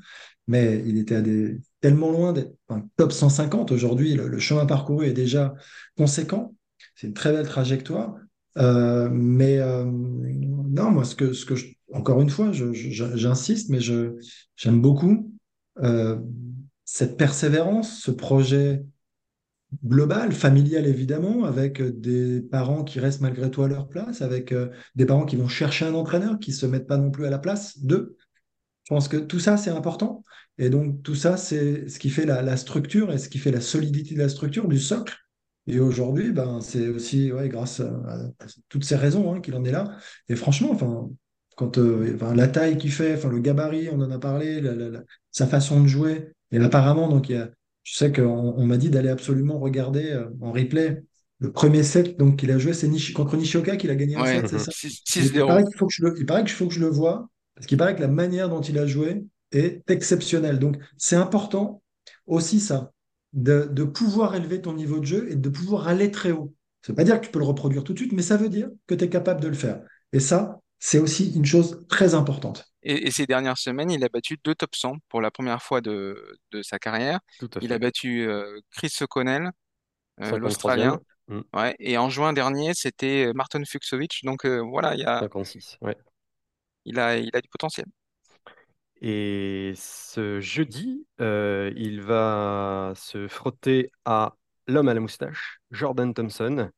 mais 0.46 0.82
il 0.86 0.98
était 0.98 1.14
à 1.14 1.22
des, 1.22 1.60
tellement 1.80 2.10
loin 2.10 2.34
d'être 2.34 2.54
top 2.98 3.12
150. 3.12 3.72
Aujourd'hui, 3.72 4.14
le, 4.14 4.38
chemin 4.38 4.66
parcouru 4.66 5.06
est 5.06 5.14
déjà 5.14 5.54
conséquent. 5.96 6.54
C'est 6.94 7.06
une 7.06 7.14
très 7.14 7.32
belle 7.32 7.46
trajectoire. 7.48 8.16
Euh, 8.58 9.08
mais 9.10 9.58
euh, 9.60 9.84
non, 9.86 10.90
moi, 10.90 11.04
ce 11.04 11.14
que, 11.14 11.32
je- 11.32 11.68
encore 11.94 12.20
une 12.20 12.30
fois, 12.30 12.52
j'insiste, 12.52 13.70
mais 13.70 13.80
j'aime 13.80 14.82
beaucoup 14.82 15.32
cette 16.84 17.16
persévérance, 17.16 18.00
ce 18.00 18.10
projet 18.10 18.84
global, 19.84 20.32
familial 20.32 20.86
évidemment, 20.86 21.44
avec 21.44 21.80
euh, 21.80 21.92
des 21.92 22.40
parents 22.40 22.84
qui 22.84 23.00
restent 23.00 23.20
malgré 23.20 23.50
tout 23.50 23.62
à 23.62 23.68
leur 23.68 23.88
place, 23.88 24.22
avec 24.22 24.52
euh, 24.52 24.68
des 24.94 25.06
parents 25.06 25.24
qui 25.24 25.36
vont 25.36 25.48
chercher 25.48 25.84
un 25.84 25.94
entraîneur, 25.94 26.38
qui 26.38 26.52
se 26.52 26.66
mettent 26.66 26.86
pas 26.86 26.96
non 26.96 27.10
plus 27.10 27.26
à 27.26 27.30
la 27.30 27.38
place 27.38 27.78
d'eux. 27.80 28.16
Je 28.84 28.94
pense 28.94 29.08
que 29.08 29.16
tout 29.16 29.40
ça, 29.40 29.56
c'est 29.56 29.70
important. 29.70 30.24
Et 30.58 30.68
donc, 30.68 31.02
tout 31.02 31.14
ça, 31.14 31.36
c'est 31.36 31.88
ce 31.88 31.98
qui 31.98 32.10
fait 32.10 32.26
la, 32.26 32.56
structure 32.56 33.12
et 33.12 33.18
ce 33.18 33.28
qui 33.28 33.38
fait 33.38 33.50
la 33.50 33.62
solidité 33.62 34.14
de 34.14 34.20
la 34.20 34.28
structure, 34.28 34.68
du 34.68 34.78
socle. 34.78 35.16
Et 35.66 35.80
aujourd'hui, 35.80 36.32
ben, 36.32 36.60
c'est 36.60 36.88
aussi 36.88 37.32
ouais, 37.32 37.48
grâce 37.48 37.80
à, 37.80 38.18
toutes 38.68 38.84
ces 38.84 38.96
raisons 38.96 39.32
hein, 39.32 39.40
qu'il 39.40 39.54
en 39.54 39.64
est 39.64 39.72
là. 39.72 39.96
Et 40.28 40.36
franchement, 40.36 40.70
enfin, 40.72 41.08
quand, 41.56 41.78
euh, 41.78 42.16
la 42.34 42.48
taille 42.48 42.76
qu'il 42.76 42.92
fait, 42.92 43.14
enfin, 43.14 43.30
le 43.30 43.38
gabarit, 43.38 43.88
on 43.90 44.00
en 44.00 44.10
a 44.10 44.18
parlé, 44.18 44.62
sa 45.30 45.46
façon 45.46 45.80
de 45.82 45.88
jouer. 45.88 46.33
Et 46.52 46.58
apparemment, 46.58 47.08
donc, 47.08 47.28
il 47.28 47.32
y 47.36 47.38
a, 47.38 47.50
je 47.82 47.94
sais 47.96 48.12
qu'on 48.12 48.24
on 48.56 48.66
m'a 48.66 48.76
dit 48.76 48.90
d'aller 48.90 49.08
absolument 49.08 49.58
regarder 49.58 50.10
euh, 50.12 50.28
en 50.40 50.52
replay 50.52 51.02
le 51.40 51.52
premier 51.52 51.82
set 51.82 52.16
donc, 52.18 52.36
qu'il 52.38 52.50
a 52.50 52.58
joué, 52.58 52.72
c'est 52.74 52.88
Nishi- 52.88 53.12
contre 53.12 53.36
Nishioka 53.36 53.76
qu'il 53.76 53.90
a 53.90 53.96
gagné 53.96 54.16
un 54.16 54.24
Ouais, 54.24 54.24
set, 54.24 54.48
c'est 54.48 54.58
ça? 54.58 54.72
Il 55.18 55.32
6-0. 55.32 55.44
paraît 55.44 55.64
qu'il 55.64 55.76
faut 55.76 55.86
que 55.86 55.92
je 55.94 56.04
le, 56.04 56.14
il 56.18 56.26
paraît 56.26 56.42
qu'il 56.44 56.52
faut 56.52 56.66
que 56.68 56.74
je 56.74 56.80
le 56.80 56.88
vois, 56.88 57.28
parce 57.54 57.66
qu'il 57.66 57.78
paraît 57.78 57.94
que 57.96 58.00
la 58.00 58.08
manière 58.08 58.48
dont 58.48 58.60
il 58.60 58.78
a 58.78 58.86
joué 58.86 59.24
est 59.52 59.82
exceptionnelle. 59.90 60.58
Donc, 60.58 60.76
c'est 60.96 61.16
important 61.16 61.82
aussi 62.26 62.60
ça, 62.60 62.92
de, 63.32 63.68
de 63.70 63.84
pouvoir 63.84 64.34
élever 64.34 64.60
ton 64.60 64.74
niveau 64.74 64.98
de 65.00 65.04
jeu 65.06 65.30
et 65.30 65.36
de 65.36 65.48
pouvoir 65.48 65.88
aller 65.88 66.10
très 66.10 66.32
haut. 66.32 66.54
Ça 66.82 66.92
veut 66.92 66.96
pas 66.96 67.04
dire 67.04 67.20
que 67.20 67.26
tu 67.26 67.32
peux 67.32 67.38
le 67.38 67.44
reproduire 67.44 67.84
tout 67.84 67.92
de 67.92 67.98
suite, 67.98 68.12
mais 68.12 68.22
ça 68.22 68.36
veut 68.36 68.48
dire 68.48 68.68
que 68.86 68.94
tu 68.94 69.04
es 69.04 69.08
capable 69.08 69.40
de 69.40 69.48
le 69.48 69.54
faire. 69.54 69.82
Et 70.12 70.20
ça, 70.20 70.60
c'est 70.84 70.98
aussi 70.98 71.32
une 71.34 71.46
chose 71.46 71.82
très 71.88 72.14
importante. 72.14 72.66
Et, 72.82 73.06
et 73.06 73.10
ces 73.10 73.26
dernières 73.26 73.56
semaines, 73.56 73.90
il 73.90 74.04
a 74.04 74.10
battu 74.10 74.36
deux 74.44 74.54
top 74.54 74.76
100 74.76 74.98
pour 75.08 75.22
la 75.22 75.30
première 75.30 75.62
fois 75.62 75.80
de, 75.80 76.36
de 76.52 76.60
sa 76.60 76.78
carrière. 76.78 77.20
Tout 77.38 77.48
à 77.56 77.60
Il 77.62 77.72
a 77.72 77.78
battu 77.78 78.28
euh, 78.28 78.60
Chris 78.70 78.92
O'Connell, 79.00 79.50
euh, 80.20 80.24
53e, 80.24 80.38
l'Australien. 80.38 81.00
mm, 81.28 81.40
Ouais. 81.54 81.74
Et 81.78 81.96
en 81.96 82.10
juin 82.10 82.34
dernier, 82.34 82.72
c'était 82.74 83.32
Marton 83.34 83.62
Fucsovics. 83.66 84.20
Donc 84.24 84.44
euh, 84.44 84.60
voilà, 84.60 84.94
il 84.94 85.00
y 85.00 85.04
a, 85.04 85.20
56. 85.20 85.78
Ouais. 85.80 85.96
il 86.84 86.98
a, 86.98 87.16
il 87.16 87.30
a 87.34 87.40
du 87.40 87.48
potentiel. 87.48 87.86
Et 89.00 89.72
ce 89.76 90.40
jeudi, 90.40 91.06
euh, 91.20 91.72
il 91.76 92.02
va 92.02 92.92
se 92.96 93.26
frotter 93.28 93.90
à 94.04 94.36
l'homme 94.66 94.88
à 94.88 94.94
la 94.94 95.00
moustache, 95.00 95.60
Jordan 95.70 96.14
Thompson, 96.14 96.70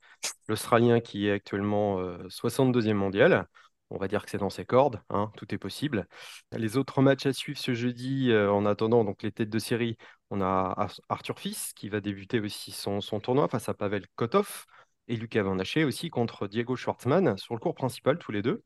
l'Australien 0.49 1.01
qui 1.01 1.29
est 1.29 1.33
actuellement 1.33 2.01
euh, 2.01 2.29
62e 2.29 2.95
mondial. 2.95 3.47
On 3.91 3.99
va 3.99 4.09
dire 4.09 4.25
que 4.25 4.31
c'est 4.31 4.39
dans 4.39 4.51
ses 4.51 4.65
cordes, 4.65 5.01
hein, 5.11 5.31
tout 5.37 5.55
est 5.55 5.59
possible. 5.59 6.09
Les 6.53 6.77
autres 6.77 7.03
matchs 7.03 7.27
à 7.27 7.33
suivre 7.33 7.59
ce 7.59 7.73
jeudi, 7.75 8.31
euh, 8.33 8.51
en 8.51 8.67
attendant 8.67 9.05
donc 9.05 9.23
les 9.23 9.31
têtes 9.33 9.51
de 9.51 9.59
série, 9.61 9.97
on 10.31 10.41
a 10.41 10.75
Ar- 10.77 11.01
Arthur 11.09 11.39
Fils 11.39 11.73
qui 11.75 11.89
va 11.89 12.01
débuter 12.01 12.41
aussi 12.41 12.73
son, 12.73 13.01
son 13.01 13.21
tournoi 13.21 13.47
face 13.49 13.69
à 13.69 13.75
Pavel 13.75 14.05
Kotov 14.17 14.67
et 15.09 15.17
Lucas 15.17 15.45
Van 15.45 15.59
Haché 15.61 15.85
aussi 15.85 16.11
contre 16.11 16.49
Diego 16.49 16.75
Schwartzmann 16.75 17.37
sur 17.39 17.55
le 17.55 17.61
cours 17.61 17.75
principal, 17.77 18.19
tous 18.19 18.33
les 18.33 18.43
deux. 18.43 18.65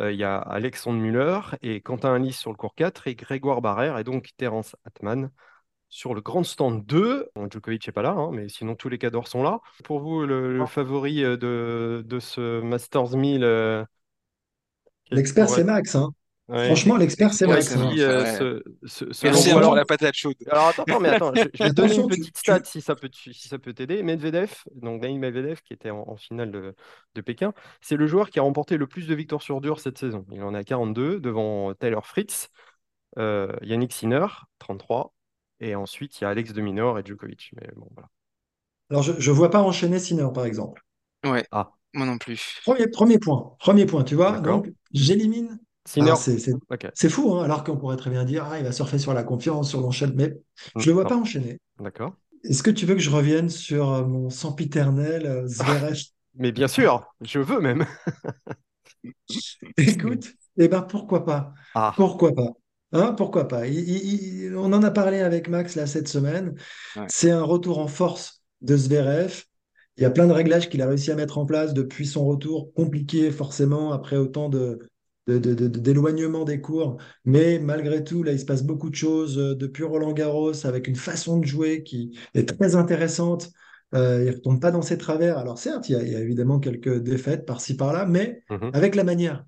Euh, 0.00 0.12
il 0.12 0.18
y 0.18 0.24
a 0.24 0.38
Alexandre 0.38 0.98
Muller 0.98 1.40
et 1.62 1.80
Quentin 1.80 2.14
Alice 2.14 2.38
sur 2.38 2.50
le 2.50 2.56
cours 2.56 2.74
4 2.74 3.06
et 3.06 3.14
Grégoire 3.14 3.60
Barrère 3.62 3.98
et 3.98 4.04
donc 4.04 4.30
Terence 4.36 4.76
Atman 4.84 5.30
sur 5.88 6.14
le 6.14 6.20
grand 6.20 6.44
stand 6.44 6.84
2. 6.86 7.28
Bon, 7.36 7.48
Djokovic 7.50 7.86
n'est 7.86 7.92
pas 7.92 8.02
là, 8.02 8.10
hein, 8.12 8.30
mais 8.32 8.48
sinon 8.48 8.74
tous 8.76 8.88
les 8.88 8.98
cadors 8.98 9.28
sont 9.28 9.42
là. 9.42 9.60
Pour 9.84 10.00
vous, 10.00 10.26
le, 10.26 10.56
le 10.58 10.66
favori 10.66 11.24
euh, 11.24 11.36
de, 11.36 12.02
de 12.06 12.18
ce 12.20 12.60
Masters 12.60 13.16
1000, 13.16 13.44
euh, 13.44 13.84
quel 13.84 14.03
L'expert, 15.14 15.48
c'est 15.48 15.64
Max. 15.64 15.94
hein. 15.94 16.10
Ouais. 16.48 16.66
Franchement, 16.66 16.96
l'expert, 16.98 17.32
c'est 17.32 17.46
Max. 17.46 17.68
c'est 17.68 17.78
hein. 17.78 17.90
euh, 17.98 18.22
Ouais. 18.22 18.62
ce- 18.86 19.10
ce- 19.12 19.24
Merci 19.24 19.50
alors, 19.50 19.74
la 19.74 19.86
patate 19.86 20.14
chaude. 20.14 20.34
alors 20.50 20.68
attends, 20.68 20.82
attends, 20.82 21.00
mais 21.00 21.08
attends, 21.08 21.34
je, 21.34 21.44
je 21.54 21.62
vais 21.62 21.70
te 21.70 21.74
donner 21.74 21.94
une 21.94 22.06
petite 22.08 22.34
tu- 22.34 22.40
stat 22.40 22.60
si 22.64 22.82
ça 22.82 22.94
peut, 22.94 23.08
si 23.12 23.48
ça 23.48 23.58
peut 23.58 23.72
t'aider. 23.72 24.02
Medvedev, 24.02 24.52
donc 24.74 25.00
Daniil 25.00 25.20
Medvedev 25.20 25.60
qui 25.62 25.72
était 25.72 25.88
en, 25.90 26.04
en 26.06 26.16
finale 26.16 26.50
de, 26.50 26.74
de 27.14 27.20
Pékin, 27.22 27.54
c'est 27.80 27.96
le 27.96 28.06
joueur 28.06 28.28
qui 28.28 28.40
a 28.40 28.42
remporté 28.42 28.76
le 28.76 28.86
plus 28.86 29.06
de 29.06 29.14
victoires 29.14 29.40
sur 29.40 29.62
dur 29.62 29.80
cette 29.80 29.96
saison. 29.96 30.26
Il 30.32 30.42
en 30.42 30.52
a 30.52 30.64
42 30.64 31.18
devant 31.18 31.72
Tyler 31.74 31.98
Fritz, 32.02 32.48
euh, 33.18 33.54
Yannick 33.62 33.92
Sinner, 33.94 34.26
33, 34.58 35.14
et 35.60 35.74
ensuite 35.74 36.20
il 36.20 36.24
y 36.24 36.26
a 36.26 36.30
Alex 36.30 36.52
de 36.52 36.60
Minaur 36.60 36.98
et 36.98 37.02
Djokovic. 37.06 37.52
Mais 37.60 37.68
bon, 37.76 37.88
voilà. 37.94 38.10
Alors, 38.90 39.02
je 39.02 39.12
ne 39.30 39.34
vois 39.36 39.50
pas 39.50 39.62
enchaîner 39.62 39.98
Sinner, 39.98 40.28
par 40.34 40.44
exemple. 40.44 40.82
Ouais, 41.24 41.46
Ah, 41.50 41.72
moi 41.94 42.06
non 42.06 42.18
plus. 42.18 42.60
Premier, 42.64 42.86
premier 42.88 43.18
point. 43.18 43.56
Premier 43.58 43.86
point, 43.86 44.04
tu 44.04 44.14
vois. 44.14 44.32
D'accord. 44.32 44.62
Donc, 44.62 44.72
j'élimine. 44.94 45.58
Ah, 45.98 46.24
c'est 46.94 47.10
fou, 47.10 47.34
hein, 47.34 47.44
alors 47.44 47.64
qu'on 47.64 47.76
pourrait 47.76 47.96
très 47.96 48.10
bien 48.10 48.24
dire, 48.24 48.44
ah, 48.46 48.58
il 48.58 48.64
va 48.64 48.72
surfer 48.72 48.98
sur 48.98 49.14
la 49.14 49.24
confiance, 49.24 49.70
sur 49.70 49.80
l'enchaînement, 49.80 50.16
mais 50.16 50.34
je 50.76 50.76
Mm, 50.76 50.84
ne 50.90 50.94
le 50.94 50.94
vois 50.94 51.06
non, 51.06 51.08
pas 51.08 51.16
enchaîner. 51.16 51.60
D'accord. 51.78 52.14
Est-ce 52.44 52.62
que 52.62 52.70
tu 52.70 52.86
veux 52.86 52.94
que 52.94 53.00
je 53.02 53.10
revienne 53.10 53.50
sur 53.50 53.90
euh, 53.92 54.04
mon 54.06 54.30
sempiternel 54.30 55.26
euh, 55.26 55.46
Zverev? 55.48 55.98
Mais 56.34 56.52
bien 56.52 56.68
sûr, 56.68 57.14
je 57.20 57.38
veux 57.38 57.60
même. 57.60 57.86
Écoute, 59.76 60.34
eh 60.58 60.68
ben 60.68 60.82
pourquoi 60.82 61.24
pas? 61.24 61.54
Ah, 61.74 61.94
Pourquoi 61.94 62.34
pas? 62.34 62.48
Hein, 62.92 63.12
pourquoi 63.16 63.48
pas? 63.48 63.66
Il- 63.66 63.78
il- 63.88 64.44
il- 64.46 64.56
on 64.56 64.72
en 64.72 64.82
a 64.82 64.90
parlé 64.90 65.18
avec 65.20 65.48
Max 65.48 65.74
là 65.76 65.86
cette 65.86 66.08
semaine. 66.08 66.54
Ouais. 66.96 67.08
C'est 67.08 67.30
un 67.30 67.42
retour 67.42 67.78
en 67.78 67.88
force 67.88 68.42
de 68.60 68.76
Zverev. 68.76 69.44
Il 69.96 70.02
y 70.02 70.06
a 70.06 70.10
plein 70.10 70.26
de 70.26 70.32
réglages 70.32 70.68
qu'il 70.68 70.82
a 70.82 70.86
réussi 70.88 71.10
à 71.10 71.14
mettre 71.16 71.38
en 71.38 71.46
place 71.46 71.72
depuis 71.74 72.06
son 72.06 72.24
retour, 72.24 72.72
compliqué 72.74 73.30
forcément 73.30 73.92
après 73.92 74.16
autant 74.16 74.48
de, 74.48 74.78
de- 75.28 75.38
de- 75.38 75.54
de- 75.54 75.68
d'éloignement 75.68 76.44
des 76.44 76.60
cours. 76.60 76.98
Mais 77.24 77.58
malgré 77.58 78.02
tout, 78.02 78.22
là, 78.22 78.32
il 78.32 78.40
se 78.40 78.44
passe 78.44 78.64
beaucoup 78.64 78.90
de 78.90 78.94
choses 78.96 79.38
euh, 79.38 79.54
depuis 79.54 79.84
Roland-Garros 79.84 80.66
avec 80.66 80.88
une 80.88 80.96
façon 80.96 81.38
de 81.38 81.46
jouer 81.46 81.82
qui 81.84 82.18
est 82.34 82.48
très 82.58 82.74
intéressante. 82.74 83.50
Euh, 83.94 84.24
il 84.24 84.30
ne 84.30 84.36
retombe 84.36 84.60
pas 84.60 84.72
dans 84.72 84.82
ses 84.82 84.98
travers. 84.98 85.38
Alors 85.38 85.58
certes, 85.58 85.88
il 85.88 85.92
y 85.92 85.96
a, 85.96 86.02
il 86.02 86.12
y 86.12 86.16
a 86.16 86.20
évidemment 86.20 86.58
quelques 86.58 86.98
défaites 87.00 87.46
par-ci 87.46 87.76
par-là, 87.76 88.06
mais 88.06 88.42
mhm. 88.50 88.70
avec 88.72 88.96
la 88.96 89.04
manière. 89.04 89.44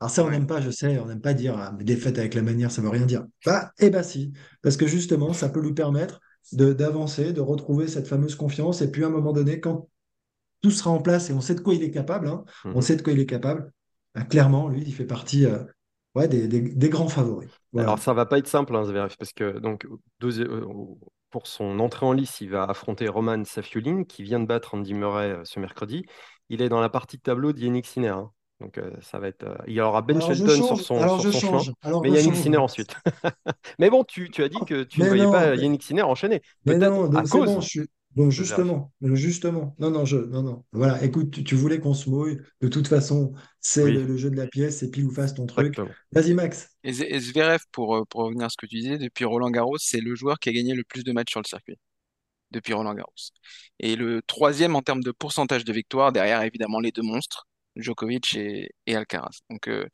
Alors 0.00 0.10
ça, 0.10 0.24
on 0.24 0.30
n'aime 0.30 0.46
pas, 0.46 0.60
je 0.60 0.70
sais, 0.70 0.98
on 0.98 1.06
n'aime 1.06 1.20
pas 1.20 1.34
dire 1.34 1.56
ah, 1.56 1.74
mais 1.76 1.84
défaite 1.84 2.18
avec 2.18 2.34
la 2.34 2.42
manière, 2.42 2.70
ça 2.72 2.82
veut 2.82 2.88
rien 2.88 3.06
dire. 3.06 3.24
Bah, 3.46 3.72
eh 3.78 3.90
bah 3.90 4.02
si, 4.02 4.32
parce 4.60 4.76
que 4.76 4.86
justement, 4.86 5.32
ça 5.32 5.48
peut 5.48 5.60
lui 5.60 5.74
permettre 5.74 6.20
d'avancer, 6.52 7.32
de 7.32 7.40
retrouver 7.40 7.88
cette 7.88 8.06
fameuse 8.08 8.34
confiance. 8.36 8.82
Et 8.82 8.90
puis 8.90 9.04
à 9.04 9.08
un 9.08 9.10
moment 9.10 9.32
donné, 9.32 9.60
quand 9.60 9.88
tout 10.62 10.70
sera 10.70 10.90
en 10.90 11.02
place 11.02 11.30
et 11.30 11.32
on 11.32 11.40
sait 11.40 11.54
de 11.54 11.60
quoi 11.60 11.74
il 11.74 11.82
est 11.82 11.90
capable, 11.90 12.28
hein, 12.28 12.44
on 12.74 12.74
Mhm. 12.76 12.82
sait 12.82 12.96
de 12.96 13.02
quoi 13.02 13.12
il 13.12 13.20
est 13.20 13.26
capable, 13.26 13.72
bah, 14.14 14.24
clairement, 14.24 14.68
lui, 14.68 14.82
il 14.86 14.94
fait 14.94 15.06
partie 15.06 15.46
euh, 15.46 15.64
ouais, 16.14 16.28
des, 16.28 16.48
des- 16.48 16.60
des 16.60 16.88
grands 16.88 17.08
favoris. 17.08 17.50
Voilà. 17.72 17.88
Alors, 17.88 17.98
ça 17.98 18.12
va 18.12 18.26
pas 18.26 18.38
être 18.38 18.46
simple, 18.48 18.76
hein, 18.76 18.84
Zverev, 18.84 19.16
parce 19.18 19.32
que 19.32 19.58
donc, 19.58 19.86
deux- 20.20 20.40
euh, 20.42 20.64
pour 21.30 21.46
son 21.46 21.78
entrée 21.80 22.06
en 22.06 22.12
lice, 22.12 22.40
il 22.40 22.50
va 22.50 22.64
affronter 22.64 23.08
Roman 23.08 23.44
Safiulin, 23.44 24.04
qui 24.04 24.22
vient 24.22 24.40
de 24.40 24.46
battre 24.46 24.74
Andy 24.74 24.94
Murray 24.94 25.30
euh, 25.32 25.44
ce 25.44 25.58
mercredi. 25.60 26.04
Il 26.48 26.62
est 26.62 26.68
dans 26.68 26.80
la 26.80 26.90
partie 26.90 27.16
de 27.16 27.22
tableau 27.22 27.52
d'Yannick 27.52 27.86
Sinner. 27.86 28.08
hein. 28.08 28.30
Donc 28.62 28.78
euh, 28.78 28.90
ça 29.00 29.18
va 29.18 29.28
être. 29.28 29.44
il 29.66 29.74
y 29.74 29.80
aura 29.80 30.02
Ben 30.02 30.20
Shelton 30.20 30.76
sur 30.76 30.80
son, 30.80 31.18
sur 31.18 31.32
son 31.32 31.58
chemin, 31.58 32.00
mais 32.02 32.10
Yannick 32.10 32.36
Sinner 32.36 32.58
ensuite. 32.58 32.94
mais 33.78 33.90
bon, 33.90 34.04
tu, 34.04 34.30
tu, 34.30 34.42
as 34.44 34.48
dit 34.48 34.58
que 34.66 34.84
tu 34.84 35.00
ne 35.00 35.08
voyais 35.08 35.30
pas 35.30 35.56
Yannick 35.56 35.82
Sinner 35.82 36.02
enchaîner. 36.02 36.42
Peut-être 36.64 37.16
à 37.16 37.22
cause. 37.24 37.46
Bon, 37.46 37.60
je 37.60 37.68
suis... 37.68 37.80
Donc 38.14 38.30
justement, 38.30 38.92
justement, 39.00 39.74
non, 39.78 39.90
non, 39.90 40.04
je, 40.04 40.18
non, 40.18 40.42
non. 40.42 40.64
Voilà, 40.72 41.02
écoute, 41.02 41.42
tu, 41.44 41.54
voulais 41.54 41.80
qu'on 41.80 41.94
se 41.94 42.10
mouille. 42.10 42.38
De 42.60 42.68
toute 42.68 42.86
façon, 42.86 43.32
c'est 43.58 43.90
le, 43.90 44.16
jeu 44.18 44.30
de 44.30 44.36
la 44.36 44.46
pièce, 44.46 44.78
c'est 44.78 44.90
pile 44.90 45.06
ou 45.06 45.10
face 45.10 45.34
ton 45.34 45.46
truc. 45.46 45.80
Vas-y, 46.12 46.34
Max. 46.34 46.68
Et, 46.84 46.92
Zverev, 46.92 47.62
pour, 47.72 48.06
pour 48.08 48.24
revenir 48.24 48.44
à 48.44 48.48
ce 48.50 48.56
que 48.58 48.66
tu 48.66 48.76
disais, 48.76 48.98
depuis 48.98 49.24
Roland 49.24 49.50
Garros, 49.50 49.78
c'est 49.78 50.00
le 50.00 50.14
joueur 50.14 50.38
qui 50.38 50.50
a 50.50 50.52
gagné 50.52 50.74
le 50.74 50.84
plus 50.84 51.04
de 51.04 51.12
matchs 51.12 51.30
sur 51.30 51.40
le 51.40 51.46
circuit 51.46 51.78
depuis 52.50 52.74
Roland 52.74 52.94
Garros. 52.94 53.14
Et 53.80 53.96
le 53.96 54.20
troisième 54.22 54.76
en 54.76 54.82
termes 54.82 55.02
de 55.02 55.10
pourcentage 55.10 55.64
de 55.64 55.72
victoire, 55.72 56.12
derrière 56.12 56.42
évidemment 56.42 56.80
les 56.80 56.92
deux 56.92 57.02
monstres, 57.02 57.46
Djokovic 57.76 58.34
et, 58.34 58.70
Alcaraz. 58.88 59.40
Donc 59.50 59.68
euh, 59.68 59.86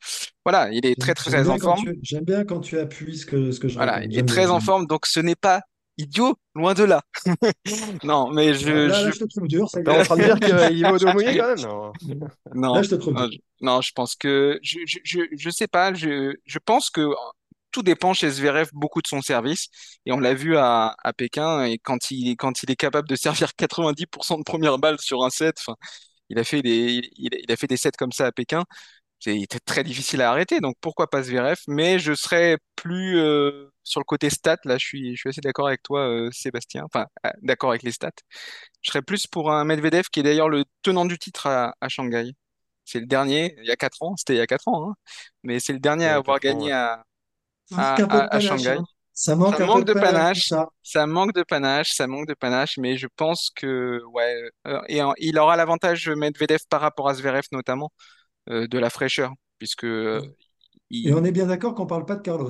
voilà, 0.45 0.69
il 0.71 0.85
est 0.85 0.99
très 0.99 1.13
très 1.13 1.47
en 1.49 1.57
forme. 1.57 1.93
J'aime 2.01 2.25
bien 2.25 2.43
quand 2.43 2.59
tu 2.59 2.79
appuies 2.79 3.17
ce 3.17 3.25
que, 3.25 3.51
ce 3.51 3.59
que 3.59 3.67
je 3.67 3.75
Voilà, 3.75 4.03
il 4.03 4.17
est 4.17 4.27
très 4.27 4.47
en 4.47 4.59
forme, 4.59 4.87
donc 4.87 5.05
ce 5.05 5.19
n'est 5.19 5.35
pas 5.35 5.61
idiot, 5.97 6.35
loin 6.55 6.73
de 6.73 6.83
là. 6.83 7.01
non, 8.03 8.31
mais 8.31 8.53
je. 8.53 8.87
Là, 8.87 9.05
je... 9.05 9.11
je 9.11 9.19
te 9.19 9.25
trouve 9.25 9.47
dur. 9.47 9.69
T'es 9.71 9.87
en 9.87 10.03
train 10.03 10.17
de 10.17 10.23
dire 10.23 10.39
qu'il 10.39 10.81
va 10.81 10.93
au 10.93 11.13
mouillé 11.13 11.37
quand 11.37 11.55
même 11.55 11.65
Non. 11.65 11.91
non. 12.53 12.73
Là, 12.75 12.83
je 12.83 12.89
te 12.89 12.95
trouve 12.95 13.15
dur. 13.15 13.39
Non, 13.61 13.81
je 13.81 13.91
pense 13.93 14.15
que. 14.15 14.59
Je, 14.63 14.79
je, 14.85 14.99
je, 15.03 15.19
je 15.31 15.49
sais 15.49 15.67
pas, 15.67 15.93
je, 15.93 16.33
je 16.45 16.59
pense 16.59 16.89
que 16.89 17.09
tout 17.71 17.83
dépend 17.83 18.13
chez 18.13 18.29
Zverev 18.29 18.69
beaucoup 18.73 19.01
de 19.01 19.07
son 19.07 19.21
service. 19.21 19.67
Et 20.05 20.11
on 20.11 20.19
l'a 20.19 20.33
vu 20.33 20.57
à, 20.57 20.95
à 21.03 21.13
Pékin, 21.13 21.65
et 21.65 21.77
quand 21.77 22.11
il, 22.11 22.35
quand 22.35 22.63
il 22.63 22.71
est 22.71 22.75
capable 22.75 23.07
de 23.07 23.15
servir 23.15 23.49
90% 23.57 24.39
de 24.39 24.43
première 24.43 24.79
balle 24.79 24.99
sur 24.99 25.23
un 25.23 25.29
set, 25.29 25.57
il 26.29 26.39
a 26.39 26.43
fait 26.43 26.61
des, 26.61 27.01
il, 27.17 27.29
il, 27.33 27.51
a 27.51 27.55
fait 27.55 27.67
des 27.67 27.77
sets 27.77 27.91
comme 27.97 28.11
ça 28.11 28.27
à 28.27 28.31
Pékin. 28.31 28.63
C'était 29.19 29.59
très 29.59 29.83
difficile 29.83 30.21
à 30.21 30.31
arrêter, 30.31 30.61
donc 30.61 30.75
pourquoi 30.79 31.09
pas 31.09 31.23
Zverev? 31.23 31.57
Mais 31.67 31.99
je 31.99 32.13
serais 32.13 32.57
plus 32.75 33.17
euh, 33.17 33.69
sur 33.83 33.99
le 33.99 34.05
côté 34.05 34.29
stats. 34.29 34.57
Là, 34.63 34.77
je 34.77 34.85
suis, 34.85 35.15
je 35.15 35.19
suis 35.19 35.29
assez 35.29 35.41
d'accord 35.41 35.67
avec 35.67 35.83
toi, 35.83 36.07
euh, 36.07 36.29
Sébastien. 36.31 36.83
Enfin, 36.85 37.05
euh, 37.25 37.31
d'accord 37.41 37.71
avec 37.71 37.83
les 37.83 37.91
stats. 37.91 38.11
Je 38.81 38.91
serais 38.91 39.01
plus 39.01 39.27
pour 39.27 39.51
un 39.51 39.65
Medvedev 39.65 40.05
qui 40.09 40.21
est 40.21 40.23
d'ailleurs 40.23 40.47
le 40.47 40.63
tenant 40.83 41.05
du 41.05 41.17
titre 41.19 41.47
à, 41.47 41.73
à 41.81 41.89
Shanghai. 41.89 42.31
C'est 42.85 43.01
le 43.01 43.07
dernier, 43.07 43.55
il 43.59 43.65
y 43.65 43.71
a 43.71 43.75
4 43.75 44.01
ans, 44.03 44.15
c'était 44.17 44.33
il 44.35 44.37
y 44.37 44.41
a 44.41 44.47
4 44.47 44.67
ans, 44.69 44.89
hein. 44.89 44.95
mais 45.43 45.59
c'est 45.59 45.73
le 45.73 45.79
dernier 45.79 46.07
à 46.07 46.15
avoir 46.15 46.39
gagné 46.39 46.71
à, 46.71 47.03
à, 47.75 48.39
Shanghai. 48.39 48.77
Ça 49.21 49.35
manque, 49.35 49.59
de 49.83 49.93
panache, 49.93 50.47
ça. 50.81 51.05
manque 51.05 51.33
de 51.33 51.43
panache, 51.43 51.91
ça 51.91 52.07
manque 52.07 52.25
de 52.25 52.33
panache, 52.33 52.77
mais 52.77 52.95
je 52.95 53.05
pense 53.17 53.49
que 53.53 54.01
ouais, 54.13 54.49
et 54.87 55.01
il 55.17 55.37
aura 55.37 55.57
l'avantage 55.57 56.07
Medvedev 56.07 56.59
par 56.69 56.79
rapport 56.79 57.09
à 57.09 57.15
Zverev 57.15 57.43
notamment, 57.51 57.91
euh, 58.49 58.65
de 58.65 58.79
la 58.79 58.89
fraîcheur, 58.89 59.33
puisque. 59.57 59.83
Euh, 59.83 60.21
Et 60.89 61.13
on 61.13 61.25
est 61.25 61.33
bien 61.33 61.47
d'accord 61.47 61.75
qu'on 61.75 61.85
parle 61.85 62.05
pas 62.05 62.15
de 62.15 62.21
Carlos. 62.21 62.49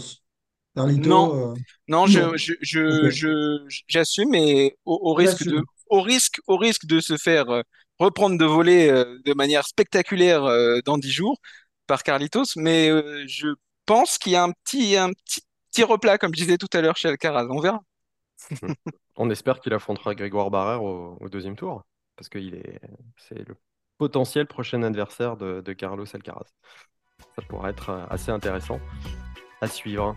non, 0.75 1.53
euh, 1.53 1.53
non, 1.87 2.05
je, 2.05 2.37
je, 2.37 3.09
je, 3.09 3.65
j'assume, 3.87 4.29
mais 4.29 4.77
au, 4.85 5.15
risque 5.15 5.45
de, 5.45 5.63
au 5.87 6.01
risque, 6.01 6.39
au 6.45 6.57
risque 6.57 6.85
de 6.85 6.99
se 6.99 7.17
faire 7.17 7.47
reprendre 7.97 8.37
de 8.37 8.45
voler 8.45 8.91
de 9.25 9.33
manière 9.33 9.65
spectaculaire 9.65 10.43
dans 10.85 10.99
dix 10.99 11.11
jours 11.11 11.35
par 11.87 12.03
Carlitos, 12.03 12.43
mais 12.57 12.89
je 13.27 13.47
pense 13.87 14.19
qu'il 14.19 14.33
y 14.33 14.35
a 14.35 14.43
un 14.43 14.51
petit, 14.51 14.95
un 14.97 15.11
petit, 15.13 15.41
petit 15.71 15.83
replat, 15.83 16.17
comme 16.17 16.33
je 16.33 16.41
disais 16.41 16.57
tout 16.57 16.69
à 16.73 16.81
l'heure 16.81 16.97
chez 16.97 17.09
Alcaraz. 17.09 17.47
On 17.49 17.59
verra. 17.59 17.81
On 19.17 19.29
espère 19.29 19.59
qu'il 19.59 19.73
affrontera 19.73 20.15
Grégoire 20.15 20.49
Barrère 20.49 20.83
au, 20.83 21.17
au 21.19 21.29
deuxième 21.29 21.55
tour, 21.55 21.83
parce 22.15 22.29
qu'il 22.29 22.55
est, 22.55 22.79
c'est 23.17 23.47
le 23.47 23.55
potentiel 23.99 24.47
prochain 24.47 24.81
adversaire 24.81 25.37
de, 25.37 25.73
Carlos 25.73 26.05
Alcaraz. 26.11 26.47
Ça 27.35 27.41
pourrait 27.47 27.71
être 27.71 27.89
euh, 27.91 28.05
assez 28.09 28.31
intéressant 28.31 28.79
à 29.61 29.67
suivre. 29.67 30.15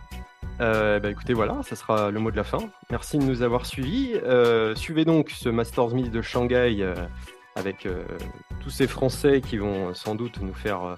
Euh, 0.61 1.01
bah 1.01 1.11
écoutez, 1.11 1.35
voilà, 1.35 1.63
ça 1.65 1.75
sera 1.75 2.11
le 2.11 2.21
mot 2.21 2.31
de 2.31 2.37
la 2.37 2.45
fin. 2.45 2.71
Merci 2.91 3.19
de 3.19 3.25
nous 3.25 3.43
avoir 3.43 3.67
suivis. 3.67 4.15
Euh, 4.15 4.77
suivez 4.77 5.05
donc 5.05 5.31
ce 5.31 5.49
Masters 5.49 5.89
1000 5.89 6.11
de 6.11 6.23
Shanghai 6.23 6.95
avec 7.57 7.89
tous 8.61 8.71
ces 8.71 8.87
Français 8.87 9.41
qui 9.41 9.59
vont 9.59 9.93
sans 9.95 10.15
doute 10.15 10.41
nous 10.41 10.55
faire 10.55 10.95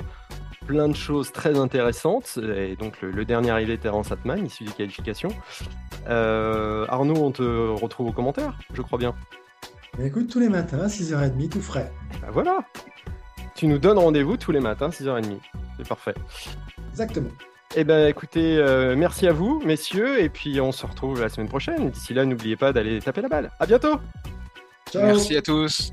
plein 0.67 0.89
de 0.89 0.97
choses 0.97 1.33
très 1.33 1.59
intéressantes. 1.59 2.39
Et 2.57 2.77
donc 2.77 3.01
le, 3.03 3.25
dernier 3.25 3.51
arrivé, 3.51 3.79
Terence 3.79 4.12
Atman, 4.12 4.45
issu 4.47 4.65
des 4.65 4.73
qualifications. 4.73 5.31
Arnaud, 6.07 7.17
on 7.17 7.31
te 7.31 7.43
retrouve 7.81 8.09
aux 8.09 8.12
commentaires, 8.12 8.57
je 8.73 8.83
crois 8.83 8.99
bien. 8.99 9.15
Écoute, 10.03 10.29
tous 10.29 10.41
les 10.41 10.49
matins, 10.49 10.81
à 10.81 10.87
6h30, 10.89 11.49
tout 11.49 11.61
frais. 11.61 11.93
Bah 12.21 12.29
voilà. 12.33 12.59
Tu 13.55 13.67
nous 13.69 13.79
donnes 13.79 13.99
rendez-vous 13.99 14.37
tous 14.37 14.51
les 14.51 14.61
matins, 14.61 14.89
6h30. 14.89 15.39
C'est 15.77 15.89
parfait. 15.89 16.15
Exactement. 16.91 17.31
Eh 17.77 17.85
bien, 17.85 18.07
écoutez, 18.07 18.57
euh, 18.59 18.95
merci 18.97 19.27
à 19.27 19.33
vous, 19.33 19.61
messieurs, 19.65 20.21
et 20.21 20.29
puis 20.29 20.61
on 20.61 20.73
se 20.73 20.87
retrouve 20.87 21.21
la 21.21 21.29
semaine 21.29 21.49
prochaine. 21.49 21.91
D'ici 21.91 22.15
là, 22.15 22.25
n'oubliez 22.25 22.57
pas 22.57 22.73
d'aller 22.73 23.01
taper 23.01 23.23
la 23.23 23.29
balle. 23.29 23.51
À 23.59 23.67
bientôt. 23.67 23.99
Ciao. 24.91 25.07
Merci 25.07 25.37
à 25.37 25.43
tous. 25.43 25.93